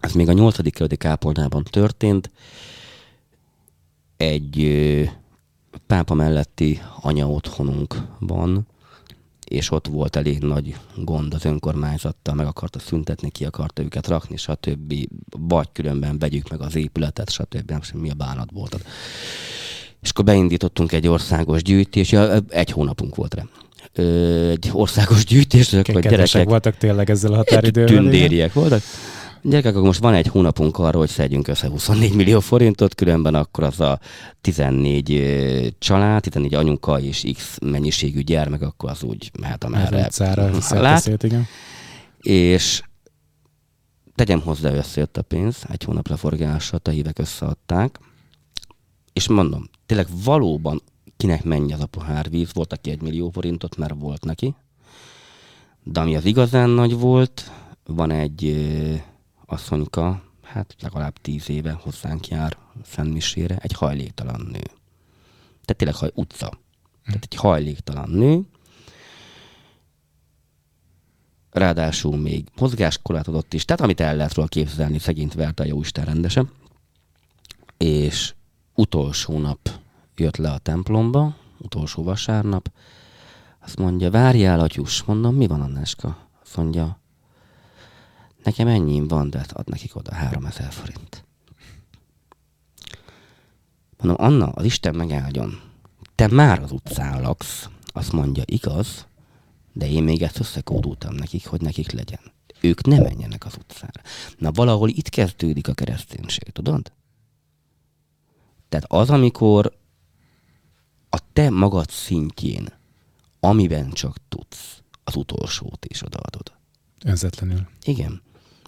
Ez 0.00 0.12
még 0.12 0.28
a 0.28 0.32
nyolcadik 0.32 0.72
kerületi 0.72 0.96
kápolnában 0.96 1.64
történt. 1.64 2.30
Egy 4.16 4.68
pápa 5.86 6.14
melletti 6.14 6.80
anya 7.00 7.28
otthonunk 7.28 7.94
van, 8.18 8.66
és 9.44 9.70
ott 9.70 9.86
volt 9.86 10.16
elég 10.16 10.42
nagy 10.42 10.76
gond 10.96 11.34
az 11.34 11.44
önkormányzattal, 11.44 12.34
meg 12.34 12.46
akarta 12.46 12.78
szüntetni, 12.78 13.30
ki 13.30 13.44
akarta 13.44 13.82
őket 13.82 14.06
rakni, 14.06 14.36
stb. 14.36 14.94
Vagy 15.30 15.68
különben 15.72 16.18
vegyük 16.18 16.48
meg 16.48 16.60
az 16.60 16.74
épületet, 16.74 17.30
stb. 17.30 17.70
Nem 17.70 17.80
mi 17.94 18.10
a 18.10 18.14
bánat 18.14 18.50
volt. 18.52 18.84
És 20.00 20.10
akkor 20.10 20.24
beindítottunk 20.24 20.92
egy 20.92 21.06
országos 21.06 21.62
gyűjtést, 21.62 22.16
egy 22.48 22.70
hónapunk 22.70 23.14
volt 23.14 23.34
rá 23.34 23.42
egy 24.50 24.70
országos 24.72 25.24
gyűjtés, 25.24 25.70
hogy 25.70 26.00
gyerekek... 26.00 26.48
voltak 26.48 26.76
tényleg 26.76 27.10
ezzel 27.10 27.32
a 27.32 27.36
határidővel. 27.36 27.88
Tündériek 27.88 28.52
voltak. 28.52 28.82
Gyerekek, 29.42 29.72
akkor 29.72 29.86
most 29.86 30.00
van 30.00 30.14
egy 30.14 30.26
hónapunk 30.26 30.78
arra, 30.78 30.98
hogy 30.98 31.08
szedjünk 31.08 31.48
össze 31.48 31.68
24 31.68 32.14
millió 32.14 32.40
forintot, 32.40 32.94
különben 32.94 33.34
akkor 33.34 33.64
az 33.64 33.80
a 33.80 34.00
14 34.40 35.74
család, 35.78 36.22
14 36.22 36.54
anyuka 36.54 37.00
és 37.00 37.24
X 37.34 37.58
mennyiségű 37.62 38.20
gyermek, 38.20 38.62
akkor 38.62 38.90
az 38.90 39.02
úgy 39.02 39.30
mehet 39.40 39.64
amerre. 39.64 40.08
Lát, 40.70 41.22
igen. 41.22 41.46
És 42.20 42.82
tegyem 44.14 44.40
hozzá, 44.40 44.72
összejött 44.72 45.16
a 45.16 45.22
pénz, 45.22 45.56
egy 45.68 45.84
hónap 45.84 46.08
leforgásra, 46.08 46.78
a 46.82 46.90
hívek 46.90 47.18
összeadták, 47.18 47.98
és 49.12 49.28
mondom, 49.28 49.70
tényleg 49.86 50.06
valóban 50.24 50.82
kinek 51.18 51.44
mennyi 51.44 51.72
az 51.72 51.80
a 51.80 51.86
pohár 51.86 52.28
volt, 52.52 52.72
aki 52.72 52.90
egy 52.90 53.02
millió 53.02 53.30
forintot, 53.30 53.76
mert 53.76 53.94
volt 53.98 54.24
neki. 54.24 54.54
De 55.82 56.00
ami 56.00 56.16
az 56.16 56.24
igazán 56.24 56.70
nagy 56.70 56.94
volt, 56.94 57.50
van 57.84 58.10
egy 58.10 58.56
asszonyka, 59.46 60.22
hát 60.42 60.76
legalább 60.80 61.18
tíz 61.20 61.50
éve 61.50 61.72
hozzánk 61.72 62.28
jár 62.28 62.56
Szentmisére, 62.84 63.56
egy 63.56 63.72
hajléktalan 63.72 64.40
nő. 64.40 64.62
Tehát 65.64 65.76
tényleg 65.76 65.96
haj, 65.96 66.10
utca. 66.14 66.58
Tehát 67.04 67.26
egy 67.30 67.34
hajléktalan 67.34 68.10
nő, 68.10 68.42
ráadásul 71.50 72.16
még 72.16 72.48
mozgáskorlátozott 72.58 73.54
is, 73.54 73.64
tehát 73.64 73.82
amit 73.82 74.00
el 74.00 74.16
lehet 74.16 74.34
róla 74.34 74.48
képzelni, 74.48 74.98
szegényt 74.98 75.34
verte 75.34 75.62
a 75.62 75.66
Jóisten 75.66 76.04
rendesen. 76.04 76.50
És 77.76 78.34
utolsó 78.74 79.38
nap 79.38 79.70
jött 80.18 80.36
le 80.36 80.50
a 80.50 80.58
templomba, 80.58 81.36
utolsó 81.58 82.02
vasárnap, 82.02 82.70
azt 83.58 83.78
mondja, 83.78 84.10
várjál, 84.10 84.60
atyus. 84.60 85.02
Mondom, 85.02 85.34
mi 85.34 85.46
van, 85.46 85.60
Annáska? 85.60 86.28
Azt 86.42 86.56
mondja, 86.56 87.00
nekem 88.42 88.66
ennyi 88.66 89.00
van, 89.00 89.30
de 89.30 89.38
hát 89.38 89.52
ad 89.52 89.68
nekik 89.68 89.96
oda 89.96 90.14
3000 90.14 90.72
forint. 90.72 91.24
Mondom, 93.98 94.26
Anna, 94.26 94.48
az 94.50 94.64
Isten 94.64 94.94
megáldjon. 94.94 95.60
Te 96.14 96.26
már 96.26 96.62
az 96.62 96.72
utcán 96.72 97.20
laksz. 97.20 97.68
Azt 97.86 98.12
mondja, 98.12 98.42
igaz, 98.46 99.06
de 99.72 99.88
én 99.90 100.02
még 100.02 100.22
ezt 100.22 100.40
összekódultam 100.40 101.14
nekik, 101.14 101.46
hogy 101.46 101.60
nekik 101.60 101.90
legyen. 101.90 102.20
Ők 102.60 102.86
ne 102.86 103.00
menjenek 103.00 103.44
az 103.44 103.56
utcára. 103.58 104.00
Na 104.38 104.50
valahol 104.50 104.88
itt 104.88 105.08
kezdődik 105.08 105.68
a 105.68 105.74
kereszténység, 105.74 106.50
tudod? 106.50 106.92
Tehát 108.68 108.86
az, 108.92 109.10
amikor 109.10 109.78
a 111.18 111.24
te 111.32 111.50
magad 111.50 111.90
szintjén, 111.90 112.68
amiben 113.40 113.90
csak 113.90 114.16
tudsz, 114.28 114.82
az 115.04 115.16
utolsót 115.16 115.86
is 115.88 116.02
odaadod. 116.02 116.52
Önzetlenül. 117.04 117.68
Igen, 117.84 118.22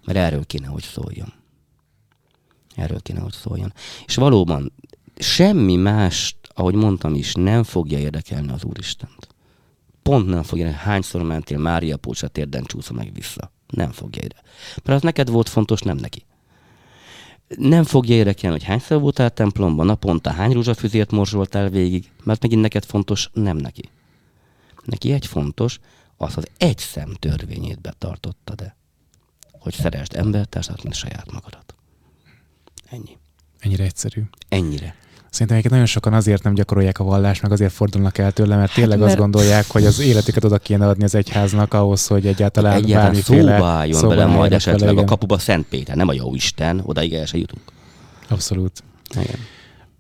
mert 0.04 0.18
erről 0.18 0.46
kéne, 0.46 0.66
hogy 0.66 0.82
szóljon. 0.82 1.32
Erről 2.74 3.00
kéne, 3.00 3.20
hogy 3.20 3.32
szóljon. 3.32 3.72
És 4.06 4.14
valóban 4.14 4.72
semmi 5.16 5.76
más, 5.76 6.36
ahogy 6.54 6.74
mondtam 6.74 7.14
is, 7.14 7.32
nem 7.34 7.62
fogja 7.62 7.98
érdekelni 7.98 8.52
az 8.52 8.64
Úristent. 8.64 9.28
Pont 10.02 10.26
nem 10.26 10.42
fogja, 10.42 10.70
hányszor 10.70 11.22
mentél 11.22 11.58
Mária 11.58 11.96
Pócsa 11.96 12.28
térden 12.28 12.64
csúszva 12.64 12.94
meg 12.94 13.12
vissza. 13.14 13.52
Nem 13.66 13.90
fogja 13.90 14.22
ide. 14.24 14.42
Mert 14.84 14.96
az 14.96 15.02
neked 15.02 15.30
volt 15.30 15.48
fontos, 15.48 15.80
nem 15.80 15.96
neki. 15.96 16.24
Nem 17.56 17.84
fogja 17.84 18.14
érdekelni, 18.14 18.56
hogy 18.56 18.66
hányszor 18.66 19.00
voltál 19.00 19.30
templomban, 19.30 19.86
naponta 19.86 20.30
hány 20.30 20.52
rózsafüzért 20.52 21.10
morzsoltál 21.10 21.68
végig, 21.68 22.10
mert 22.24 22.42
megint 22.42 22.60
neked 22.60 22.84
fontos, 22.84 23.30
nem 23.32 23.56
neki. 23.56 23.90
Neki 24.84 25.12
egy 25.12 25.26
fontos, 25.26 25.78
az 26.16 26.36
az 26.36 26.46
egy 26.58 26.78
szem 26.78 27.14
törvényét 27.18 27.80
betartotta, 27.80 28.54
de 28.54 28.76
hogy 29.58 29.74
szeresd 29.74 30.14
embertársat, 30.16 30.82
mint 30.82 30.94
saját 30.94 31.32
magadat. 31.32 31.74
Ennyi. 32.90 33.18
Ennyire 33.58 33.84
egyszerű. 33.84 34.22
Ennyire. 34.48 34.96
Szerintem 35.30 35.56
egyébként 35.56 35.70
nagyon 35.70 35.86
sokan 35.86 36.12
azért 36.12 36.42
nem 36.42 36.54
gyakorolják 36.54 36.98
a 36.98 37.04
vallást, 37.04 37.42
meg 37.42 37.52
azért 37.52 37.72
fordulnak 37.72 38.18
el 38.18 38.32
tőle, 38.32 38.56
mert 38.56 38.74
tényleg 38.74 38.90
hát, 38.90 38.98
mert... 38.98 39.10
azt 39.10 39.20
gondolják, 39.20 39.64
hogy 39.68 39.84
az 39.86 40.00
életüket 40.00 40.44
oda 40.44 40.58
kéne 40.58 40.88
adni 40.88 41.04
az 41.04 41.14
egyháznak 41.14 41.74
ahhoz, 41.74 42.06
hogy 42.06 42.26
egyáltalán, 42.26 42.72
egyáltalán 42.72 43.04
bármiféle 43.04 43.52
szóba 43.56 43.66
álljon 43.66 43.98
szóba 43.98 44.14
bele 44.14 44.26
majd 44.26 44.52
esetleg 44.52 44.88
bele, 44.88 45.00
a 45.00 45.04
kapuba 45.04 45.38
Szent 45.38 45.66
Péter, 45.68 45.96
nem 45.96 46.08
a 46.08 46.12
jó 46.12 46.34
Isten, 46.34 46.80
odaig 46.84 47.12
el 47.12 47.26
se 47.26 47.38
jutunk. 47.38 47.62
Abszolút. 48.28 48.82
Igen. 49.10 49.38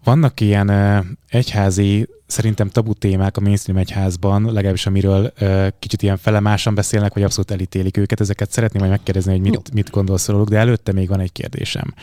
Vannak 0.04 0.40
ilyen 0.40 0.68
uh, 0.70 1.04
egyházi, 1.28 2.08
szerintem 2.26 2.68
tabu 2.68 2.94
témák 2.94 3.36
a 3.36 3.40
mainstream 3.40 3.78
egyházban, 3.78 4.52
legalábbis 4.52 4.86
amiről 4.86 5.32
uh, 5.40 5.66
kicsit 5.78 6.02
ilyen 6.02 6.16
felemásan 6.16 6.74
beszélnek, 6.74 7.14
vagy 7.14 7.22
abszolút 7.22 7.50
elítélik 7.50 7.96
őket. 7.96 8.20
Ezeket 8.20 8.50
szeretném 8.50 8.80
majd 8.82 8.94
megkérdezni, 8.94 9.32
hogy 9.32 9.40
mit, 9.40 9.72
mit 9.72 9.90
gondolsz 9.90 10.28
róluk, 10.28 10.48
de 10.48 10.58
előtte 10.58 10.92
még 10.92 11.08
van 11.08 11.20
egy 11.20 11.32
kérdésem. 11.32 11.94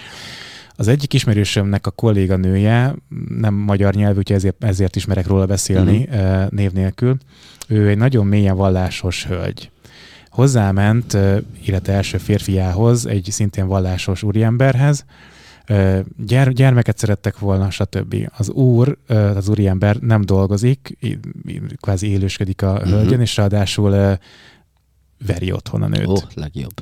Az 0.80 0.88
egyik 0.88 1.14
ismerősömnek 1.14 1.88
a 1.88 1.92
kolléganője, 1.92 2.96
nem 3.28 3.54
magyar 3.54 3.94
nyelvű, 3.94 4.18
úgyhogy 4.18 4.36
ezért, 4.36 4.64
ezért 4.64 4.96
ismerek 4.96 5.28
róla 5.28 5.46
beszélni 5.46 6.08
uh-huh. 6.12 6.50
név 6.50 6.72
nélkül. 6.72 7.18
Ő 7.68 7.90
egy 7.90 7.98
nagyon 7.98 8.26
mélyen 8.26 8.56
vallásos 8.56 9.26
hölgy. 9.26 9.72
Hozzáment 10.30 11.18
illetve 11.66 11.94
első 11.94 12.18
férfiához, 12.18 13.06
egy 13.06 13.28
szintén 13.32 13.68
vallásos 13.68 14.24
úriemberhez, 14.24 15.06
gyere, 16.18 16.52
gyermeket 16.52 16.98
szerettek 16.98 17.40
volna, 17.40 17.70
stb. 17.70 18.16
Az 18.38 18.50
úr, 18.50 18.98
az 19.08 19.50
úriember 19.50 19.96
nem 19.96 20.22
dolgozik, 20.22 20.98
kvázi 21.76 22.08
élősködik 22.08 22.62
a 22.62 22.72
uh-huh. 22.72 22.90
hölgyön, 22.90 23.22
és 23.22 23.38
ráadásul 23.38 24.18
veri 25.26 25.52
otthon 25.52 25.82
a 25.82 25.88
nőt. 25.88 26.08
Ó, 26.08 26.16
legjobb. 26.34 26.74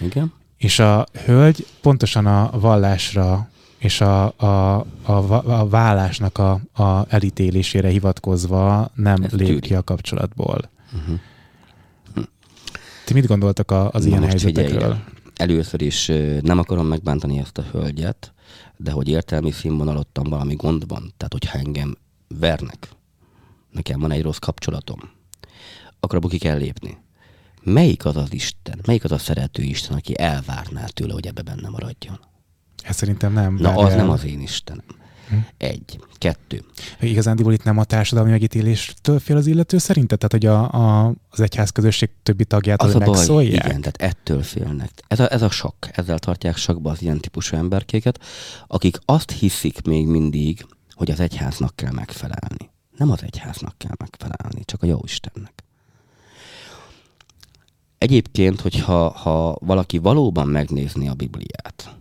Igen. 0.00 0.32
És 0.64 0.78
a 0.78 1.06
hölgy 1.24 1.66
pontosan 1.80 2.26
a 2.26 2.50
vallásra 2.58 3.48
és 3.78 4.00
a, 4.00 4.38
a, 4.38 4.78
a, 5.02 5.12
a 5.60 5.68
vállásnak 5.68 6.38
a, 6.38 6.60
a 6.72 7.04
elítélésére 7.08 7.88
hivatkozva 7.88 8.90
nem 8.94 9.22
Ezt 9.22 9.32
lép 9.34 9.60
ki 9.60 9.74
a 9.74 9.82
kapcsolatból. 9.82 10.70
Uh-huh. 10.92 11.18
Ti 13.04 13.12
mit 13.12 13.26
gondoltak 13.26 13.70
a, 13.70 13.90
az 13.90 14.02
Na 14.02 14.08
ilyen 14.08 14.22
helyzetekről? 14.22 14.98
Először 15.36 15.82
is 15.82 16.06
nem 16.40 16.58
akarom 16.58 16.86
megbántani 16.86 17.38
ezt 17.38 17.58
a 17.58 17.64
hölgyet, 17.72 18.32
de 18.76 18.90
hogy 18.90 19.08
értelmi 19.08 19.50
színvonalottam 19.50 20.24
valami 20.24 20.54
gond 20.54 20.88
van, 20.88 21.12
tehát 21.16 21.32
hogyha 21.32 21.58
engem 21.58 21.96
vernek, 22.38 22.88
nekem 23.70 24.00
van 24.00 24.10
egy 24.10 24.22
rossz 24.22 24.38
kapcsolatom, 24.38 24.98
akkor 26.00 26.16
abból 26.16 26.30
ki 26.30 26.38
kell 26.38 26.58
lépni 26.58 27.02
melyik 27.64 28.04
az 28.04 28.16
az 28.16 28.32
Isten, 28.32 28.78
melyik 28.86 29.04
az 29.04 29.12
a 29.12 29.18
szerető 29.18 29.62
Isten, 29.62 29.96
aki 29.96 30.18
elvárná 30.18 30.84
tőle, 30.86 31.12
hogy 31.12 31.26
ebbe 31.26 31.42
benne 31.42 31.68
maradjon? 31.68 32.20
Hát 32.82 32.94
szerintem 32.94 33.32
nem. 33.32 33.54
Na, 33.54 33.74
az 33.74 33.90
el... 33.90 33.96
nem 33.96 34.10
az 34.10 34.24
én 34.24 34.40
Istenem. 34.40 34.84
Hm? 35.28 35.36
Egy. 35.56 35.98
Kettő. 36.18 36.64
Igazándiból 37.00 37.52
itt 37.52 37.64
nem 37.64 37.78
a 37.78 37.84
társadalmi 37.84 38.30
megítéléstől 38.30 39.18
fél 39.18 39.36
az 39.36 39.46
illető 39.46 39.78
szerinted? 39.78 40.18
Tehát, 40.18 40.32
hogy 40.32 40.46
a, 40.46 40.72
a, 41.04 41.14
az 41.28 41.40
egyház 41.40 41.70
közösség 41.70 42.10
többi 42.22 42.44
tagját 42.44 42.82
az 42.82 42.94
a 42.94 42.98
baj, 42.98 43.44
igen, 43.44 43.80
tehát 43.80 43.96
ettől 43.96 44.42
félnek. 44.42 44.90
Ez 45.08 45.20
a, 45.20 45.32
ez 45.32 45.42
a 45.42 45.50
sok. 45.50 45.76
Ezzel 45.92 46.18
tartják 46.18 46.56
sakba 46.56 46.90
az 46.90 47.02
ilyen 47.02 47.20
típusú 47.20 47.56
emberkéket, 47.56 48.20
akik 48.66 48.98
azt 49.04 49.30
hiszik 49.30 49.82
még 49.82 50.06
mindig, 50.06 50.66
hogy 50.90 51.10
az 51.10 51.20
egyháznak 51.20 51.76
kell 51.76 51.92
megfelelni. 51.92 52.70
Nem 52.96 53.10
az 53.10 53.22
egyháznak 53.22 53.78
kell 53.78 53.94
megfelelni, 53.98 54.64
csak 54.64 54.82
a 54.82 54.86
jó 54.86 55.00
Istennek. 55.02 55.64
Egyébként, 58.04 58.60
hogyha 58.60 59.08
ha 59.08 59.56
valaki 59.60 59.98
valóban 59.98 60.48
megnézni 60.48 61.08
a 61.08 61.14
Bibliát, 61.14 61.96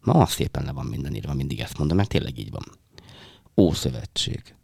ma 0.00 0.26
szépen 0.26 0.64
le 0.64 0.72
van 0.72 0.86
minden 0.86 1.14
írva, 1.14 1.34
mindig 1.34 1.60
ezt 1.60 1.78
mondom, 1.78 1.96
mert 1.96 2.08
tényleg 2.08 2.38
így 2.38 2.50
van. 2.50 2.62
Ószövetség. 3.56 4.54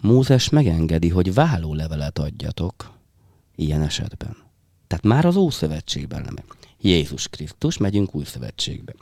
Mózes 0.00 0.48
megengedi, 0.48 1.08
hogy 1.08 1.34
vállólevelet 1.34 2.18
adjatok 2.18 2.90
ilyen 3.54 3.82
esetben. 3.82 4.36
Tehát 4.86 5.04
már 5.04 5.24
az 5.24 5.36
Ószövetségben 5.36 6.22
nem. 6.22 6.36
Jézus 6.80 7.28
Krisztus, 7.28 7.76
megyünk 7.76 8.14
új 8.14 8.24
szövetségbe. 8.24 8.94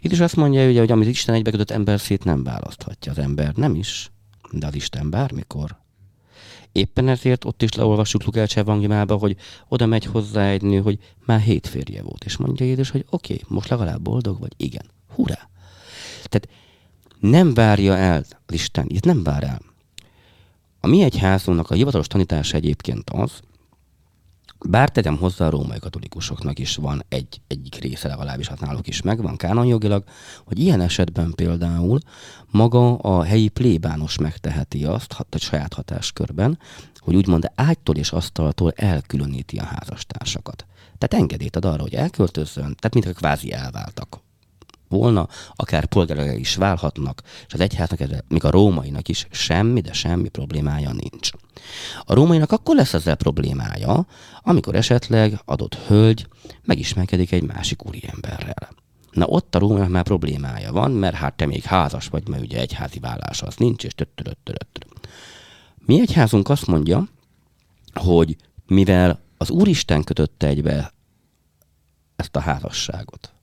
Itt 0.00 0.12
is 0.12 0.20
azt 0.20 0.36
mondja, 0.36 0.68
ugye, 0.68 0.80
hogy 0.80 0.92
amit 0.92 1.08
Isten 1.08 1.34
egybekötött 1.34 1.70
ember 1.70 2.00
szét 2.00 2.24
nem 2.24 2.44
választhatja. 2.44 3.12
Az 3.12 3.18
ember 3.18 3.54
nem 3.54 3.74
is, 3.74 4.10
de 4.50 4.66
az 4.66 4.74
Isten 4.74 5.10
bármikor 5.10 5.82
Éppen 6.74 7.08
ezért 7.08 7.44
ott 7.44 7.62
is 7.62 7.72
leolvassuk 7.72 8.24
Lukács 8.24 8.56
evangéliumába, 8.56 9.16
hogy 9.16 9.36
oda 9.68 9.86
megy 9.86 10.04
hozzá 10.04 10.48
egy 10.48 10.62
nő, 10.62 10.80
hogy 10.80 10.98
már 11.24 11.40
hét 11.40 11.66
férje 11.66 12.02
volt, 12.02 12.24
és 12.24 12.36
mondja 12.36 12.66
Jézus, 12.66 12.90
hogy 12.90 13.04
oké, 13.10 13.32
okay, 13.32 13.44
most 13.48 13.68
legalább 13.68 14.00
boldog 14.00 14.40
vagy, 14.40 14.52
igen, 14.56 14.84
hurrá. 15.14 15.48
Tehát 16.22 16.48
nem 17.20 17.54
várja 17.54 17.96
el 17.96 18.24
az 18.46 18.54
Isten, 18.54 18.84
itt 18.88 19.04
nem 19.04 19.22
vár 19.22 19.42
el. 19.42 19.60
A 20.80 20.86
mi 20.86 21.02
egyházunknak 21.02 21.70
a 21.70 21.74
hivatalos 21.74 22.06
tanítása 22.06 22.56
egyébként 22.56 23.10
az, 23.10 23.40
bár 24.68 24.90
tegyem 24.90 25.16
hozzá 25.16 25.46
a 25.46 25.50
római 25.50 25.78
katolikusoknak 25.78 26.58
is 26.58 26.76
van 26.76 27.04
egy, 27.08 27.40
egyik 27.46 27.74
része 27.74 28.08
legalábbis, 28.08 28.48
hát 28.48 28.60
náluk 28.60 28.88
is 28.88 29.02
megvan 29.02 29.36
kánonjogilag, 29.36 30.04
hogy 30.44 30.58
ilyen 30.58 30.80
esetben 30.80 31.32
például 31.34 31.98
maga 32.50 32.96
a 32.96 33.22
helyi 33.22 33.48
plébános 33.48 34.18
megteheti 34.18 34.84
azt, 34.84 35.12
a 35.30 35.38
saját 35.38 35.74
hatáskörben, 35.74 36.58
hogy 36.96 37.14
úgymond 37.14 37.50
ágytól 37.54 37.96
és 37.96 38.12
asztaltól 38.12 38.72
elkülöníti 38.76 39.58
a 39.58 39.64
házastársakat. 39.64 40.66
Tehát 40.98 41.24
engedélyt 41.24 41.56
ad 41.56 41.64
arra, 41.64 41.82
hogy 41.82 41.94
elköltözzön, 41.94 42.74
tehát 42.78 42.94
mintha 42.94 43.12
kvázi 43.12 43.52
elváltak 43.52 44.23
volna, 44.94 45.28
akár 45.54 45.86
polgárai 45.86 46.38
is 46.38 46.56
válhatnak, 46.56 47.22
és 47.46 47.54
az 47.54 47.60
egyháznak, 47.60 48.00
még 48.28 48.44
a 48.44 48.50
rómainak 48.50 49.08
is 49.08 49.26
semmi, 49.30 49.80
de 49.80 49.92
semmi 49.92 50.28
problémája 50.28 50.92
nincs. 50.92 51.30
A 52.04 52.14
rómainak 52.14 52.52
akkor 52.52 52.76
lesz 52.76 52.94
ezzel 52.94 53.16
problémája, 53.16 54.06
amikor 54.42 54.74
esetleg 54.74 55.40
adott 55.44 55.74
hölgy 55.74 56.26
megismerkedik 56.62 57.32
egy 57.32 57.42
másik 57.42 57.86
úriemberrel. 57.86 58.68
Na 59.10 59.26
ott 59.26 59.54
a 59.54 59.58
rómainak 59.58 59.88
már 59.88 60.02
problémája 60.02 60.72
van, 60.72 60.90
mert 60.90 61.14
hát 61.14 61.34
te 61.34 61.46
még 61.46 61.62
házas 61.62 62.08
vagy, 62.08 62.28
mert 62.28 62.42
ugye 62.42 62.60
egyházi 62.60 62.98
vállás 62.98 63.42
az 63.42 63.54
nincs, 63.56 63.84
és 63.84 63.94
töttöröttöröttör. 63.94 64.86
Mi 65.86 66.00
egyházunk 66.00 66.48
azt 66.48 66.66
mondja, 66.66 67.08
hogy 67.94 68.36
mivel 68.66 69.20
az 69.36 69.50
Úristen 69.50 70.04
kötötte 70.04 70.46
egybe 70.46 70.92
ezt 72.16 72.36
a 72.36 72.40
házasságot, 72.40 73.33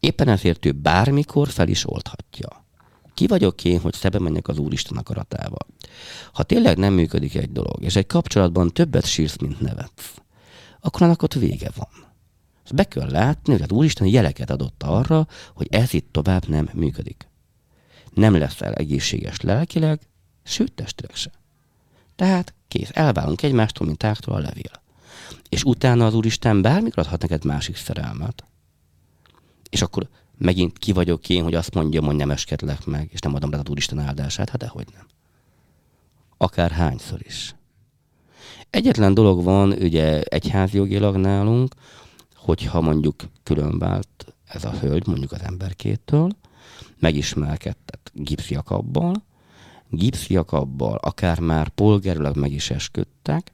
Éppen 0.00 0.28
ezért 0.28 0.66
ő 0.66 0.72
bármikor 0.72 1.48
fel 1.48 1.68
is 1.68 1.90
oldhatja. 1.90 2.66
Ki 3.14 3.26
vagyok 3.26 3.64
én, 3.64 3.80
hogy 3.80 3.94
szebe 3.94 4.18
menjek 4.18 4.48
az 4.48 4.58
Úristen 4.58 4.96
akaratával? 4.96 5.66
Ha 6.32 6.42
tényleg 6.42 6.76
nem 6.78 6.92
működik 6.92 7.34
egy 7.34 7.52
dolog, 7.52 7.82
és 7.82 7.96
egy 7.96 8.06
kapcsolatban 8.06 8.72
többet 8.72 9.06
sírsz, 9.06 9.36
mint 9.36 9.60
nevetsz, 9.60 10.14
akkor 10.80 11.02
annak 11.02 11.22
ott 11.22 11.34
vége 11.34 11.70
van. 11.76 12.06
Ezt 12.64 12.74
be 12.74 12.84
kell 12.84 13.10
látni, 13.10 13.52
hogy 13.52 13.62
az 13.62 13.70
Úristen 13.70 14.06
jeleket 14.06 14.50
adott 14.50 14.82
arra, 14.82 15.26
hogy 15.54 15.66
ez 15.70 15.92
itt 15.92 16.08
tovább 16.12 16.48
nem 16.48 16.68
működik. 16.74 17.28
Nem 18.14 18.36
leszel 18.36 18.72
egészséges 18.74 19.40
lelkileg, 19.40 20.00
sőt 20.44 20.72
testileg 20.72 21.14
se. 21.14 21.30
Tehát 22.16 22.54
kész, 22.68 22.90
elválunk 22.92 23.42
egymástól, 23.42 23.86
mint 23.86 23.98
tágtól 23.98 24.34
a 24.34 24.38
levél. 24.38 24.82
És 25.48 25.64
utána 25.64 26.06
az 26.06 26.14
Úristen 26.14 26.62
bármikor 26.62 26.98
adhat 26.98 27.22
neked 27.22 27.44
másik 27.44 27.76
szerelmet, 27.76 28.44
És 29.70 29.82
akkor 29.82 30.08
megint 30.38 30.78
ki 30.78 30.92
vagyok 30.92 31.28
én, 31.28 31.42
hogy 31.42 31.54
azt 31.54 31.74
mondjam, 31.74 32.04
hogy 32.04 32.16
nem 32.16 32.30
eskedlek 32.30 32.86
meg, 32.86 33.08
és 33.12 33.20
nem 33.20 33.34
adom 33.34 33.50
rá 33.50 33.58
a 33.58 33.70
Úristen 33.70 33.98
áldását? 33.98 34.48
Hát 34.50 34.58
dehogy 34.58 34.86
nem. 34.94 35.06
Akár 36.36 36.70
hányszor 36.70 37.18
is. 37.22 37.54
Egyetlen 38.70 39.14
dolog 39.14 39.44
van, 39.44 39.72
ugye 39.72 40.22
egyházjogilag 40.22 41.16
nálunk, 41.16 41.74
hogyha 42.34 42.80
mondjuk 42.80 43.22
különvált 43.42 44.34
ez 44.44 44.64
a 44.64 44.70
hölgy, 44.70 45.06
mondjuk 45.06 45.32
az 45.32 45.40
emberkétől, 45.42 46.30
megismerkedett 46.98 48.10
gipsziakabbal, 48.14 49.22
gipsziakabbal, 49.90 50.96
akár 50.96 51.40
már 51.40 51.68
polgárilag 51.68 52.36
meg 52.36 52.52
is 52.52 52.70
esküdtek, 52.70 53.52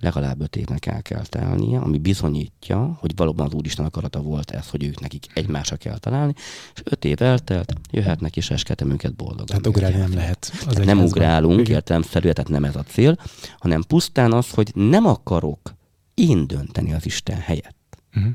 legalább 0.00 0.40
öt 0.40 0.56
évnek 0.56 0.86
el 0.86 1.02
kell 1.02 1.24
telnie, 1.24 1.78
ami 1.78 1.98
bizonyítja, 1.98 2.96
hogy 3.00 3.12
valóban 3.16 3.46
az 3.46 3.52
Úristen 3.52 3.84
akarata 3.84 4.20
volt 4.20 4.50
ez, 4.50 4.68
hogy 4.68 4.84
ők 4.84 5.00
nekik 5.00 5.26
egymásra 5.34 5.76
kell 5.76 5.98
találni, 5.98 6.34
és 6.74 6.80
öt 6.84 7.04
év 7.04 7.22
eltelt, 7.22 7.72
jöhetnek 7.90 8.36
és 8.36 8.50
esketem 8.50 8.90
őket 8.90 9.14
boldogan. 9.14 9.46
Tehát 9.46 9.66
ugrálni 9.66 9.96
nem 9.96 10.14
lehet. 10.14 10.52
Az 10.66 10.76
nem 10.76 11.02
ugrálunk, 11.02 11.68
értelemszerű, 11.68 12.30
tehát 12.30 12.50
nem 12.50 12.64
ez 12.64 12.76
a 12.76 12.82
cél, 12.82 13.18
hanem 13.58 13.82
pusztán 13.82 14.32
az, 14.32 14.50
hogy 14.50 14.70
nem 14.74 15.06
akarok 15.06 15.74
én 16.14 16.46
dönteni 16.46 16.92
az 16.92 17.06
Isten 17.06 17.38
helyett. 17.38 17.98
Uh-huh. 18.16 18.32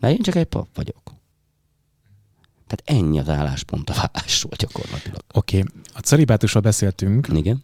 Mert 0.00 0.14
én 0.14 0.22
csak 0.22 0.34
egy 0.34 0.46
pap 0.46 0.68
vagyok. 0.74 1.02
Tehát 2.66 3.02
ennyi 3.02 3.18
az 3.18 3.28
álláspont 3.28 3.90
a 3.90 3.94
vállásról 3.94 4.52
gyakorlatilag. 4.56 5.20
Oké, 5.34 5.58
okay. 5.58 5.70
a 5.94 5.98
celibátusról 5.98 6.62
beszéltünk. 6.62 7.28
Igen 7.34 7.62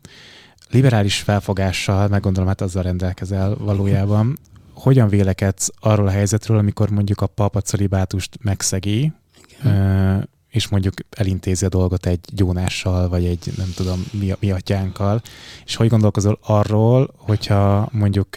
liberális 0.70 1.18
felfogással, 1.18 2.08
meg 2.08 2.20
gondolom, 2.20 2.48
hát 2.48 2.60
azzal 2.60 2.82
rendelkezel 2.82 3.56
valójában. 3.58 4.38
Hogyan 4.74 5.08
vélekedsz 5.08 5.68
arról 5.80 6.06
a 6.06 6.10
helyzetről, 6.10 6.58
amikor 6.58 6.90
mondjuk 6.90 7.20
a 7.20 7.26
pap 7.26 7.56
a 7.56 7.60
celibátust 7.60 8.38
megszegi, 8.42 9.12
Igen. 9.60 10.28
és 10.48 10.68
mondjuk 10.68 10.94
elintézi 11.10 11.64
a 11.64 11.68
dolgot 11.68 12.06
egy 12.06 12.20
gyónással, 12.32 13.08
vagy 13.08 13.24
egy 13.24 13.52
nem 13.56 13.72
tudom 13.76 14.06
mi, 14.12 14.32
mi 14.40 14.50
atyánkkal, 14.50 15.22
és 15.64 15.76
hogy 15.76 15.88
gondolkozol 15.88 16.38
arról, 16.42 17.14
hogyha 17.16 17.88
mondjuk 17.92 18.28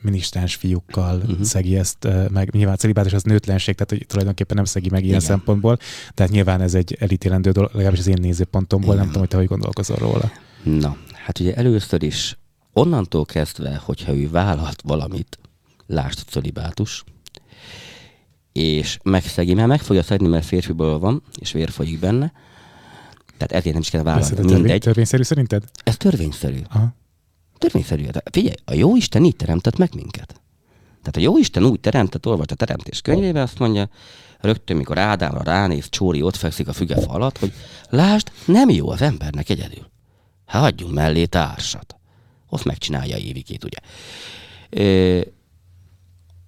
minisztráns 0.00 0.54
fiúkkal 0.54 1.16
uh-huh. 1.16 1.42
szegi 1.42 1.76
ezt 1.76 2.08
meg, 2.30 2.50
nyilván 2.52 2.76
celibátus 2.76 3.12
az 3.12 3.22
nőtlenség, 3.22 3.74
tehát 3.74 3.90
hogy 3.90 4.06
tulajdonképpen 4.06 4.56
nem 4.56 4.64
szegi 4.64 4.90
meg 4.90 5.04
ilyen 5.04 5.14
Igen. 5.14 5.28
szempontból, 5.28 5.78
tehát 6.14 6.32
nyilván 6.32 6.60
ez 6.60 6.74
egy 6.74 6.96
elítélendő 7.00 7.50
dolog, 7.50 7.70
legalábbis 7.72 8.00
az 8.00 8.06
én 8.06 8.18
nézőpontomból, 8.20 8.94
Igen. 8.94 8.98
nem 8.98 9.06
tudom, 9.06 9.20
hogy 9.20 9.30
te 9.30 9.36
hogy 9.36 9.46
gondolkozol 9.46 9.96
róla. 9.96 10.30
Na, 10.62 10.96
Hát 11.28 11.38
ugye 11.38 11.54
először 11.54 12.02
is 12.02 12.38
onnantól 12.72 13.24
kezdve, 13.24 13.80
hogyha 13.84 14.14
ő 14.14 14.30
vállalt 14.30 14.82
valamit, 14.82 15.38
lásd 15.86 16.18
szolibátus, 16.28 17.04
és 18.52 18.98
megszegi, 19.02 19.54
mert 19.54 19.68
meg 19.68 19.80
fogja 19.80 20.02
szedni, 20.02 20.28
mert 20.28 20.44
férfiból 20.44 20.98
van, 20.98 21.22
és 21.40 21.52
vér 21.52 21.70
folyik 21.70 21.98
benne, 21.98 22.32
tehát 23.36 23.52
ezért 23.52 23.72
nem 23.72 23.80
is 23.80 23.90
kell 23.90 24.02
vállalni. 24.02 24.38
Ez 24.38 24.44
Mindegy. 24.44 24.80
Törvényszerű 24.80 25.22
szerinted? 25.22 25.64
Ez 25.84 25.96
törvényszerű. 25.96 26.60
Aha. 26.68 26.94
Törvényszerű. 27.58 28.06
Figyelj, 28.30 28.54
a 28.64 28.74
jó 28.74 28.96
Isten 28.96 29.24
így 29.24 29.36
teremtett 29.36 29.76
meg 29.76 29.90
minket. 29.94 30.40
Tehát 30.98 31.16
a 31.16 31.20
jó 31.20 31.38
Isten 31.38 31.64
úgy 31.64 31.80
teremtett, 31.80 32.26
olvasd 32.26 32.52
a 32.52 32.54
teremtés 32.54 33.00
könyvébe, 33.00 33.42
azt 33.42 33.58
mondja, 33.58 33.88
rögtön, 34.40 34.76
mikor 34.76 34.98
Ádámra 34.98 35.42
ránéz, 35.42 35.88
Csóri 35.88 36.22
ott 36.22 36.36
fekszik 36.36 36.68
a 36.68 36.72
fügefa 36.72 37.12
alatt, 37.12 37.38
hogy 37.38 37.52
lásd, 37.88 38.32
nem 38.44 38.70
jó 38.70 38.90
az 38.90 39.02
embernek 39.02 39.48
egyedül. 39.48 39.96
Hát 40.48 40.62
hagyjunk 40.62 40.94
mellé 40.94 41.24
társat. 41.24 41.96
Azt 42.48 42.64
megcsinálja 42.64 43.16
évikét, 43.16 43.64
ugye. 43.64 43.78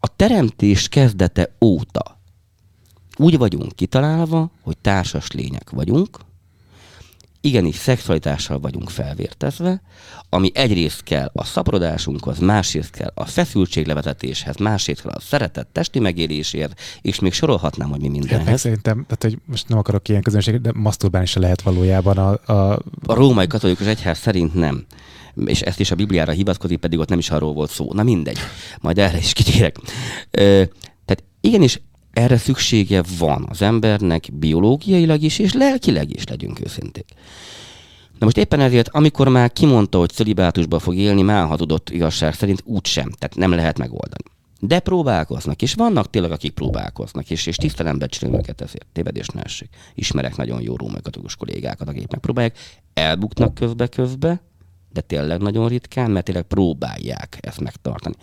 A 0.01 0.16
teremtés 0.16 0.88
kezdete 0.88 1.57
óta 1.61 2.20
úgy 3.16 3.38
vagyunk 3.38 3.72
kitalálva, 3.72 4.51
hogy 4.62 4.78
társas 4.78 5.30
lények 5.30 5.70
vagyunk, 5.70 6.18
igenis 7.40 7.76
szexualitással 7.76 8.61
vagyunk 8.61 8.90
felvértezve, 8.90 9.82
ami 10.33 10.51
egyrészt 10.55 11.03
kell 11.03 11.31
a 11.33 11.45
szaporodásunkhoz, 11.45 12.39
másrészt 12.39 12.91
kell 12.91 13.12
a 13.14 13.24
feszültséglevezetéshez, 13.24 14.57
másrészt 14.57 15.03
kell 15.03 15.12
a 15.12 15.20
szeretet 15.20 15.66
testi 15.66 15.99
megéléséhez, 15.99 16.70
és 17.03 17.18
még 17.18 17.33
sorolhatnám, 17.33 17.91
hogy 17.91 18.01
mi 18.01 18.09
mindenhez. 18.09 18.47
Hát, 18.47 18.59
szerintem, 18.59 18.95
tehát, 18.95 19.22
hogy 19.22 19.39
most 19.45 19.68
nem 19.68 19.78
akarok 19.78 20.09
ilyen 20.09 20.22
közönség, 20.22 20.61
de 20.61 20.72
masturbálni 20.74 21.26
se 21.26 21.41
lehet 21.41 21.62
valójában 21.62 22.16
a... 22.16 22.53
A, 22.53 22.72
a 23.07 23.14
római 23.14 23.47
katolikus 23.47 23.87
egyház 23.87 24.18
szerint 24.18 24.55
nem 24.55 24.87
és 25.45 25.61
ezt 25.61 25.81
is 25.81 25.91
a 25.91 25.95
Bibliára 25.95 26.33
hivatkozik, 26.33 26.78
pedig 26.78 26.99
ott 26.99 27.09
nem 27.09 27.18
is 27.18 27.31
arról 27.31 27.53
volt 27.53 27.70
szó. 27.70 27.93
Na 27.93 28.03
mindegy, 28.03 28.39
majd 28.81 28.99
erre 28.99 29.18
is 29.18 29.33
kitérek. 29.33 29.76
Tehát 31.05 31.24
igenis 31.41 31.81
erre 32.12 32.37
szüksége 32.37 33.03
van 33.18 33.47
az 33.49 33.62
embernek 33.62 34.28
biológiailag 34.33 35.22
is, 35.22 35.39
és 35.39 35.53
lelkileg 35.53 36.14
is, 36.14 36.26
legyünk 36.26 36.61
őszinték. 36.64 37.05
Na 38.21 38.27
most 38.27 38.37
éppen 38.37 38.61
ezért, 38.61 38.89
amikor 38.89 39.29
már 39.29 39.53
kimondta, 39.53 39.99
hogy 39.99 40.11
celibátusba 40.11 40.79
fog 40.79 40.95
élni, 40.95 41.23
már 41.23 41.47
hazudott 41.47 41.91
igazság 41.91 42.35
szerint 42.35 42.62
úgysem, 42.64 43.11
tehát 43.11 43.37
nem 43.37 43.51
lehet 43.51 43.79
megoldani. 43.79 44.25
De 44.61 44.81
próbálkoznak, 44.81 45.62
és 45.62 45.75
vannak 45.75 46.11
tényleg, 46.11 46.31
akik 46.31 46.53
próbálkoznak, 46.53 47.31
és, 47.31 47.47
és 47.47 47.57
tisztelembe 47.57 48.07
csinálni 48.07 48.39
őket 48.39 48.61
ezért. 48.61 48.87
Tévedés 48.93 49.27
ne 49.27 49.43
essék. 49.43 49.68
Ismerek 49.95 50.37
nagyon 50.37 50.61
jó 50.61 50.77
római 50.77 51.01
katolikus 51.03 51.37
kollégákat, 51.37 51.89
akik 51.89 52.11
megpróbálják, 52.11 52.59
elbuknak 52.95 53.55
közbe-közbe, 53.55 54.41
de 54.93 55.01
tényleg 55.01 55.41
nagyon 55.41 55.68
ritkán, 55.68 56.11
mert 56.11 56.25
tényleg 56.25 56.45
próbálják 56.45 57.39
ezt 57.41 57.61
megtartani 57.61 58.14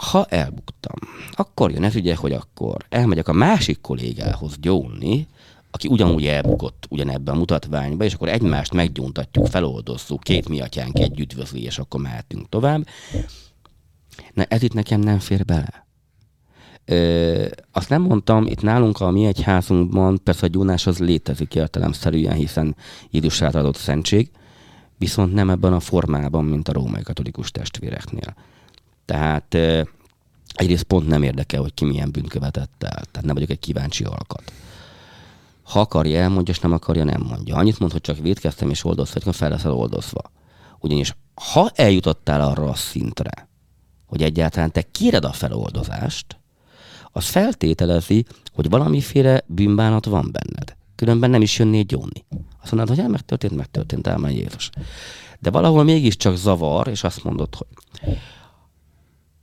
ha 0.00 0.24
elbuktam, 0.24 0.94
akkor 1.32 1.70
jön 1.70 1.84
ez 1.84 1.94
ugye, 1.94 2.16
hogy 2.16 2.32
akkor 2.32 2.76
elmegyek 2.88 3.28
a 3.28 3.32
másik 3.32 3.80
kollégához 3.80 4.58
gyónni, 4.60 5.26
aki 5.70 5.88
ugyanúgy 5.88 6.26
elbukott 6.26 6.86
ugyanebben 6.88 7.34
a 7.34 7.38
mutatványba, 7.38 8.04
és 8.04 8.14
akkor 8.14 8.28
egymást 8.28 8.72
meggyóntatjuk, 8.72 9.46
feloldozzuk, 9.46 10.22
két 10.22 10.48
mi 10.48 10.60
atyánk 10.60 10.98
egy 10.98 11.20
üdvözli, 11.20 11.62
és 11.62 11.78
akkor 11.78 12.00
mehetünk 12.00 12.48
tovább. 12.48 12.86
Na 14.34 14.42
ez 14.42 14.62
itt 14.62 14.72
nekem 14.74 15.00
nem 15.00 15.18
fér 15.18 15.44
bele. 15.44 15.86
Ö, 16.84 17.46
azt 17.72 17.88
nem 17.88 18.02
mondtam, 18.02 18.46
itt 18.46 18.62
nálunk 18.62 19.00
a 19.00 19.10
mi 19.10 19.26
egyházunkban 19.26 20.20
persze 20.24 20.46
a 20.46 20.48
gyónás 20.48 20.86
az 20.86 20.98
létezik 20.98 21.54
értelemszerűen, 21.54 22.34
hiszen 22.34 22.76
Jézus 23.10 23.40
adott 23.40 23.76
szentség, 23.76 24.30
viszont 24.98 25.32
nem 25.32 25.50
ebben 25.50 25.72
a 25.72 25.80
formában, 25.80 26.44
mint 26.44 26.68
a 26.68 26.72
római 26.72 27.02
katolikus 27.02 27.50
testvéreknél. 27.50 28.34
Tehát 29.04 29.54
egyrészt 30.54 30.82
pont 30.82 31.06
nem 31.06 31.22
érdekel, 31.22 31.60
hogy 31.60 31.74
ki 31.74 31.84
milyen 31.84 32.10
bűnt 32.10 32.28
követett 32.28 32.82
el. 32.82 33.04
Tehát 33.10 33.22
nem 33.22 33.34
vagyok 33.34 33.50
egy 33.50 33.58
kíváncsi 33.58 34.04
alkat. 34.04 34.52
Ha 35.68 35.80
akarja, 35.80 36.20
elmondja, 36.20 36.54
és 36.54 36.60
nem 36.60 36.72
akarja, 36.72 37.04
nem 37.04 37.22
mondja. 37.28 37.56
Annyit 37.56 37.78
mond, 37.78 37.92
hogy 37.92 38.00
csak 38.00 38.18
védkeztem 38.18 38.70
és 38.70 38.84
oldoztam, 38.84 39.32
fel 39.32 39.50
leszel 39.50 39.72
oldozva. 39.72 40.20
Ugyanis 40.78 41.16
ha 41.34 41.70
eljutottál 41.74 42.40
arra 42.40 42.68
a 42.68 42.74
szintre, 42.74 43.48
hogy 44.06 44.22
egyáltalán 44.22 44.72
te 44.72 44.82
kéred 44.82 45.24
a 45.24 45.32
feloldozást, 45.32 46.40
az 47.12 47.24
feltételezi, 47.24 48.24
hogy 48.54 48.68
valamiféle 48.68 49.42
bűnbánat 49.46 50.04
van 50.04 50.30
benned. 50.32 50.76
Különben 50.94 51.30
nem 51.30 51.42
is 51.42 51.58
jönnéd 51.58 51.86
gyónni. 51.86 52.24
Azt 52.62 52.72
mondod, 52.72 52.96
hogy 52.96 53.04
el 53.04 53.10
megtörtént, 53.10 53.56
megtörtént, 53.56 54.06
elmen 54.06 54.30
Jézus. 54.30 54.70
De 55.38 55.50
valahol 55.50 55.82
mégiscsak 55.82 56.36
zavar, 56.36 56.88
és 56.88 57.04
azt 57.04 57.24
mondod, 57.24 57.54
hogy 57.54 57.66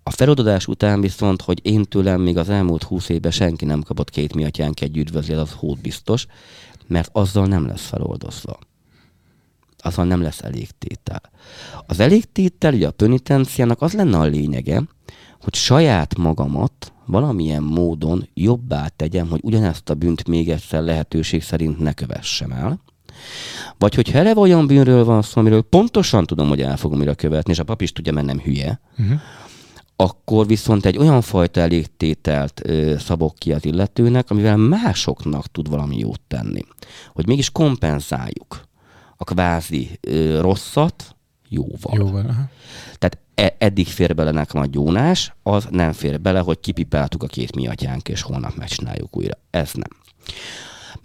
a 0.08 0.12
feloldodás 0.12 0.68
után 0.68 1.02
viszont, 1.02 1.42
hogy 1.42 1.60
én 1.64 1.84
tőlem 1.84 2.22
még 2.22 2.38
az 2.38 2.50
elmúlt 2.50 2.84
húsz 2.84 3.10
évben 3.10 3.32
senki 3.32 3.66
nem 3.66 3.82
kapott 3.82 4.10
két 4.10 4.36
mi 4.36 4.46
atyánk 4.46 4.82
egy 4.82 4.98
üdvözlet, 4.98 5.40
az 5.40 5.52
hót 5.52 5.82
biztos, 5.82 6.26
mert 6.88 7.10
azzal 7.12 7.46
nem 7.46 7.66
lesz 7.66 7.86
feloldozva. 7.86 8.60
Azzal 9.78 10.06
nem 10.06 10.22
lesz 10.22 10.42
elégtétel. 10.42 11.22
Az 11.88 12.00
elégtétel, 12.00 12.74
ugye 12.74 12.88
a 12.88 12.92
penitenciának 12.92 13.82
az 13.82 13.94
lenne 13.94 14.18
a 14.18 14.24
lényege, 14.24 14.84
hogy 15.42 15.56
saját 15.56 16.18
magamat 16.18 16.94
valamilyen 17.06 17.64
módon 17.64 18.28
jobbá 18.34 18.88
tegyem, 18.88 19.30
hogy 19.30 19.40
ugyanezt 19.44 19.90
a 19.90 19.94
bűnt 19.94 20.28
még 20.28 20.50
egyszer 20.50 20.84
lehetőség 20.84 21.44
szerint 21.44 21.80
ne 21.80 21.94
kövessem 21.94 22.52
el. 22.52 22.80
Vagy 23.78 23.96
hogyha 23.96 24.18
eleve 24.18 24.40
olyan 24.40 24.68
bűnről 24.68 25.04
van 25.04 25.22
szó, 25.22 25.40
amiről 25.40 25.62
pontosan 25.62 26.26
tudom, 26.26 26.48
hogy 26.48 26.62
el 26.62 26.78
fogom 26.78 26.98
mire 27.00 27.14
követni, 27.14 27.52
és 27.52 27.60
a 27.60 27.64
pap 27.64 27.82
is 27.82 27.92
tudja, 27.92 28.14
mert 28.14 28.26
nem 28.26 28.40
hülye, 28.40 28.80
uh-huh 28.98 29.20
akkor 29.96 30.48
viszont 30.48 30.86
egy 30.86 30.98
olyan 30.98 31.22
fajta 31.22 31.62
elégtételt 31.62 32.62
ö, 32.64 32.96
szabok 32.98 33.36
ki 33.36 33.54
az 33.54 33.66
illetőnek, 33.66 34.30
amivel 34.30 34.58
másoknak 34.58 35.52
tud 35.52 35.70
valami 35.70 35.98
jót 35.98 36.22
tenni. 36.28 36.62
Hogy 37.14 37.28
mégis 37.28 37.50
kompenzáljuk 37.50 38.68
a 39.18 39.24
kvázi 39.24 40.00
ö, 40.02 40.42
rosszat 40.42 41.16
jóval. 41.50 41.94
jóval 41.94 42.26
aha. 42.28 42.50
Tehát 42.98 43.18
e- 43.36 43.56
eddig 43.58 43.88
fér 43.88 44.16
bele 44.16 44.32
nekem 44.32 44.62
a 44.62 44.66
gyónás, 44.66 45.34
az 45.44 45.68
nem 45.70 45.92
fér 45.92 46.22
bele, 46.22 46.40
hogy 46.40 46.60
kipipáltuk 46.60 47.24
a 47.24 47.28
két 47.28 47.56
mi 47.56 47.68
atyánk, 47.68 48.08
és 48.08 48.22
holnap 48.22 48.56
megcsináljuk 48.56 49.18
újra. 49.18 49.38
Ez 49.50 49.72
nem. 49.74 50.00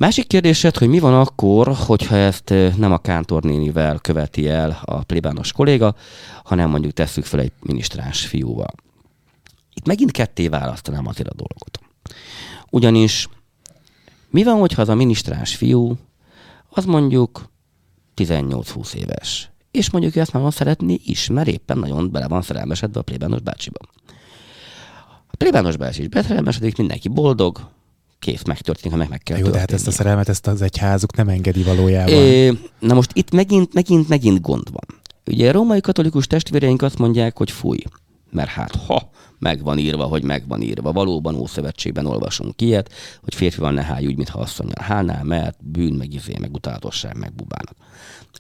Másik 0.00 0.26
kérdésed, 0.26 0.76
hogy 0.76 0.88
mi 0.88 0.98
van 0.98 1.14
akkor, 1.14 1.74
hogyha 1.74 2.16
ezt 2.16 2.54
nem 2.76 2.92
a 2.92 2.98
kántornénivel 2.98 3.98
követi 3.98 4.48
el 4.48 4.80
a 4.84 5.02
plébános 5.02 5.52
kolléga, 5.52 5.94
hanem 6.44 6.70
mondjuk 6.70 6.92
tesszük 6.92 7.24
fel 7.24 7.40
egy 7.40 7.52
minisztráns 7.60 8.26
fiúval. 8.26 8.74
Itt 9.74 9.86
megint 9.86 10.10
ketté 10.10 10.48
választanám 10.48 11.06
azért 11.06 11.28
a 11.28 11.34
dolgot. 11.34 11.80
Ugyanis 12.70 13.28
Mi 14.30 14.42
van, 14.42 14.58
hogyha 14.58 14.82
az 14.82 14.88
a 14.88 14.94
minisztráns 14.94 15.56
fiú, 15.56 15.96
az 16.68 16.84
mondjuk 16.84 17.50
18-20 18.16 18.94
éves, 18.94 19.50
és 19.70 19.90
mondjuk 19.90 20.16
ő 20.16 20.20
ezt 20.20 20.32
nagyon 20.32 20.50
szeretni 20.50 21.00
is, 21.04 21.28
mert 21.28 21.48
éppen 21.48 21.78
nagyon 21.78 22.10
bele 22.10 22.28
van 22.28 22.42
szerelmesedve 22.42 23.00
a 23.00 23.02
plébános 23.02 23.40
bácsiba. 23.40 23.78
A 25.26 25.36
plébános 25.36 25.76
bácsi 25.76 26.00
is 26.00 26.08
beszerelmesedik, 26.08 26.76
mindenki 26.76 27.08
boldog, 27.08 27.68
kész, 28.20 28.42
megtörténik, 28.42 28.92
ha 28.92 28.96
meg 28.96 29.08
meg 29.08 29.22
kell 29.22 29.38
Jó, 29.38 29.48
de 29.48 29.58
hát 29.58 29.72
ezt 29.72 29.86
a 29.86 29.90
szerelmet, 29.90 30.28
ezt 30.28 30.46
az 30.46 30.62
egyházuk 30.62 31.16
nem 31.16 31.28
engedi 31.28 31.62
valójában. 31.62 32.14
É, 32.14 32.58
na 32.78 32.94
most 32.94 33.10
itt 33.14 33.30
megint, 33.30 33.74
megint, 33.74 34.08
megint 34.08 34.40
gond 34.40 34.70
van. 34.70 35.00
Ugye 35.26 35.48
a 35.48 35.52
római 35.52 35.80
katolikus 35.80 36.26
testvéreink 36.26 36.82
azt 36.82 36.98
mondják, 36.98 37.38
hogy 37.38 37.50
fúj. 37.50 37.78
Mert 38.30 38.48
hát, 38.48 38.74
ha 38.86 39.10
meg 39.40 39.62
van 39.62 39.78
írva, 39.78 40.04
hogy 40.04 40.22
meg 40.22 40.44
van 40.48 40.62
írva. 40.62 40.92
Valóban 40.92 41.34
Ószövetségben 41.34 42.06
olvasunk 42.06 42.60
ilyet, 42.60 42.92
hogy 43.22 43.34
férfival 43.34 43.72
ne 43.72 43.82
hálj 43.82 44.06
úgy, 44.06 44.16
mintha 44.16 44.40
asszonyjal 44.40 44.84
hálnál, 44.84 45.24
mert 45.24 45.56
bűn, 45.64 45.92
meg 45.92 46.14
izé, 46.14 46.36
meg 46.40 46.54
utálatosság, 46.54 47.16
meg 47.16 47.32
bubának 47.32 47.76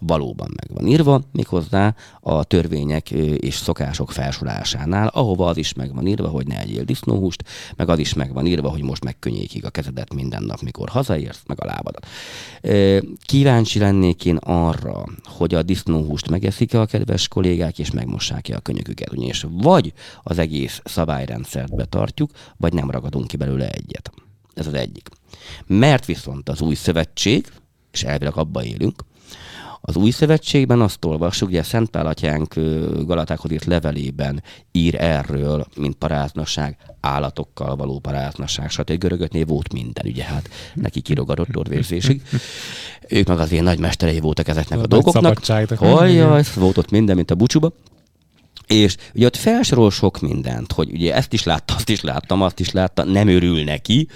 valóban 0.00 0.50
meg 0.56 0.76
van 0.76 0.86
írva, 0.86 1.22
méghozzá 1.32 1.94
a 2.20 2.44
törvények 2.44 3.10
és 3.10 3.54
szokások 3.54 4.12
felsorolásánál, 4.12 5.06
ahova 5.06 5.46
az 5.46 5.56
is 5.56 5.72
meg 5.72 5.94
van 5.94 6.06
írva, 6.06 6.28
hogy 6.28 6.46
ne 6.46 6.58
egyél 6.58 6.84
disznóhúst, 6.84 7.44
meg 7.76 7.88
az 7.88 7.98
is 7.98 8.14
meg 8.14 8.32
van 8.32 8.46
írva, 8.46 8.68
hogy 8.68 8.82
most 8.82 9.04
megkönnyékig 9.04 9.64
a 9.64 9.70
kezedet 9.70 10.14
minden 10.14 10.42
nap, 10.42 10.60
mikor 10.60 10.88
hazaérsz, 10.88 11.42
meg 11.46 11.62
a 11.62 11.66
lábadat. 11.66 12.06
Kíváncsi 13.22 13.78
lennék 13.78 14.24
én 14.24 14.36
arra, 14.36 15.04
hogy 15.24 15.54
a 15.54 15.62
disznóhúst 15.62 16.30
megeszik-e 16.30 16.80
a 16.80 16.86
kedves 16.86 17.28
kollégák, 17.28 17.78
és 17.78 17.90
megmossák-e 17.90 18.56
a 18.56 18.60
könyöküket, 18.60 19.12
ugyanis 19.12 19.46
vagy 19.50 19.92
az 20.22 20.38
egész 20.38 20.80
szabályrendszert 20.90 21.74
betartjuk, 21.74 22.30
vagy 22.56 22.72
nem 22.72 22.90
ragadunk 22.90 23.26
ki 23.26 23.36
belőle 23.36 23.70
egyet. 23.70 24.12
Ez 24.54 24.66
az 24.66 24.74
egyik. 24.74 25.08
Mert 25.66 26.04
viszont 26.04 26.48
az 26.48 26.60
új 26.60 26.74
szövetség, 26.74 27.46
és 27.90 28.02
elvileg 28.02 28.36
abba 28.36 28.64
élünk, 28.64 29.04
az 29.82 29.96
új 29.96 30.10
szövetségben 30.10 30.80
azt 30.80 31.04
olvassuk, 31.04 31.48
ugye 31.48 31.62
Szent 31.62 31.90
Pál 31.90 32.06
atyánk 32.06 32.54
Galatákhoz 33.04 33.50
írt 33.50 33.64
levelében 33.64 34.42
ír 34.72 34.94
erről, 35.00 35.66
mint 35.76 35.94
paráznosság, 35.94 36.76
állatokkal 37.00 37.76
való 37.76 37.98
paráznosság, 37.98 38.70
stb. 38.70 38.98
Görögöknél 38.98 39.44
volt 39.44 39.72
minden, 39.72 40.06
ugye 40.06 40.24
hát 40.24 40.48
neki 40.74 41.00
kirogadott 41.00 41.56
orvérzésig. 41.56 42.22
Ők 43.08 43.26
meg 43.26 43.38
az 43.38 43.52
ilyen 43.52 43.64
nagy 43.64 43.78
mesterei 43.78 44.20
voltak 44.20 44.48
ezeknek 44.48 44.78
a, 44.78 44.82
a 44.82 44.86
dolgoknak. 44.86 45.44
Hajjaj, 45.76 46.42
volt 46.54 46.76
ott 46.76 46.90
minden, 46.90 47.16
mint 47.16 47.30
a 47.30 47.34
bucsuba. 47.34 47.72
És 48.70 48.96
ugye 49.14 49.26
ott 49.26 49.36
felsorol 49.36 49.90
sok 49.90 50.20
mindent, 50.20 50.72
hogy 50.72 50.92
ugye 50.92 51.14
ezt 51.14 51.32
is 51.32 51.42
látta, 51.42 51.74
azt 51.74 51.88
is 51.88 52.00
láttam, 52.00 52.42
azt 52.42 52.60
is 52.60 52.70
látta, 52.70 53.04
nem 53.04 53.28
örül 53.28 53.64
neki. 53.64 54.08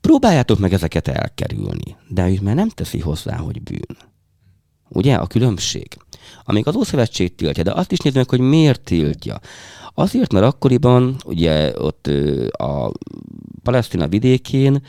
Próbáljátok 0.00 0.58
meg 0.58 0.72
ezeket 0.72 1.08
elkerülni, 1.08 1.96
de 2.08 2.28
ő 2.28 2.38
már 2.42 2.54
nem 2.54 2.68
teszi 2.68 2.98
hozzá, 2.98 3.36
hogy 3.36 3.62
bűn. 3.62 3.96
Ugye 4.88 5.14
a 5.14 5.26
különbség? 5.26 5.88
Amíg 6.44 6.66
az 6.66 6.76
Ószövetség 6.76 7.34
tiltja, 7.34 7.62
de 7.62 7.72
azt 7.72 7.92
is 7.92 7.98
nézzük 7.98 8.18
meg, 8.18 8.28
hogy 8.28 8.40
miért 8.40 8.80
tiltja. 8.80 9.40
Azért, 9.94 10.32
mert 10.32 10.46
akkoriban, 10.46 11.16
ugye 11.24 11.80
ott 11.80 12.10
a 12.50 12.92
Palesztina 13.62 14.08
vidékén 14.08 14.82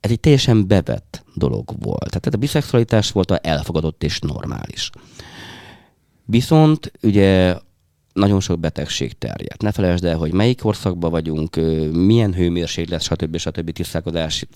ez 0.00 0.10
egy 0.10 0.20
teljesen 0.20 0.66
bevett 0.66 1.24
dolog 1.34 1.74
volt. 1.78 2.08
Tehát 2.08 2.34
a 2.34 2.38
biszexualitás 2.38 3.10
volt 3.10 3.30
a 3.30 3.38
elfogadott 3.42 4.02
és 4.02 4.18
normális. 4.18 4.90
Viszont 6.24 6.92
ugye 7.02 7.56
nagyon 8.12 8.40
sok 8.40 8.58
betegség 8.58 9.18
terjedt. 9.18 9.62
Ne 9.62 9.72
felejtsd 9.72 10.04
el, 10.04 10.16
hogy 10.16 10.32
melyik 10.32 10.60
korszakban 10.60 11.10
vagyunk, 11.10 11.56
milyen 11.92 12.34
hőmérséklet, 12.34 13.02
stb. 13.02 13.36
stb. 13.36 13.70
tisztálkodás. 13.70 14.46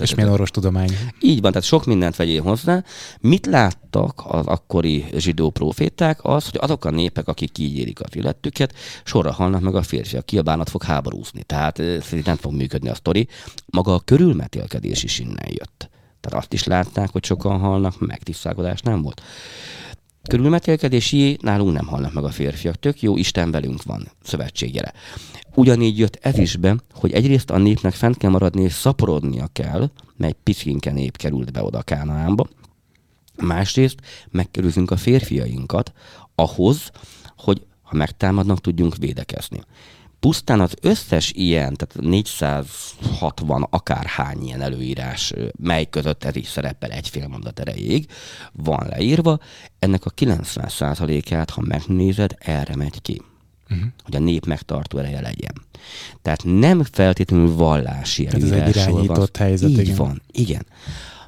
És 0.00 0.14
milyen 0.14 0.30
orvostudomány. 0.30 0.90
Így 1.20 1.40
van, 1.40 1.50
tehát 1.50 1.66
sok 1.66 1.84
mindent 1.84 2.16
vegyél 2.16 2.42
hozzá. 2.42 2.84
Mit 3.20 3.46
láttak 3.46 4.22
az 4.26 4.46
akkori 4.46 5.04
zsidó 5.16 5.50
proféták? 5.50 6.18
Az, 6.22 6.44
hogy 6.44 6.58
azok 6.62 6.84
a 6.84 6.90
népek, 6.90 7.28
akik 7.28 7.58
így 7.58 7.78
érik 7.78 8.00
az 8.00 8.16
életüket, 8.16 8.74
sorra 9.04 9.32
halnak 9.32 9.60
meg 9.60 9.74
a 9.74 9.82
férfiak. 9.82 10.26
Ki 10.26 10.38
a 10.38 10.42
bánat 10.42 10.70
fog 10.70 10.82
háborúzni. 10.82 11.42
Tehát 11.42 11.76
szerint 11.76 12.26
nem 12.26 12.36
fog 12.36 12.52
működni 12.52 12.88
a 12.88 12.94
sztori. 12.94 13.28
Maga 13.66 13.94
a 13.94 14.00
körülmetélkedés 14.04 15.02
is 15.02 15.18
innen 15.18 15.48
jött. 15.48 15.88
Tehát 16.20 16.38
azt 16.38 16.52
is 16.52 16.64
látták, 16.64 17.10
hogy 17.10 17.24
sokan 17.24 17.58
halnak, 17.58 17.98
meg 17.98 18.22
tisztálkodás 18.22 18.80
nem 18.80 19.02
volt 19.02 19.22
körülmetélkedési 20.22 21.38
nálunk 21.40 21.72
nem 21.72 21.86
halnak 21.86 22.12
meg 22.12 22.24
a 22.24 22.30
férfiak. 22.30 22.74
Tök 22.74 23.02
jó, 23.02 23.16
Isten 23.16 23.50
velünk 23.50 23.82
van, 23.82 24.10
szövetségjele. 24.22 24.92
Ugyanígy 25.54 25.98
jött 25.98 26.18
ez 26.20 26.38
is 26.38 26.56
be, 26.56 26.76
hogy 26.92 27.12
egyrészt 27.12 27.50
a 27.50 27.58
népnek 27.58 27.92
fent 27.92 28.16
kell 28.16 28.30
maradni 28.30 28.62
és 28.62 28.72
szaporodnia 28.72 29.48
kell, 29.52 29.90
mert 30.16 30.36
picinke 30.42 30.92
nép 30.92 31.16
került 31.16 31.52
be 31.52 31.62
oda 31.62 31.82
Kánaánba. 31.82 32.48
Másrészt 33.36 33.98
megkerülünk 34.30 34.90
a 34.90 34.96
férfiainkat 34.96 35.92
ahhoz, 36.34 36.90
hogy 37.36 37.66
ha 37.82 37.96
megtámadnak, 37.96 38.60
tudjunk 38.60 38.96
védekezni 38.96 39.60
pusztán 40.20 40.60
az 40.60 40.74
összes 40.80 41.32
ilyen, 41.32 41.76
tehát 41.76 42.10
460 42.10 43.66
akárhány 43.70 44.42
ilyen 44.42 44.60
előírás, 44.60 45.32
mely 45.58 45.88
között 45.90 46.24
ez 46.24 46.36
is 46.36 46.46
szerepel 46.46 46.90
egy 46.90 47.08
fél 47.08 47.28
mondat 47.28 47.58
erejéig, 47.58 48.06
van 48.52 48.86
leírva, 48.88 49.38
ennek 49.78 50.04
a 50.04 50.10
90%-át, 50.10 51.50
ha 51.50 51.60
megnézed, 51.60 52.36
erre 52.38 52.76
megy 52.76 53.02
ki. 53.02 53.22
Uh-huh. 53.70 53.86
hogy 54.04 54.16
a 54.16 54.18
nép 54.18 54.46
megtartó 54.46 54.98
ereje 54.98 55.20
legyen. 55.20 55.52
Tehát 56.22 56.44
nem 56.44 56.84
feltétlenül 56.84 57.54
vallási 57.54 58.26
Ez 58.26 58.50
egy 58.50 58.76
irányított 58.76 59.36
helyzet. 59.36 59.70
Így 59.70 59.78
igen. 59.78 59.96
van, 59.96 60.22
igen. 60.32 60.66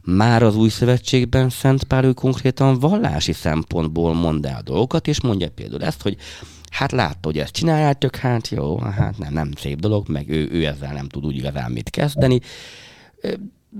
Már 0.05 0.43
az 0.43 0.57
új 0.57 0.69
szövetségben 0.69 1.49
Szent 1.49 1.85
Pál 1.85 2.05
ő 2.05 2.13
konkrétan 2.13 2.79
vallási 2.79 3.33
szempontból 3.33 4.15
mond 4.15 4.47
el 4.47 4.63
dolgokat, 4.63 5.07
és 5.07 5.21
mondja 5.21 5.51
például 5.51 5.85
ezt, 5.85 6.03
hogy 6.03 6.17
hát 6.71 6.93
látta, 6.93 7.19
hogy 7.23 7.39
ezt 7.39 7.53
csináljátok, 7.53 8.17
hát 8.17 8.49
jó, 8.49 8.79
hát 8.79 9.19
nem, 9.19 9.33
nem 9.33 9.51
szép 9.57 9.81
dolog, 9.81 10.09
meg 10.09 10.29
ő, 10.29 10.49
ő 10.51 10.67
ezzel 10.67 10.93
nem 10.93 11.09
tud 11.09 11.25
úgy 11.25 11.37
igazán 11.37 11.73
mit 11.73 11.91
kezdeni. 11.91 12.41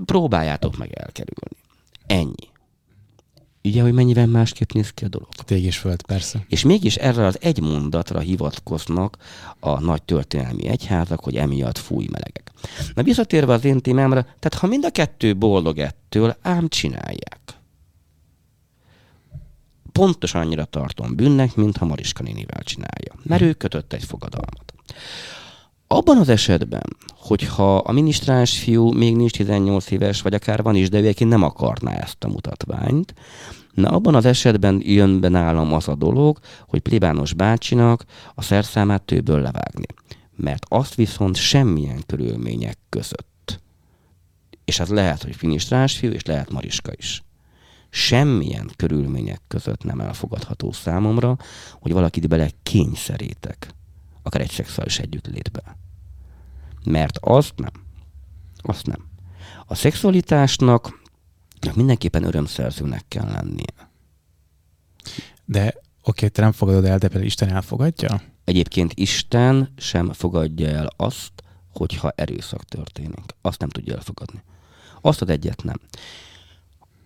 Próbáljátok 0.05 0.77
meg 0.77 0.91
elkerülni. 0.93 1.57
Ennyi. 2.07 2.51
Ugye, 3.63 3.81
hogy 3.81 3.93
mennyivel 3.93 4.27
másképp 4.27 4.71
néz 4.71 4.89
ki 4.89 5.05
a 5.05 5.07
dolog. 5.07 5.27
Tég 5.33 5.65
is 5.65 5.77
föld, 5.77 6.05
persze. 6.05 6.45
És 6.47 6.63
mégis 6.63 6.95
erre 6.95 7.25
az 7.25 7.37
egy 7.41 7.61
mondatra 7.61 8.19
hivatkoznak 8.19 9.17
a 9.59 9.79
nagy 9.79 10.03
történelmi 10.03 10.67
egyházak, 10.67 11.23
hogy 11.23 11.35
emiatt 11.35 11.77
fúj 11.77 12.07
melegek. 12.11 12.51
Na 12.95 13.03
visszatérve 13.03 13.53
az 13.53 13.65
én 13.65 13.79
témámra, 13.79 14.21
tehát 14.21 14.53
ha 14.53 14.67
mind 14.67 14.85
a 14.85 14.89
kettő 14.89 15.35
boldog 15.35 15.77
ettől, 15.77 16.37
ám 16.41 16.67
csinálják 16.67 17.43
pontosan 19.93 20.41
annyira 20.41 20.65
tartom 20.65 21.15
bűnnek, 21.15 21.55
mint 21.55 21.77
ha 21.77 21.85
Mariska 21.85 22.23
nénivel 22.23 22.63
csinálja. 22.63 23.13
Mert 23.23 23.41
ő 23.41 23.53
kötött 23.53 23.93
egy 23.93 24.03
fogadalmat. 24.03 24.73
Abban 25.95 26.17
az 26.17 26.29
esetben, 26.29 26.83
hogyha 27.15 27.75
a 27.75 27.91
minisztráns 27.91 28.59
fiú 28.59 28.91
még 28.91 29.15
nincs 29.15 29.31
18 29.31 29.91
éves, 29.91 30.21
vagy 30.21 30.33
akár 30.33 30.63
van 30.63 30.75
is, 30.75 30.89
de 30.89 30.99
ő 30.99 31.13
nem 31.25 31.43
akarná 31.43 31.91
ezt 31.91 32.23
a 32.23 32.27
mutatványt, 32.27 33.13
na 33.73 33.89
abban 33.89 34.15
az 34.15 34.25
esetben 34.25 34.81
jön 34.83 35.19
be 35.19 35.29
nálam 35.29 35.73
az 35.73 35.87
a 35.87 35.95
dolog, 35.95 36.39
hogy 36.67 36.79
plébános 36.79 37.33
bácsinak 37.33 38.05
a 38.35 38.41
szerszámát 38.41 39.01
tőből 39.01 39.41
levágni. 39.41 39.85
Mert 40.35 40.65
azt 40.69 40.95
viszont 40.95 41.35
semmilyen 41.35 42.03
körülmények 42.05 42.77
között. 42.89 43.61
És 44.65 44.79
az 44.79 44.89
lehet, 44.89 45.23
hogy 45.23 45.35
minisztráns 45.41 45.97
fiú, 45.97 46.11
és 46.11 46.23
lehet 46.23 46.51
Mariska 46.51 46.91
is 46.97 47.23
semmilyen 47.89 48.69
körülmények 48.75 49.41
között 49.47 49.83
nem 49.83 49.99
elfogadható 49.99 50.71
számomra, 50.71 51.37
hogy 51.79 51.91
valakit 51.91 52.27
bele 52.27 52.49
kényszerítek, 52.63 53.73
akár 54.23 54.41
egy 54.41 54.51
szexuális 54.51 54.99
együttlétbe. 54.99 55.81
Mert 56.83 57.17
azt 57.21 57.53
nem. 57.55 57.71
Azt 58.57 58.85
nem. 58.85 59.05
A 59.65 59.75
szexualitásnak 59.75 61.01
mindenképpen 61.75 62.23
örömszerzőnek 62.23 63.03
kell 63.07 63.31
lennie. 63.31 63.89
De 65.45 65.73
oké, 66.03 66.27
te 66.27 66.41
nem 66.41 66.51
fogadod 66.51 66.85
el, 66.85 66.97
de 66.97 67.07
például 67.07 67.25
Isten 67.25 67.49
elfogadja? 67.49 68.21
Egyébként 68.43 68.93
Isten 68.93 69.73
sem 69.77 70.13
fogadja 70.13 70.67
el 70.67 70.89
azt, 70.95 71.31
hogyha 71.73 72.09
erőszak 72.15 72.63
történik. 72.63 73.25
Azt 73.41 73.59
nem 73.59 73.69
tudja 73.69 73.95
elfogadni. 73.95 74.43
Azt 75.01 75.21
ad 75.21 75.29
egyet 75.29 75.63
nem 75.63 75.77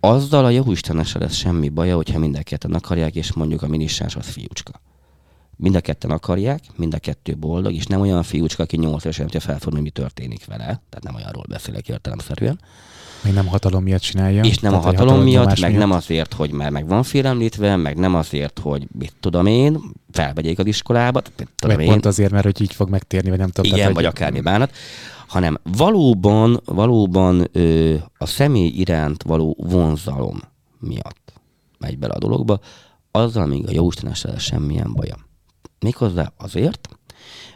azzal 0.00 0.44
a 0.44 0.50
jó 0.50 0.70
Istenesen 0.70 1.20
lesz 1.20 1.34
semmi 1.34 1.68
baja, 1.68 1.96
hogyha 1.96 2.18
mind 2.18 2.38
a 2.60 2.74
akarják, 2.74 3.14
és 3.14 3.32
mondjuk 3.32 3.62
a 3.62 3.68
minissás 3.68 4.16
az 4.16 4.26
fiúcska. 4.26 4.80
Mind 5.58 5.74
a 5.74 5.80
ketten 5.80 6.10
akarják, 6.10 6.60
mind 6.76 6.94
a 6.94 6.98
kettő 6.98 7.36
boldog, 7.36 7.72
és 7.72 7.86
nem 7.86 8.00
olyan 8.00 8.22
fiúcska, 8.22 8.62
aki 8.62 8.76
nyolc 8.76 9.04
évesen, 9.04 9.24
hogyha 9.24 9.40
felfordul, 9.40 9.80
mi 9.82 9.90
történik 9.90 10.44
vele. 10.46 10.64
Tehát 10.64 11.02
nem 11.02 11.14
olyanról 11.14 11.44
beszélek 11.48 11.88
értelemszerűen. 11.88 12.60
Még 13.24 13.32
nem 13.32 13.46
hatalom 13.46 13.82
miatt 13.82 14.00
csinálja. 14.00 14.44
És 14.44 14.58
nem 14.58 14.70
Tehát, 14.70 14.86
a 14.86 14.88
hogy 14.88 14.98
hatalom 14.98 15.22
miatt, 15.22 15.60
meg 15.60 15.70
miatt. 15.70 15.80
nem 15.82 15.90
azért, 15.90 16.32
hogy 16.32 16.50
már 16.50 16.70
meg 16.70 16.86
van 16.88 17.02
félemlítve, 17.02 17.76
meg 17.76 17.96
nem 17.96 18.14
azért, 18.14 18.58
hogy 18.58 18.86
mit 18.98 19.12
tudom 19.20 19.46
én, 19.46 19.80
felvegyék 20.10 20.58
az 20.58 20.66
iskolába, 20.66 21.20
tudom 21.20 21.76
Vagy 21.76 21.80
én. 21.84 21.90
pont 21.90 22.06
azért, 22.06 22.30
mert 22.30 22.44
hogy 22.44 22.60
így 22.60 22.72
fog 22.74 22.88
megtérni, 22.90 23.28
vagy 23.30 23.38
nem 23.38 23.48
tudom. 23.50 23.64
Igen, 23.64 23.78
tehát, 23.78 23.94
vagy 23.94 24.04
hogy- 24.04 24.14
akármi 24.14 24.40
bánat, 24.40 24.72
hanem 25.26 25.58
valóban, 25.76 26.60
valóban 26.64 27.48
ö, 27.52 27.94
a 28.18 28.26
személy 28.26 28.68
iránt 28.68 29.22
való 29.22 29.56
vonzalom 29.58 30.40
miatt 30.78 31.32
megy 31.78 31.98
bele 31.98 32.14
a 32.14 32.18
dologba, 32.18 32.60
azzal 33.10 33.46
még 33.46 33.66
a 33.68 33.72
Jóistenessel 33.72 34.38
semmilyen 34.38 34.92
baja. 34.94 35.16
Méghozzá 35.80 36.32
azért, 36.36 36.88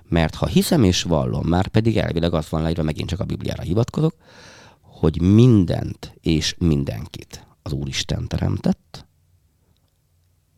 mert 0.03 0.35
ha 0.35 0.47
hiszem 0.47 0.85
és 0.85 1.03
vallom, 1.03 1.47
már 1.47 1.69
pedig 1.69 1.97
elvileg 1.97 2.35
az 2.35 2.49
van 2.49 2.63
leírva, 2.63 2.83
megint 2.83 3.09
csak 3.09 3.21
a 3.21 3.25
Bibliára 3.25 3.63
hivatkozok, 3.63 4.15
hogy 4.81 5.21
mindent 5.21 6.15
és 6.21 6.55
mindenkit 6.59 7.47
az 7.63 7.73
Úristen 7.73 8.29
teremtett, 8.29 9.07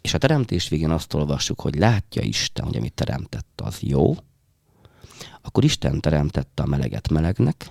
és 0.00 0.14
a 0.14 0.18
teremtés 0.18 0.68
végén 0.68 0.90
azt 0.90 1.14
olvassuk, 1.14 1.60
hogy 1.60 1.74
látja 1.74 2.22
Isten, 2.22 2.64
hogy 2.64 2.76
amit 2.76 2.94
teremtett, 2.94 3.60
az 3.62 3.80
jó, 3.80 4.14
akkor 5.42 5.64
Isten 5.64 6.00
teremtette 6.00 6.62
a 6.62 6.66
meleget 6.66 7.08
melegnek, 7.08 7.70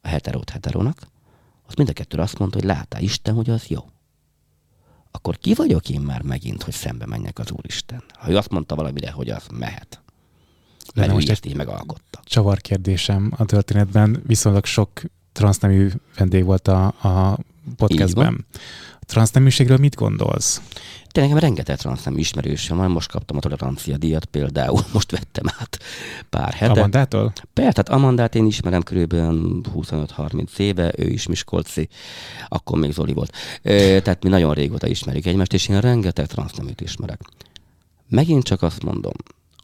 a 0.00 0.08
heterót 0.08 0.50
heterónak, 0.50 1.08
az 1.66 1.74
mind 1.74 1.88
a 1.88 1.92
kettő 1.92 2.18
azt 2.18 2.38
mondta, 2.38 2.58
hogy 2.58 2.66
látá 2.66 3.00
Isten, 3.00 3.34
hogy 3.34 3.50
az 3.50 3.66
jó. 3.66 3.80
Akkor 5.10 5.38
ki 5.38 5.54
vagyok 5.54 5.88
én 5.88 6.00
már 6.00 6.22
megint, 6.22 6.62
hogy 6.62 6.74
szembe 6.74 7.06
menjek 7.06 7.38
az 7.38 7.50
Úristen? 7.50 8.02
Ha 8.12 8.30
ő 8.30 8.36
azt 8.36 8.50
mondta 8.50 8.74
valamire, 8.74 9.10
hogy 9.10 9.30
az 9.30 9.46
mehet. 9.52 10.02
Mert 10.94 11.12
most 11.12 11.30
ezt 11.30 11.46
így 11.46 11.56
megalkotta. 11.56 12.20
csavar 12.24 12.60
kérdésem 12.60 13.32
a 13.36 13.44
történetben. 13.44 14.22
Viszonylag 14.26 14.64
sok 14.64 14.90
transznemű 15.32 15.90
vendég 16.16 16.44
volt 16.44 16.68
a, 16.68 16.86
a 16.86 17.38
podcastben. 17.76 18.46
A 19.00 19.04
transzneműségről 19.04 19.76
mit 19.76 19.94
gondolsz? 19.94 20.60
De 21.12 21.20
nekem 21.20 21.38
rengeteg 21.38 21.76
transznemű 21.76 22.18
ismerősöm 22.18 22.76
van, 22.76 22.90
most 22.90 23.10
kaptam 23.10 23.36
a 23.36 23.40
tolerancia 23.40 23.96
díjat 23.96 24.24
például, 24.24 24.80
most 24.92 25.10
vettem 25.10 25.44
át 25.58 25.78
pár 26.30 26.52
hete. 26.52 26.72
Amandától? 26.72 27.32
Persze, 27.52 27.72
tehát 27.72 27.88
Amandát 27.88 28.34
én 28.34 28.46
ismerem 28.46 28.82
körülbelül 28.82 29.60
25-30 29.74 30.58
éve, 30.58 30.92
ő 30.96 31.06
is 31.08 31.26
Miskolci, 31.26 31.88
akkor 32.48 32.78
még 32.78 32.92
Zoli 32.92 33.12
volt. 33.12 33.36
Ö, 33.62 34.00
Tehát 34.02 34.22
mi 34.22 34.28
nagyon 34.28 34.54
régóta 34.54 34.86
ismerjük 34.86 35.26
egymást, 35.26 35.52
és 35.52 35.68
én 35.68 35.80
rengeteg 35.80 36.26
transzneműt 36.26 36.80
ismerek. 36.80 37.20
Megint 38.08 38.44
csak 38.44 38.62
azt 38.62 38.82
mondom, 38.82 39.12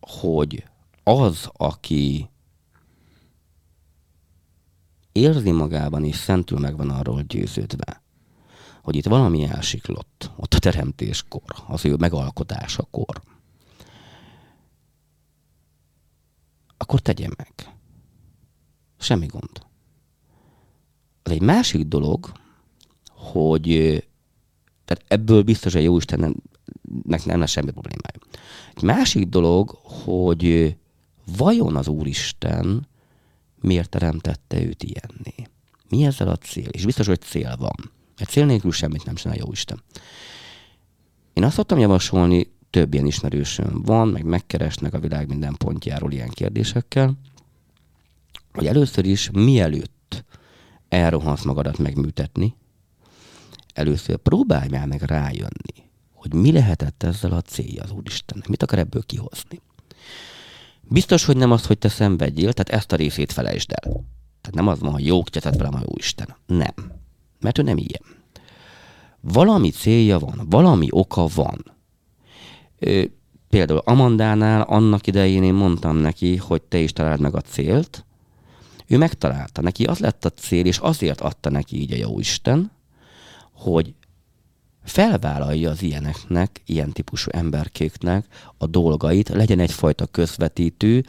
hogy 0.00 0.64
az, 1.02 1.48
aki 1.52 2.28
érzi 5.14 5.50
magában 5.50 6.04
és 6.04 6.16
szentül 6.16 6.58
meg 6.58 6.76
van 6.76 6.90
arról 6.90 7.22
győződve, 7.22 8.02
hogy 8.82 8.96
itt 8.96 9.06
valami 9.06 9.44
elsiklott, 9.44 10.30
ott 10.36 10.54
a 10.54 10.58
teremtéskor, 10.58 11.42
az 11.66 11.84
ő 11.84 11.96
megalkotásakor, 11.96 13.22
akkor 16.76 17.00
tegye 17.00 17.28
meg. 17.36 17.74
Semmi 18.98 19.26
gond. 19.26 19.66
Az 21.22 21.30
egy 21.30 21.42
másik 21.42 21.86
dolog, 21.86 22.32
hogy 23.06 23.66
tehát 24.84 25.04
ebből 25.08 25.42
biztos, 25.42 25.72
hogy 25.72 25.82
jó 25.82 25.96
Istennek 25.96 27.24
nem 27.24 27.40
lesz 27.40 27.50
semmi 27.50 27.70
problémája. 27.70 28.18
Egy 28.74 28.82
másik 28.82 29.28
dolog, 29.28 29.70
hogy 29.82 30.76
vajon 31.36 31.76
az 31.76 31.88
Úristen 31.88 32.88
miért 33.64 33.88
teremtette 33.88 34.62
őt 34.62 34.82
ilyenné? 34.82 35.50
Mi 35.88 36.04
ezzel 36.04 36.28
a 36.28 36.36
cél? 36.36 36.68
És 36.68 36.84
biztos, 36.84 37.06
hogy 37.06 37.20
cél 37.20 37.56
van. 37.56 37.92
Egy 38.16 38.28
cél 38.28 38.46
nélkül 38.46 38.72
semmit 38.72 39.04
nem 39.04 39.14
csinál 39.14 39.36
jó 39.36 39.52
Isten. 39.52 39.82
Én 41.32 41.44
azt 41.44 41.54
szoktam 41.54 41.78
javasolni, 41.78 42.52
több 42.70 42.94
ilyen 42.94 43.06
ismerősöm 43.06 43.82
van, 43.82 44.08
meg 44.08 44.24
megkeresnek 44.24 44.94
a 44.94 45.00
világ 45.00 45.28
minden 45.28 45.54
pontjáról 45.56 46.12
ilyen 46.12 46.28
kérdésekkel, 46.28 47.14
hogy 48.52 48.66
először 48.66 49.04
is, 49.04 49.30
mielőtt 49.30 50.24
elrohansz 50.88 51.44
magadat 51.44 51.78
megműtetni, 51.78 52.56
először 53.74 54.16
próbálj 54.16 54.68
már 54.68 54.86
meg 54.86 55.02
rájönni, 55.02 55.90
hogy 56.12 56.34
mi 56.34 56.52
lehetett 56.52 57.02
ezzel 57.02 57.32
a 57.32 57.40
célja 57.40 57.82
az 57.82 57.90
Úristennek, 57.90 58.48
mit 58.48 58.62
akar 58.62 58.78
ebből 58.78 59.02
kihozni. 59.02 59.60
Biztos, 60.88 61.24
hogy 61.24 61.36
nem 61.36 61.50
az, 61.50 61.66
hogy 61.66 61.78
te 61.78 61.88
szenvedjél, 61.88 62.52
tehát 62.52 62.80
ezt 62.80 62.92
a 62.92 62.96
részét 62.96 63.32
felejtsd 63.32 63.72
el. 63.72 63.92
Tehát 64.40 64.54
nem 64.54 64.68
az 64.68 64.80
van, 64.80 64.92
hogy 64.92 65.06
jó, 65.06 65.22
tett 65.22 65.56
velem 65.56 65.74
a 65.74 65.80
jó 65.82 65.92
Isten. 65.96 66.36
Nem. 66.46 66.74
Mert 67.40 67.58
ő 67.58 67.62
nem 67.62 67.76
ilyen. 67.76 68.02
Valami 69.20 69.70
célja 69.70 70.18
van, 70.18 70.46
valami 70.50 70.86
oka 70.90 71.26
van. 71.34 71.76
Ö, 72.78 73.02
például 73.48 73.78
Amandánál 73.84 74.60
annak 74.60 75.06
idején 75.06 75.42
én 75.42 75.54
mondtam 75.54 75.96
neki, 75.96 76.36
hogy 76.36 76.62
te 76.62 76.78
is 76.78 76.92
találd 76.92 77.20
meg 77.20 77.34
a 77.34 77.40
célt. 77.40 78.04
Ő 78.86 78.98
megtalálta. 78.98 79.60
Neki 79.60 79.84
az 79.84 79.98
lett 79.98 80.24
a 80.24 80.30
cél, 80.30 80.66
és 80.66 80.78
azért 80.78 81.20
adta 81.20 81.50
neki 81.50 81.80
így 81.80 81.92
a 81.92 81.96
jó 81.96 82.18
Isten, 82.18 82.70
hogy 83.52 83.94
felvállalja 84.84 85.70
az 85.70 85.82
ilyeneknek, 85.82 86.60
ilyen 86.66 86.92
típusú 86.92 87.30
emberkéknek 87.32 88.24
a 88.58 88.66
dolgait, 88.66 89.28
legyen 89.28 89.60
egyfajta 89.60 90.06
közvetítő, 90.06 91.04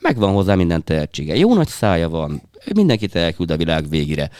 megvan 0.00 0.32
hozzá 0.32 0.54
minden 0.54 0.84
tehetsége. 0.84 1.36
Jó 1.36 1.54
nagy 1.54 1.68
szája 1.68 2.08
van, 2.08 2.42
mindenkit 2.74 3.14
elküld 3.14 3.50
a 3.50 3.56
világ 3.56 3.88
végére. 3.88 4.30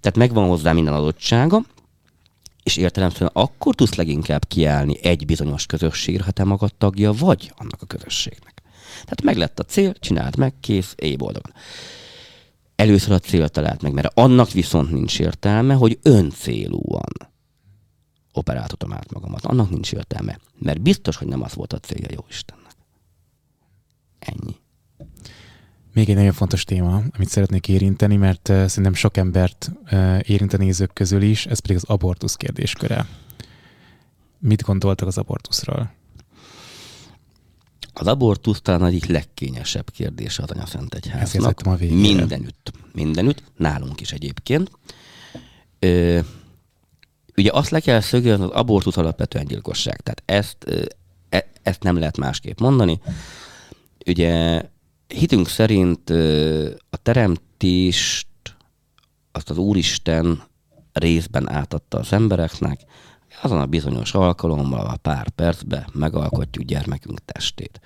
Tehát 0.00 0.16
megvan 0.16 0.48
hozzá 0.48 0.72
minden 0.72 0.94
adottsága, 0.94 1.62
és 2.62 2.76
értelemszerűen 2.76 3.30
akkor 3.32 3.74
tudsz 3.74 3.94
leginkább 3.94 4.44
kiállni 4.48 4.98
egy 5.02 5.26
bizonyos 5.26 5.66
közösségre, 5.66 6.24
ha 6.24 6.30
te 6.30 6.44
magad 6.44 6.74
tagja 6.74 7.12
vagy 7.12 7.52
annak 7.56 7.82
a 7.82 7.86
közösségnek. 7.86 8.62
Tehát 8.92 9.22
meg 9.22 9.36
lett 9.36 9.58
a 9.58 9.62
cél, 9.62 9.94
csináld 9.94 10.36
meg, 10.36 10.54
kész, 10.60 10.94
éj 10.96 11.16
boldogan. 11.16 11.52
Először 12.76 13.12
a 13.12 13.18
cél 13.18 13.48
talált 13.48 13.82
meg, 13.82 13.92
mert 13.92 14.18
annak 14.18 14.50
viszont 14.50 14.90
nincs 14.90 15.20
értelme, 15.20 15.74
hogy 15.74 15.98
öncélúan 16.02 17.29
operáltatom 18.32 18.92
át 18.92 19.12
magamat. 19.12 19.44
Annak 19.44 19.70
nincs 19.70 19.92
értelme, 19.92 20.38
mert 20.58 20.80
biztos, 20.80 21.16
hogy 21.16 21.26
nem 21.28 21.42
az 21.42 21.54
volt 21.54 21.72
a 21.72 21.78
célja 21.78 22.08
jó 22.10 22.24
Istennek. 22.28 22.76
Ennyi. 24.18 24.56
Még 25.92 26.08
egy 26.08 26.14
nagyon 26.16 26.32
fontos 26.32 26.64
téma, 26.64 27.02
amit 27.12 27.28
szeretnék 27.28 27.68
érinteni, 27.68 28.16
mert 28.16 28.48
uh, 28.48 28.66
szerintem 28.66 28.94
sok 28.94 29.16
embert 29.16 29.70
uh, 29.92 30.20
érint 30.22 30.52
a 30.52 30.56
nézők 30.56 30.92
közül 30.92 31.22
is, 31.22 31.46
ez 31.46 31.58
pedig 31.58 31.76
az 31.76 31.84
abortusz 31.84 32.34
kérdésköre. 32.34 33.06
Mit 34.38 34.62
gondoltak 34.62 35.08
az 35.08 35.18
abortuszról? 35.18 35.92
Az 37.92 38.06
abortusz 38.06 38.60
talán 38.60 38.84
egyik 38.84 39.04
legkényesebb 39.06 39.90
kérdése 39.90 40.42
az 40.42 40.50
Ezért 40.50 40.50
anyaszentegyháznak. 40.50 41.44
hagytam 41.44 41.72
a 41.72 41.76
végére. 41.76 42.00
Mindenütt. 42.18 42.72
Mindenütt. 42.92 43.42
Nálunk 43.56 44.00
is 44.00 44.12
egyébként. 44.12 44.70
Ö, 45.78 46.20
ugye 47.40 47.50
azt 47.52 47.70
le 47.70 47.80
kell 47.80 48.00
szögezni, 48.00 48.44
az 48.44 48.50
abortusz 48.50 48.96
alapvetően 48.96 49.46
gyilkosság. 49.46 50.00
Tehát 50.00 50.22
ezt, 50.24 50.56
e, 51.28 51.50
ezt 51.62 51.82
nem 51.82 51.98
lehet 51.98 52.16
másképp 52.16 52.60
mondani. 52.60 53.00
Ugye 54.06 54.62
hitünk 55.06 55.48
szerint 55.48 56.10
a 56.90 56.96
teremtést 57.02 58.28
azt 59.32 59.50
az 59.50 59.58
Úristen 59.58 60.42
részben 60.92 61.50
átadta 61.50 61.98
az 61.98 62.12
embereknek, 62.12 62.80
azon 63.42 63.60
a 63.60 63.66
bizonyos 63.66 64.14
alkalommal, 64.14 64.86
a 64.86 64.96
pár 64.96 65.28
percben 65.28 65.84
megalkotjuk 65.92 66.64
gyermekünk 66.64 67.24
testét. 67.24 67.80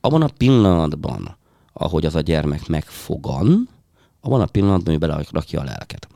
Abban 0.00 0.22
a 0.22 0.30
pillanatban, 0.36 1.36
ahogy 1.72 2.06
az 2.06 2.14
a 2.14 2.20
gyermek 2.20 2.66
megfogan, 2.66 3.68
abban 4.20 4.40
a 4.40 4.46
pillanatban 4.46 4.94
ő 4.94 4.98
belerakja 4.98 5.60
a 5.60 5.64
lelket. 5.64 6.08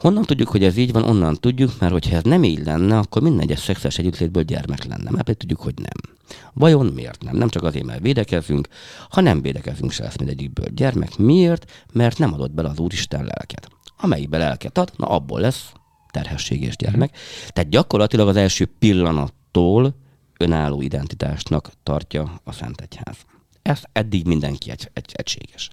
Honnan 0.00 0.24
tudjuk, 0.24 0.48
hogy 0.48 0.64
ez 0.64 0.76
így 0.76 0.92
van? 0.92 1.02
Onnan 1.02 1.34
tudjuk, 1.34 1.72
mert 1.78 1.92
hogyha 1.92 2.16
ez 2.16 2.22
nem 2.22 2.44
így 2.44 2.64
lenne, 2.64 2.98
akkor 2.98 3.22
minden 3.22 3.40
egyes 3.40 3.58
szexuális 3.58 3.98
együttlétből 3.98 4.42
gyermek 4.42 4.84
lenne. 4.84 5.10
Mert 5.10 5.24
pedig 5.24 5.36
tudjuk, 5.36 5.60
hogy 5.60 5.74
nem. 5.76 6.16
Vajon 6.52 6.86
miért 6.86 7.22
nem? 7.22 7.36
Nem 7.36 7.48
csak 7.48 7.62
azért, 7.62 7.84
mert 7.84 8.02
védekezünk, 8.02 8.68
ha 9.10 9.20
nem 9.20 9.42
védekezünk, 9.42 9.90
se 9.90 10.02
lesz 10.02 10.16
mindegyikből 10.16 10.66
gyermek. 10.74 11.16
Miért? 11.16 11.70
Mert 11.92 12.18
nem 12.18 12.32
adott 12.32 12.50
bele 12.50 12.68
az 12.68 12.78
Úristen 12.78 13.20
lelket. 13.24 13.68
Amelyikbe 13.96 14.38
lelket 14.38 14.78
ad, 14.78 14.92
na 14.96 15.06
abból 15.06 15.40
lesz 15.40 15.72
terhesség 16.10 16.62
és 16.62 16.76
gyermek. 16.76 17.16
Tehát 17.48 17.70
gyakorlatilag 17.70 18.28
az 18.28 18.36
első 18.36 18.68
pillanattól 18.78 19.94
önálló 20.38 20.80
identitásnak 20.80 21.70
tartja 21.82 22.40
a 22.44 22.52
Szent 22.52 22.80
Egyház. 22.80 23.16
Ez 23.62 23.82
eddig 23.92 24.26
mindenki 24.26 24.70
egy, 24.70 24.90
egy, 24.92 25.12
egységes. 25.12 25.70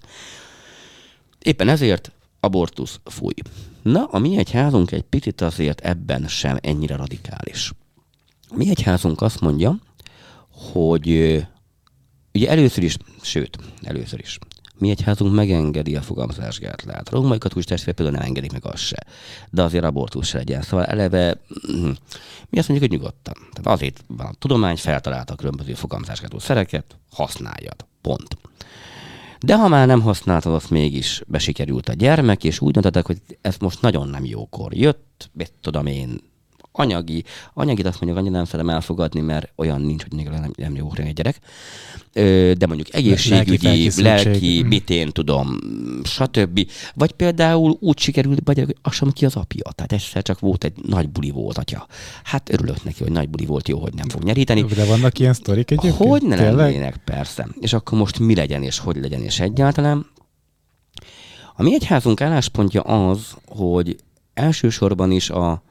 Éppen 1.38 1.68
ezért 1.68 2.12
abortusz 2.40 3.00
fúj. 3.04 3.34
Na, 3.82 4.04
a 4.04 4.18
mi 4.18 4.36
egyházunk 4.36 4.90
egy 4.90 5.02
picit 5.02 5.40
azért 5.40 5.80
ebben 5.80 6.28
sem 6.28 6.58
ennyire 6.60 6.96
radikális. 6.96 7.72
A 8.48 8.56
mi 8.56 8.68
egyházunk 8.68 9.20
azt 9.20 9.40
mondja, 9.40 9.78
hogy 10.72 11.08
ugye 12.34 12.48
először 12.48 12.84
is, 12.84 12.96
sőt, 13.22 13.58
először 13.82 14.18
is, 14.18 14.38
mi 14.78 14.90
egyházunk 14.90 15.34
megengedi 15.34 15.96
a 15.96 16.02
fogamzásgátlát. 16.02 17.08
A 17.08 17.10
római 17.10 17.38
katolikus 17.38 17.64
testvér 17.64 17.94
például 17.94 18.16
nem 18.18 18.26
engedik 18.26 18.52
meg 18.52 18.64
azt 18.66 18.82
se. 18.82 19.06
De 19.50 19.62
azért 19.62 19.84
abortusz 19.84 20.28
se 20.28 20.36
legyen. 20.36 20.62
Szóval 20.62 20.84
eleve 20.84 21.40
hm, 21.66 21.90
mi 22.48 22.58
azt 22.58 22.68
mondjuk, 22.68 22.90
hogy 22.90 22.90
nyugodtan. 22.90 23.34
Tehát 23.34 23.66
azért 23.66 24.04
van 24.06 24.26
a 24.26 24.34
tudomány, 24.38 24.76
feltalálta 24.76 25.32
a 25.32 25.36
különböző 25.36 25.74
fogamzásgátló 25.74 26.38
szereket, 26.38 26.98
használjad. 27.10 27.86
Pont. 28.00 28.36
De 29.40 29.56
ha 29.56 29.68
már 29.68 29.86
nem 29.86 30.00
használtad, 30.00 30.54
azt 30.54 30.70
mégis 30.70 31.22
besikerült 31.26 31.88
a 31.88 31.92
gyermek, 31.92 32.44
és 32.44 32.60
úgy 32.60 32.72
döntöttek, 32.72 33.06
hogy 33.06 33.18
ez 33.40 33.56
most 33.56 33.82
nagyon 33.82 34.08
nem 34.08 34.24
jókor 34.24 34.74
jött, 34.74 35.30
mit 35.32 35.52
tudom 35.60 35.86
én, 35.86 36.20
anyagi, 36.78 37.24
anyagit 37.54 37.86
azt 37.86 38.00
mondjuk 38.00 38.22
annyira 38.22 38.36
nem 38.36 38.44
szeretem 38.44 38.74
elfogadni, 38.74 39.20
mert 39.20 39.52
olyan 39.56 39.80
nincs, 39.80 40.02
hogy 40.02 40.12
még 40.12 40.28
nem, 40.28 40.52
nem 40.56 40.74
jó 40.74 40.90
egy 40.96 41.12
gyerek, 41.12 41.40
de 42.58 42.66
mondjuk 42.66 42.94
egészségügyi, 42.94 43.66
lelki, 43.66 44.02
lelki 44.02 44.62
mm. 44.62 44.66
mit 44.66 44.90
én 44.90 45.10
tudom, 45.10 45.58
stb. 46.04 46.70
Vagy 46.94 47.12
például 47.12 47.76
úgy 47.80 47.98
sikerült, 47.98 48.40
hogy 48.44 48.76
azt 48.82 48.94
sem 48.94 49.10
ki 49.10 49.24
az 49.24 49.36
apja. 49.36 49.72
Tehát 49.74 49.92
egyszer 49.92 50.22
csak 50.22 50.40
volt 50.40 50.64
egy 50.64 50.72
nagy 50.82 51.08
buli 51.08 51.30
volt 51.30 51.58
atya. 51.58 51.86
Hát 52.24 52.52
örülök 52.52 52.84
neki, 52.84 53.02
hogy 53.02 53.12
nagy 53.12 53.28
buli 53.28 53.46
volt, 53.46 53.68
jó, 53.68 53.78
hogy 53.78 53.94
nem 53.94 54.08
fog 54.08 54.22
nyeríteni. 54.22 54.62
De 54.62 54.84
vannak 54.84 55.18
ilyen 55.18 55.32
sztorik 55.32 55.70
egyébként? 55.70 56.08
Hogy 56.08 56.22
ne 56.22 56.50
lennének, 56.50 56.96
persze. 56.96 57.48
És 57.60 57.72
akkor 57.72 57.98
most 57.98 58.18
mi 58.18 58.34
legyen, 58.34 58.62
és 58.62 58.78
hogy 58.78 58.96
legyen, 58.96 59.22
és 59.22 59.40
egyáltalán. 59.40 60.06
A 61.56 61.62
mi 61.62 61.74
egyházunk 61.74 62.20
álláspontja 62.20 62.80
az, 62.80 63.36
hogy 63.46 63.96
elsősorban 64.34 65.10
is 65.10 65.30
a 65.30 65.62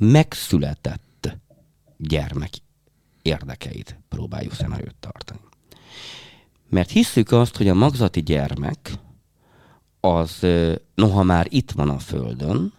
megszületett 0.00 1.36
gyermek 1.96 2.50
érdekeit 3.22 3.98
próbáljuk 4.08 4.52
szem 4.52 4.72
előtt 4.72 5.00
tartani. 5.00 5.40
Mert 6.68 6.90
hisszük 6.90 7.32
azt, 7.32 7.56
hogy 7.56 7.68
a 7.68 7.74
magzati 7.74 8.22
gyermek 8.22 8.92
az, 10.00 10.46
noha 10.94 11.22
már 11.22 11.46
itt 11.48 11.70
van 11.70 11.88
a 11.88 11.98
Földön, 11.98 12.72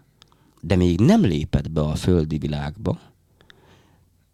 de 0.62 0.76
még 0.76 1.00
nem 1.00 1.22
lépett 1.22 1.72
be 1.72 1.82
a 1.82 1.96
földi 1.96 2.38
világba, 2.38 3.00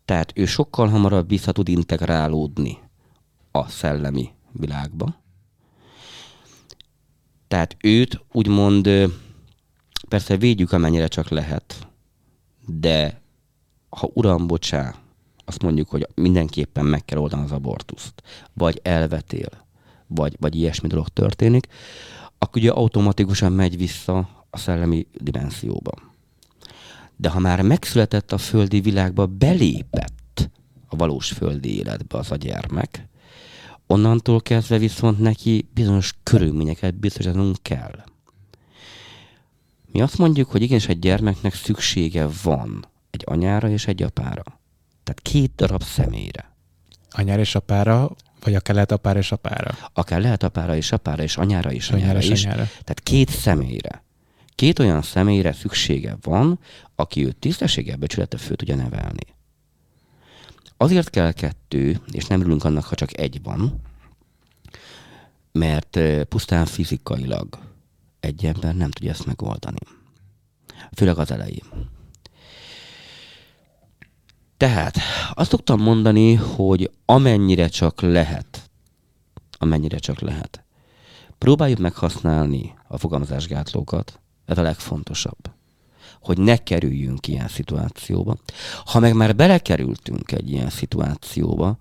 tehát 0.06 0.32
ő 0.36 0.46
sokkal 0.46 0.88
hamarabb 0.88 1.30
vissza 1.30 1.52
tud 1.52 1.68
integrálódni 1.68 2.78
a 3.52 3.68
szellemi 3.70 4.30
világba. 4.52 5.16
Tehát 7.48 7.78
őt 7.82 8.26
úgymond 8.32 8.90
persze 10.08 10.38
védjük, 10.38 10.72
amennyire 10.72 11.08
csak 11.08 11.30
lehet, 11.30 11.87
de 12.68 13.22
ha 13.90 14.10
uram, 14.14 14.48
bocsá, 14.48 14.96
azt 15.46 15.62
mondjuk, 15.62 15.90
hogy 15.90 16.08
mindenképpen 16.16 16.86
meg 16.86 17.06
kell 17.06 17.18
oldani 17.20 17.44
az 17.44 17.52
abortuszt, 17.52 18.14
vagy 18.54 18.80
elvetél, 18.84 19.50
vagy, 20.08 20.36
vagy 20.40 20.56
ilyesmi 20.56 20.88
dolog 20.88 21.08
történik, 21.08 21.68
akkor 22.38 22.62
ugye 22.62 22.72
automatikusan 22.72 23.52
megy 23.52 23.78
vissza 23.78 24.30
a 24.50 24.58
szellemi 24.58 25.08
dimenzióba. 25.14 25.92
De 27.16 27.30
ha 27.30 27.40
már 27.40 27.62
megszületett 27.62 28.32
a 28.32 28.38
földi 28.38 28.82
világba, 28.82 29.26
belépett 29.26 30.50
a 30.88 30.96
valós 30.96 31.32
földi 31.32 31.78
életbe 31.78 32.18
az 32.18 32.32
a 32.32 32.36
gyermek, 32.36 33.08
onnantól 33.88 34.42
kezdve 34.42 34.78
viszont 34.78 35.20
neki 35.20 35.70
bizonyos 35.74 36.14
körülményeket 36.24 36.96
biztosítanunk 36.96 37.58
kell. 37.62 38.04
Mi 39.92 40.02
azt 40.02 40.18
mondjuk, 40.18 40.52
hogy 40.52 40.62
igenis 40.62 40.88
egy 40.88 41.00
gyermeknek 41.00 41.54
szüksége 41.54 42.28
van 42.44 42.86
egy 43.10 43.24
anyára 43.26 43.70
és 43.70 43.88
egy 43.88 44.04
apára. 44.04 44.44
Tehát 45.04 45.22
két 45.22 45.52
darab 45.56 45.84
személyre. 45.84 46.56
Anyára 47.10 47.42
és 47.42 47.56
apára, 47.56 48.16
vagy 48.40 48.56
akár 48.56 48.74
lehet 48.74 48.92
apára 48.92 49.20
és 49.20 49.32
apára? 49.32 49.78
Akár 49.94 50.22
lehet 50.22 50.44
apára 50.44 50.76
és 50.76 50.92
apára, 50.92 51.24
és 51.24 51.38
anyára 51.38 51.72
és 51.72 51.90
anyára, 51.90 52.10
anyára 52.10 52.34
is. 52.34 52.46
Anyára. 52.46 52.64
Tehát 52.64 53.00
két 53.04 53.30
személyre. 53.30 54.04
Két 54.56 54.80
olyan 54.80 55.02
személyre 55.02 55.54
szüksége 55.54 56.18
van, 56.22 56.60
aki 56.96 57.26
őt 57.26 57.36
tisztességgel 57.36 57.98
becsülete 57.98 58.38
föl 58.38 58.56
tudja 58.56 58.76
nevelni. 58.76 59.36
Azért 60.78 61.10
kell 61.10 61.32
kettő, 61.32 62.00
és 62.12 62.26
nem 62.26 62.42
ülünk 62.42 62.64
annak, 62.64 62.84
ha 62.84 62.96
csak 62.96 63.18
egy 63.20 63.42
van, 63.44 63.82
mert 65.52 65.96
eh, 65.96 66.24
pusztán 66.24 66.66
fizikailag 66.66 67.67
egy 68.20 68.46
ember 68.46 68.76
nem 68.76 68.92
tudja 68.92 69.12
ezt 69.12 69.26
megoldani. 69.26 69.80
Főleg 70.96 71.18
az 71.18 71.32
elején. 71.32 71.96
Tehát 74.58 74.98
azt 75.34 75.50
szoktam 75.50 75.82
mondani, 75.82 76.34
hogy 76.34 76.92
amennyire 77.06 77.68
csak 77.68 78.02
lehet, 78.02 78.70
amennyire 79.52 79.98
csak 79.98 80.20
lehet, 80.20 80.66
próbáljuk 81.38 81.80
meg 81.80 81.94
használni 81.94 82.74
a 82.88 82.98
fogalmazásgátlókat, 82.98 84.20
ez 84.46 84.58
a 84.58 84.62
legfontosabb, 84.62 85.52
hogy 86.22 86.38
ne 86.38 86.58
kerüljünk 86.58 87.28
ilyen 87.28 87.48
szituációba. 87.48 88.38
Ha 88.86 89.00
meg 89.00 89.14
már 89.14 89.36
belekerültünk 89.36 90.32
egy 90.32 90.52
ilyen 90.52 90.70
szituációba, 90.70 91.78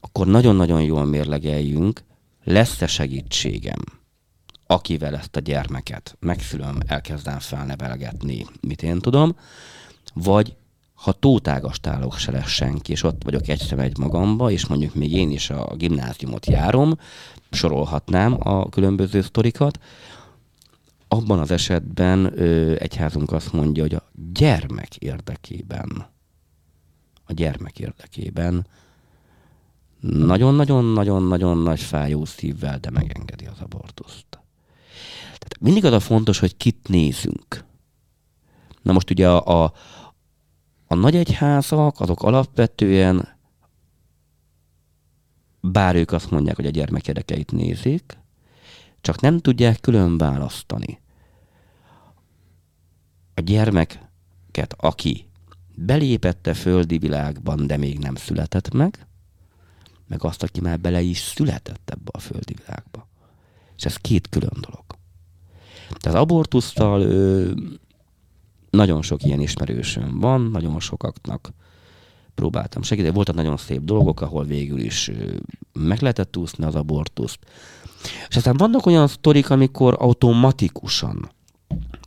akkor 0.00 0.26
nagyon-nagyon 0.26 0.82
jól 0.82 1.04
mérlegeljünk, 1.04 2.02
lesz-e 2.44 2.86
segítségem 2.86 4.01
akivel 4.72 5.16
ezt 5.16 5.36
a 5.36 5.40
gyermeket 5.40 6.16
megszülöm, 6.20 6.78
elkezdem 6.86 7.38
felnevelgetni, 7.38 8.46
mit 8.60 8.82
én 8.82 8.98
tudom, 8.98 9.36
vagy 10.14 10.56
ha 10.94 11.12
tótágastálok 11.12 12.16
se 12.16 12.30
lesz 12.30 12.48
senki, 12.48 12.92
és 12.92 13.02
ott 13.02 13.22
vagyok 13.24 13.48
egy 13.48 13.74
egy 13.76 13.98
magamba, 13.98 14.50
és 14.50 14.66
mondjuk 14.66 14.94
még 14.94 15.12
én 15.12 15.30
is 15.30 15.50
a 15.50 15.74
gimnáziumot 15.76 16.46
járom, 16.46 16.98
sorolhatnám 17.50 18.36
a 18.38 18.68
különböző 18.68 19.22
sztorikat, 19.22 19.78
abban 21.08 21.38
az 21.38 21.50
esetben 21.50 22.40
ö, 22.40 22.74
egyházunk 22.78 23.32
azt 23.32 23.52
mondja, 23.52 23.82
hogy 23.82 23.94
a 23.94 24.10
gyermek 24.32 24.96
érdekében, 24.96 26.06
a 27.24 27.32
gyermek 27.32 27.78
érdekében 27.78 28.66
nagyon-nagyon-nagyon-nagyon 30.00 31.58
nagy 31.58 31.80
fájó 31.80 32.24
szívvel, 32.24 32.78
de 32.78 32.90
megengedi 32.90 33.46
az 33.46 33.60
abortuszt. 33.60 34.41
Mindig 35.60 35.84
az 35.84 35.92
a 35.92 36.00
fontos, 36.00 36.38
hogy 36.38 36.56
kit 36.56 36.88
nézünk. 36.88 37.64
Na 38.82 38.92
most 38.92 39.10
ugye 39.10 39.30
a, 39.30 39.64
a, 39.64 39.72
a 40.86 40.94
nagy 40.94 41.16
egyházak, 41.16 42.00
azok 42.00 42.22
alapvetően, 42.22 43.28
bár 45.60 45.94
ők 45.94 46.12
azt 46.12 46.30
mondják, 46.30 46.56
hogy 46.56 46.66
a 46.66 46.70
gyermek 46.70 47.08
érdekeit 47.08 47.52
nézik, 47.52 48.18
csak 49.00 49.20
nem 49.20 49.38
tudják 49.38 49.80
külön 49.80 50.18
választani. 50.18 51.00
A 53.34 53.40
gyermeket, 53.40 54.74
aki 54.76 55.28
belépette 55.74 56.54
földi 56.54 56.98
világban, 56.98 57.66
de 57.66 57.76
még 57.76 57.98
nem 57.98 58.14
született 58.14 58.72
meg, 58.72 59.06
meg 60.06 60.24
azt, 60.24 60.42
aki 60.42 60.60
már 60.60 60.80
bele 60.80 61.00
is 61.00 61.18
született 61.18 61.90
ebbe 61.90 62.10
a 62.12 62.18
földi 62.18 62.54
világba. 62.54 63.08
És 63.76 63.84
ez 63.84 63.96
két 63.96 64.28
külön 64.28 64.58
dolog. 64.60 64.84
Tehát 65.98 66.18
abortusztal 66.18 67.00
ö, 67.00 67.50
nagyon 68.70 69.02
sok 69.02 69.24
ilyen 69.24 69.40
ismerősöm 69.40 70.20
van, 70.20 70.40
nagyon 70.40 70.80
sokaknak 70.80 71.52
próbáltam 72.34 72.82
segíteni. 72.82 73.14
Voltak 73.14 73.34
nagyon 73.34 73.56
szép 73.56 73.82
dolgok, 73.84 74.20
ahol 74.20 74.44
végül 74.44 74.80
is 74.80 75.08
ö, 75.08 75.34
meg 75.72 76.00
lehetett 76.00 76.36
úszni 76.36 76.64
az 76.64 76.74
abortuszt. 76.74 77.38
És 78.28 78.36
aztán 78.36 78.56
vannak 78.56 78.86
olyan 78.86 79.06
sztorik, 79.06 79.50
amikor 79.50 79.96
automatikusan 79.98 81.30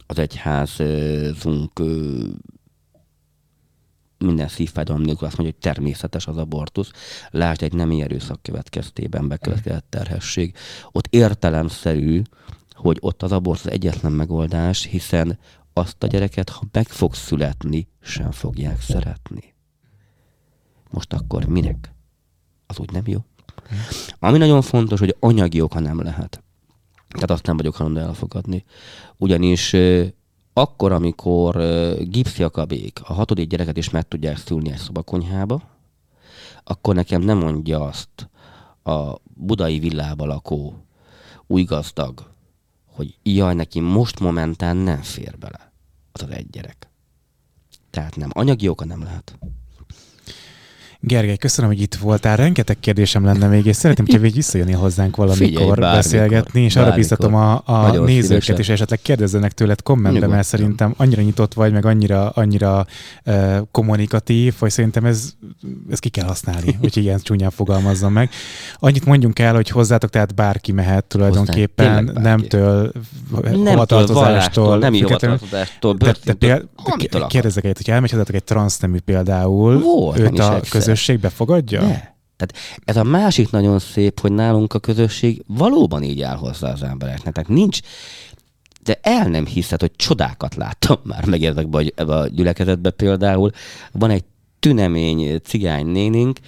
az 0.08 0.20
egyházunk 0.20 1.80
minden 4.18 4.48
szívfájdalom 4.48 5.02
nélkül 5.02 5.28
azt 5.28 5.38
mondja, 5.38 5.56
hogy 5.60 5.72
természetes 5.72 6.28
az 6.28 6.38
abortusz. 6.38 6.92
Lásd 7.30 7.64
egy 7.64 7.74
nemi 7.74 8.02
erőszak 8.02 8.42
következtében 8.42 9.28
bekövetkezett 9.28 9.86
terhesség. 9.90 10.56
Ott 10.92 11.08
értelemszerű, 11.10 12.22
hogy 12.76 12.98
ott 13.00 13.24
az 13.24 13.32
abort 13.32 13.66
az 13.66 13.72
egyetlen 13.72 14.12
megoldás, 14.12 14.86
hiszen 14.86 15.40
azt 15.74 16.04
a 16.04 16.08
gyereket, 16.08 16.50
ha 16.50 16.62
meg 16.72 16.88
fog 16.88 17.14
születni, 17.14 17.88
sem 18.02 18.32
fogják 18.32 18.82
szeretni. 18.82 19.54
Most 20.92 21.14
akkor 21.14 21.46
minek? 21.46 21.94
Az 22.68 22.80
úgy 22.80 22.92
nem 22.92 23.04
jó. 23.06 23.20
Ami 24.20 24.38
nagyon 24.38 24.62
fontos, 24.62 25.00
hogy 25.00 25.16
anyagi 25.20 25.62
oka 25.62 25.80
nem 25.80 26.02
lehet. 26.02 26.44
Tehát 27.08 27.32
azt 27.32 27.46
nem 27.46 27.58
vagyok 27.58 27.76
hajlandó 27.76 28.02
elfogadni. 28.02 28.66
Ugyanis 29.18 29.76
akkor, 30.54 30.92
amikor 30.92 31.58
gipsziakabék 32.00 33.00
a 33.04 33.14
hatodik 33.14 33.48
gyereket 33.48 33.78
is 33.78 33.90
meg 33.90 34.08
tudják 34.08 34.38
szülni 34.38 34.72
egy 34.72 34.78
szobakonyhába, 34.78 35.62
akkor 36.64 36.96
nekem 36.96 37.22
nem 37.22 37.38
mondja 37.38 37.84
azt 37.84 38.30
a 38.84 39.16
budai 39.34 39.80
villába 39.80 40.26
lakó 40.26 40.86
új 41.48 41.64
gazdag, 41.64 42.35
hogy 42.96 43.18
jaj, 43.24 43.54
neki 43.54 43.80
most 43.80 44.20
momentán 44.20 44.78
nem 44.78 45.02
fér 45.02 45.38
bele 45.38 45.72
az 46.12 46.22
az 46.22 46.30
egy 46.30 46.50
gyerek. 46.50 46.90
Tehát 47.90 48.16
nem, 48.16 48.30
anyagi 48.34 48.68
oka 48.68 48.86
nem 48.86 49.04
lehet. 49.04 49.38
Gergely, 51.08 51.38
köszönöm, 51.38 51.70
hogy 51.72 51.82
itt 51.82 51.96
voltál. 51.96 52.36
Rengeteg 52.36 52.80
kérdésem 52.80 53.26
lenne 53.26 53.48
még, 53.48 53.66
és 53.66 53.76
szeretném, 53.76 54.22
hogy 54.22 54.34
visszajönni 54.34 54.72
hozzánk 54.72 55.16
valamikor 55.16 55.48
Figyelj, 55.48 55.68
bármikor, 55.68 55.94
beszélgetni, 55.96 56.62
és 56.62 56.76
arra 56.76 56.86
bármikor. 56.86 57.10
biztatom 57.10 57.36
a, 57.36 57.62
a 57.66 57.82
Nagyon 57.82 58.06
nézőket, 58.06 58.44
szívesen. 58.44 58.58
és 58.58 58.70
esetleg 58.70 59.00
kérdezzenek 59.02 59.52
tőled 59.52 59.82
kommentben, 59.82 60.14
Nyugodtan. 60.14 60.36
mert 60.36 60.48
szerintem 60.48 60.94
annyira 60.98 61.22
nyitott 61.22 61.54
vagy, 61.54 61.72
meg 61.72 61.86
annyira, 61.86 62.30
annyira 62.30 62.86
uh, 63.26 63.58
kommunikatív, 63.72 64.54
hogy 64.60 64.70
szerintem 64.70 65.06
ez, 65.06 65.34
ez 65.90 66.00
ki 66.00 66.10
kell 66.10 66.26
használni, 66.26 66.78
hogy 66.82 66.98
ilyen 66.98 67.20
csúnyán 67.24 67.50
fogalmazzam 67.50 68.14
meg. 68.14 68.30
Annyit 68.80 69.06
mondjunk 69.06 69.40
el, 69.40 69.56
hogy 69.56 69.70
hozzátok 69.70 70.10
tehát 70.10 70.36
bárki 70.36 70.72
mehet 70.72 71.06
tulajdonképpen, 71.06 71.96
tényleg 71.96 72.06
bárki. 72.06 72.22
nemtől, 72.22 72.92
Nem 73.42 73.66
hovatartozástól, 73.66 74.78
nem 74.78 74.94
hovatartozástól, 74.94 75.94
börtöntől, 75.94 76.70
kérdezek 77.28 77.64
egyet, 77.64 77.78
hogy 77.78 77.90
elmegy 77.90 78.12
hozzátok 78.12 78.36
egy 78.36 78.44
transznemű 78.44 78.98
például, 79.00 79.80
Volt, 79.80 80.20
őt 80.20 80.34
is 80.34 80.40
a 80.40 80.56
egyszer. 80.56 80.95
Közösség 80.96 81.20
befogadja? 81.20 81.80
De. 81.80 82.16
Tehát 82.38 82.82
ez 82.86 82.98
a 82.98 83.04
másik 83.04 83.52
nagyon 83.52 83.80
szép, 83.80 84.20
hogy 84.20 84.32
nálunk 84.32 84.74
a 84.74 84.80
közösség 84.80 85.44
valóban 85.48 86.04
így 86.04 86.22
áll 86.22 86.36
hozzá 86.36 86.72
az 86.72 86.84
embereknek. 86.84 87.34
Tehát 87.34 87.50
nincs, 87.50 87.80
de 88.84 89.00
el 89.02 89.28
nem 89.28 89.46
hiszed, 89.46 89.80
hogy 89.80 89.96
csodákat 89.96 90.56
láttam 90.56 90.98
már 91.12 91.26
meg 91.26 91.44
ezekbe 91.44 91.78
a, 91.78 91.84
ebbe 91.96 92.16
a 92.16 92.28
gyülekezetbe 92.28 92.90
például. 92.90 93.52
Van 93.92 94.10
egy 94.10 94.24
tünemény 94.60 95.40
cigány 95.44 95.86
nénink, 95.86 96.40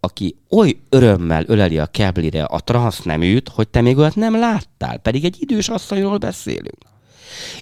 aki 0.00 0.36
oly 0.50 0.76
örömmel 0.88 1.44
öleli 1.46 1.78
a 1.78 1.86
keblire 1.86 2.44
a 2.44 2.60
transzneműt, 2.60 3.48
hogy 3.48 3.68
te 3.68 3.80
még 3.80 3.98
olyat 3.98 4.14
nem 4.14 4.38
láttál, 4.38 4.98
pedig 4.98 5.24
egy 5.24 5.36
idős 5.40 5.68
asszonyról 5.68 6.18
beszélünk. 6.18 6.78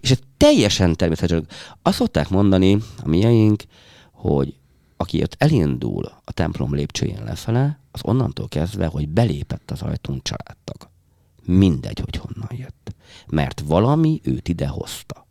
És 0.01 0.11
ez 0.11 0.19
teljesen 0.37 0.97
természetes. 0.97 1.41
Azt 1.83 1.97
szokták 1.97 2.29
mondani 2.29 2.79
a 3.05 3.09
mieink, 3.09 3.63
hogy 4.13 4.55
aki 5.03 5.23
ott 5.23 5.35
elindul 5.39 6.05
a 6.25 6.33
templom 6.33 6.75
lépcsőjén 6.75 7.25
lefele, 7.25 7.79
az 7.91 8.01
onnantól 8.05 8.49
kezdve, 8.49 8.87
hogy 8.87 9.09
belépett 9.09 9.71
az 9.71 9.83
ajtón 9.83 10.21
családtag. 10.23 10.89
Mindegy, 11.45 12.01
hogy 12.01 12.17
honnan 12.17 12.51
jött. 12.51 12.95
Mert 13.27 13.61
valami 13.61 14.21
őt 14.25 14.49
ide 14.49 14.67
hozta. 14.67 15.27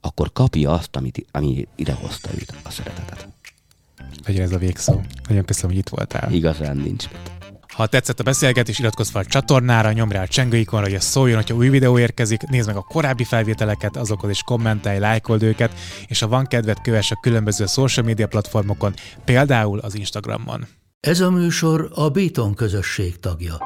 Akkor 0.00 0.32
kapja 0.32 0.72
azt, 0.72 0.96
amit, 0.96 1.26
ami 1.30 1.68
ide 1.74 1.92
hozta 1.92 2.30
őt, 2.34 2.54
a 2.62 2.70
szeretetet. 2.70 3.28
Legyen 4.26 4.42
ez 4.42 4.52
a 4.52 4.58
végszó. 4.58 5.00
Nagyon 5.28 5.44
köszönöm, 5.44 5.70
hogy 5.70 5.78
itt 5.78 5.88
voltál. 5.88 6.32
Igazán 6.32 6.76
nincs. 6.76 7.08
mit. 7.10 7.37
Ha 7.78 7.86
tetszett 7.86 8.20
a 8.20 8.22
beszélgetés, 8.22 8.78
iratkozz 8.78 9.10
fel 9.10 9.20
a 9.20 9.24
csatornára, 9.24 9.92
nyomj 9.92 10.12
rá 10.12 10.22
a 10.22 10.26
csengőikonra, 10.26 10.84
hogy 10.84 10.94
ez 10.94 11.04
szóljon, 11.04 11.36
hogyha 11.36 11.54
új 11.54 11.68
videó 11.68 11.98
érkezik, 11.98 12.42
nézd 12.42 12.66
meg 12.66 12.76
a 12.76 12.82
korábbi 12.82 13.24
felvételeket, 13.24 13.96
azokhoz 13.96 14.30
is 14.30 14.42
kommentelj, 14.42 14.98
lájkold 14.98 15.42
őket, 15.42 15.72
és 16.06 16.20
ha 16.20 16.28
van 16.28 16.46
kedved, 16.46 16.80
kövess 16.80 17.10
a 17.10 17.18
különböző 17.22 17.66
social 17.66 18.06
media 18.06 18.26
platformokon, 18.26 18.94
például 19.24 19.78
az 19.78 19.94
Instagramon. 19.94 20.66
Ez 21.00 21.20
a 21.20 21.30
műsor 21.30 21.90
a 21.94 22.08
Béton 22.08 22.54
közösség 22.54 23.20
tagja. 23.20 23.58